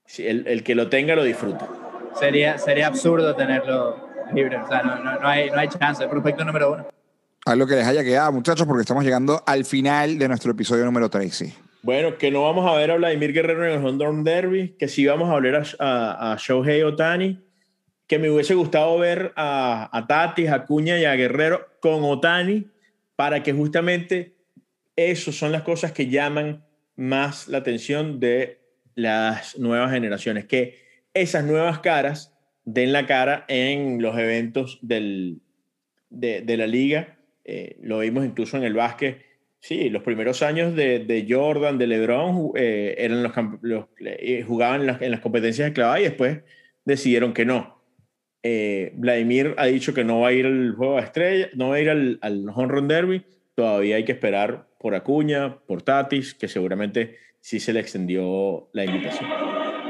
si 0.06 0.28
el, 0.28 0.46
el 0.48 0.64
que 0.64 0.76
lo 0.76 0.90
tenga 0.90 1.16
lo 1.16 1.24
disfruta. 1.24 1.70
Sería, 2.20 2.58
sería 2.58 2.88
absurdo 2.88 3.34
tenerlo 3.34 4.10
libre. 4.34 4.58
O 4.58 4.68
sea, 4.68 4.82
no, 4.84 5.02
no, 5.02 5.18
no 5.18 5.28
hay, 5.28 5.50
no 5.50 5.58
hay 5.58 5.70
chance. 5.70 6.06
Prospecto 6.08 6.44
número 6.44 6.74
uno. 6.74 6.88
Algo 7.46 7.66
que 7.66 7.76
les 7.76 7.88
haya 7.88 8.04
quedado, 8.04 8.34
muchachos, 8.34 8.68
porque 8.68 8.82
estamos 8.82 9.04
llegando 9.04 9.42
al 9.48 9.64
final 9.64 10.20
de 10.20 10.28
nuestro 10.28 10.52
episodio 10.52 10.84
número 10.84 11.10
13. 11.10 11.71
Bueno, 11.84 12.18
que 12.18 12.30
no 12.30 12.44
vamos 12.44 12.70
a 12.70 12.78
ver 12.78 12.92
a 12.92 12.96
Vladimir 12.96 13.34
Guerrero 13.34 13.66
en 13.66 13.82
el 13.82 13.86
Home 13.86 14.24
Derby, 14.24 14.76
que 14.78 14.88
sí 14.88 15.06
vamos 15.06 15.32
a 15.32 15.40
ver 15.40 15.56
a, 15.56 15.64
a, 15.80 16.34
a 16.34 16.38
Shohei 16.38 16.84
Otani, 16.84 17.40
que 18.06 18.20
me 18.20 18.30
hubiese 18.30 18.54
gustado 18.54 19.00
ver 19.00 19.34
a, 19.36 19.90
a 19.92 20.06
Tatis, 20.06 20.50
a 20.50 20.66
Cuña 20.66 21.00
y 21.00 21.06
a 21.06 21.16
Guerrero 21.16 21.68
con 21.80 22.04
Otani, 22.04 22.68
para 23.16 23.42
que 23.42 23.54
justamente 23.54 24.36
eso 24.96 25.32
son 25.32 25.52
las 25.52 25.64
cosas 25.64 25.92
que 25.92 26.08
llaman 26.08 26.64
más 26.96 27.48
la 27.48 27.60
atención 27.60 28.20
de 28.20 28.60
las 28.94 29.58
nuevas 29.58 29.92
generaciones, 29.92 30.46
que 30.46 30.78
esas 31.16 31.44
nuevas 31.46 31.80
caras 31.80 32.38
den 32.64 32.94
la 32.94 33.08
cara 33.08 33.46
en 33.48 34.02
los 34.02 34.16
eventos 34.18 34.78
del, 34.84 35.42
de, 36.10 36.42
de 36.42 36.58
la 36.58 36.68
liga. 36.68 37.18
Eh, 37.44 37.78
lo 37.82 38.00
vimos 38.00 38.24
incluso 38.24 38.58
en 38.58 38.64
el 38.64 38.76
básquet. 38.76 39.31
Sí, 39.64 39.90
los 39.92 40.02
primeros 40.02 40.42
años 40.42 40.76
de, 40.76 41.00
de 41.00 41.26
Jordan, 41.30 41.78
de 41.78 41.86
LeBron, 41.86 42.52
eh, 42.56 42.96
eran 42.98 43.22
los, 43.22 43.32
los- 43.62 43.86
eh, 44.00 44.44
jugaban 44.46 44.82
en 44.82 44.88
las, 44.88 45.02
en 45.04 45.12
las 45.12 45.20
competencias 45.20 45.68
de 45.70 45.74
clavada 45.74 46.00
y 46.00 46.04
después 46.04 46.40
decidieron 46.84 47.32
que 47.34 47.46
no. 47.46 47.80
Eh, 48.44 48.92
Vladimir 48.96 49.54
ha 49.58 49.66
dicho 49.68 49.94
que 49.94 50.04
no 50.04 50.22
va 50.22 50.30
a 50.30 50.34
ir 50.34 50.48
al 50.48 50.74
juego 50.76 50.96
de 50.96 51.02
estrella, 51.04 51.50
no 51.54 51.70
va 51.70 51.76
a 51.76 51.80
ir 51.80 51.90
al, 51.92 52.18
al 52.22 52.44
Home 52.50 52.68
Run 52.70 52.88
Derby. 52.88 53.24
Todavía 53.54 53.98
hay 53.98 54.04
que 54.04 54.14
esperar 54.14 54.68
por 54.80 54.96
Acuña, 54.96 55.60
por 55.68 55.84
Tatis, 55.84 56.34
que 56.34 56.48
seguramente 56.48 57.18
sí 57.40 57.60
se 57.60 57.72
le 57.72 57.82
extendió 57.82 58.68
la 58.74 58.84
invitación. 58.86 59.30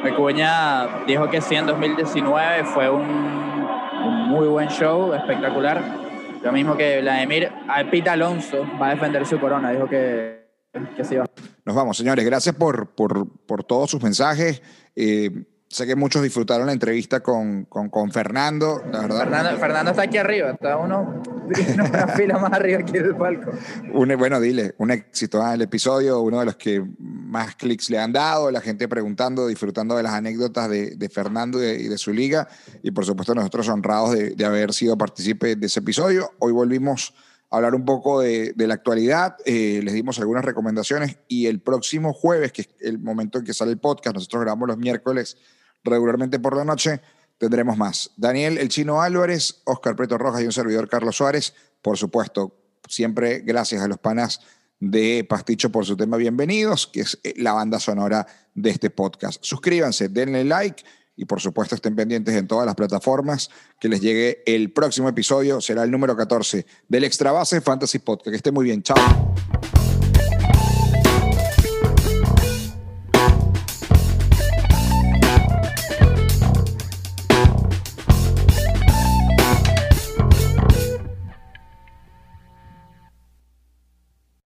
Acuña 0.04 1.06
dijo 1.08 1.30
que 1.30 1.40
sí 1.40 1.56
en 1.56 1.66
2019 1.68 2.66
fue 2.66 2.90
un, 2.90 3.02
un 3.04 4.28
muy 4.28 4.48
buen 4.50 4.68
show, 4.68 5.14
espectacular. 5.14 6.01
Lo 6.44 6.52
mismo 6.52 6.76
que 6.76 7.02
Vladimir, 7.02 7.50
a 7.68 7.84
Pete 7.89 8.10
Alonso 8.10 8.66
va 8.82 8.88
a 8.88 8.89
defender 8.92 9.26
su 9.26 9.39
corona, 9.39 9.72
dijo 9.72 9.88
que, 9.88 10.48
que 10.96 11.04
sí 11.04 11.16
va. 11.16 11.26
Nos 11.66 11.76
vamos, 11.76 11.98
señores. 11.98 12.26
Gracias 12.26 12.56
por, 12.56 12.96
por, 12.96 13.46
por 13.46 13.64
todos 13.64 13.92
sus 13.92 14.02
mensajes. 14.02 14.62
Eh, 14.96 15.30
sé 15.72 15.88
que 15.88 15.96
muchos 15.96 16.22
disfrutaron 16.22 16.68
la 16.68 16.74
entrevista 16.74 17.22
con, 17.22 17.64
con, 17.66 17.90
con 17.90 18.12
Fernando. 18.12 18.84
La 18.92 19.02
verdad, 19.02 19.20
Fernando, 19.20 19.58
Fernando 19.58 19.92
está 19.92 20.04
aquí 20.04 20.18
arriba, 20.18 20.52
está 20.52 20.78
uno, 20.78 21.24
una 21.74 22.08
fila 22.10 22.38
más 22.38 22.52
arriba 22.52 22.80
aquí 22.80 22.94
del 22.94 23.16
palco. 23.16 23.52
Un, 23.94 24.14
bueno, 24.18 24.42
dile, 24.42 24.76
un 24.80 24.92
éxito 24.92 25.42
ah, 25.42 25.54
el 25.54 25.62
episodio, 25.62 26.20
uno 26.20 26.40
de 26.40 26.46
los 26.46 26.58
que 26.58 26.86
más 27.00 27.56
clics 27.56 27.90
le 27.90 28.00
han 28.00 28.12
dado, 28.12 28.52
la 28.52 28.60
gente 28.60 28.88
preguntando, 28.90 29.48
disfrutando 29.48 29.96
de 29.96 30.04
las 30.04 30.14
anécdotas 30.14 30.70
de, 30.70 30.98
de 30.98 31.10
Fernando 31.10 31.58
y 31.60 31.66
de, 31.66 31.76
y 31.76 31.88
de 31.88 31.98
su 31.98 32.12
liga, 32.12 32.50
y 32.84 32.92
por 32.92 33.06
supuesto 33.06 33.34
nosotros 33.34 33.70
honrados 33.70 34.12
de, 34.12 34.32
de 34.32 34.46
haber 34.46 34.74
sido 34.74 34.98
partícipe 34.98 35.56
de 35.56 35.68
ese 35.68 35.80
episodio. 35.80 36.32
Hoy 36.40 36.52
volvimos 36.52 37.14
a 37.50 37.56
hablar 37.56 37.76
un 37.76 37.86
poco 37.86 38.20
de, 38.20 38.52
de 38.54 38.68
la 38.68 38.74
actualidad, 38.74 39.38
eh, 39.46 39.80
les 39.84 39.94
dimos 39.94 40.20
algunas 40.20 40.44
recomendaciones, 40.44 41.18
y 41.30 41.48
el 41.48 41.62
próximo 41.62 42.12
jueves, 42.12 42.52
que 42.52 42.64
es 42.64 42.70
el 42.82 43.00
momento 43.00 43.40
en 43.40 43.46
que 43.46 43.54
sale 43.54 43.72
el 43.72 43.78
podcast, 43.78 44.16
nosotros 44.16 44.42
grabamos 44.42 44.68
los 44.68 44.78
miércoles 44.78 45.38
regularmente 45.84 46.40
por 46.40 46.56
la 46.56 46.64
noche, 46.64 47.02
tendremos 47.38 47.78
más. 47.78 48.12
Daniel 48.18 48.58
El 48.58 48.70
Chino 48.70 49.02
Álvarez, 49.02 49.62
Oscar 49.66 49.96
Preto 49.96 50.18
Rojas 50.18 50.42
y 50.42 50.46
un 50.46 50.52
servidor 50.52 50.88
Carlos 50.88 51.16
Suárez, 51.16 51.54
por 51.82 51.98
supuesto, 51.98 52.56
siempre 52.88 53.40
gracias 53.40 53.82
a 53.82 53.88
los 53.88 53.98
panas 53.98 54.40
de 54.80 55.26
Pasticho 55.30 55.72
por 55.72 55.86
su 55.86 55.96
tema 55.96 56.18
Bienvenidos, 56.18 56.88
que 56.88 57.02
es 57.02 57.20
eh, 57.24 57.34
la 57.38 57.54
banda 57.54 57.80
sonora 57.80 58.26
de 58.54 58.70
este 58.72 58.90
podcast. 58.90 59.44
Suscríbanse, 59.44 60.10
denle 60.10 60.44
like 60.44 60.84
y 61.16 61.26
por 61.26 61.40
supuesto 61.40 61.76
estén 61.76 61.96
pendientes 61.96 62.36
en 62.36 62.48
todas 62.48 62.66
las 62.66 62.76
plataformas 62.76 63.50
que 63.80 63.90
les 63.90 64.02
llegue 64.02 64.42
el 64.46 64.72
próximo 64.72 65.08
episodio, 65.08 65.62
será 65.62 65.84
el 65.84 65.92
número 65.92 66.16
14 66.18 66.66
del 66.88 67.04
Extra 67.04 67.32
Base 67.32 67.62
Fantasy 67.62 68.00
Podcast. 68.00 68.32
Que 68.32 68.38
esté 68.38 68.52
muy 68.52 68.66
bien, 68.66 68.82
chao. 68.82 68.98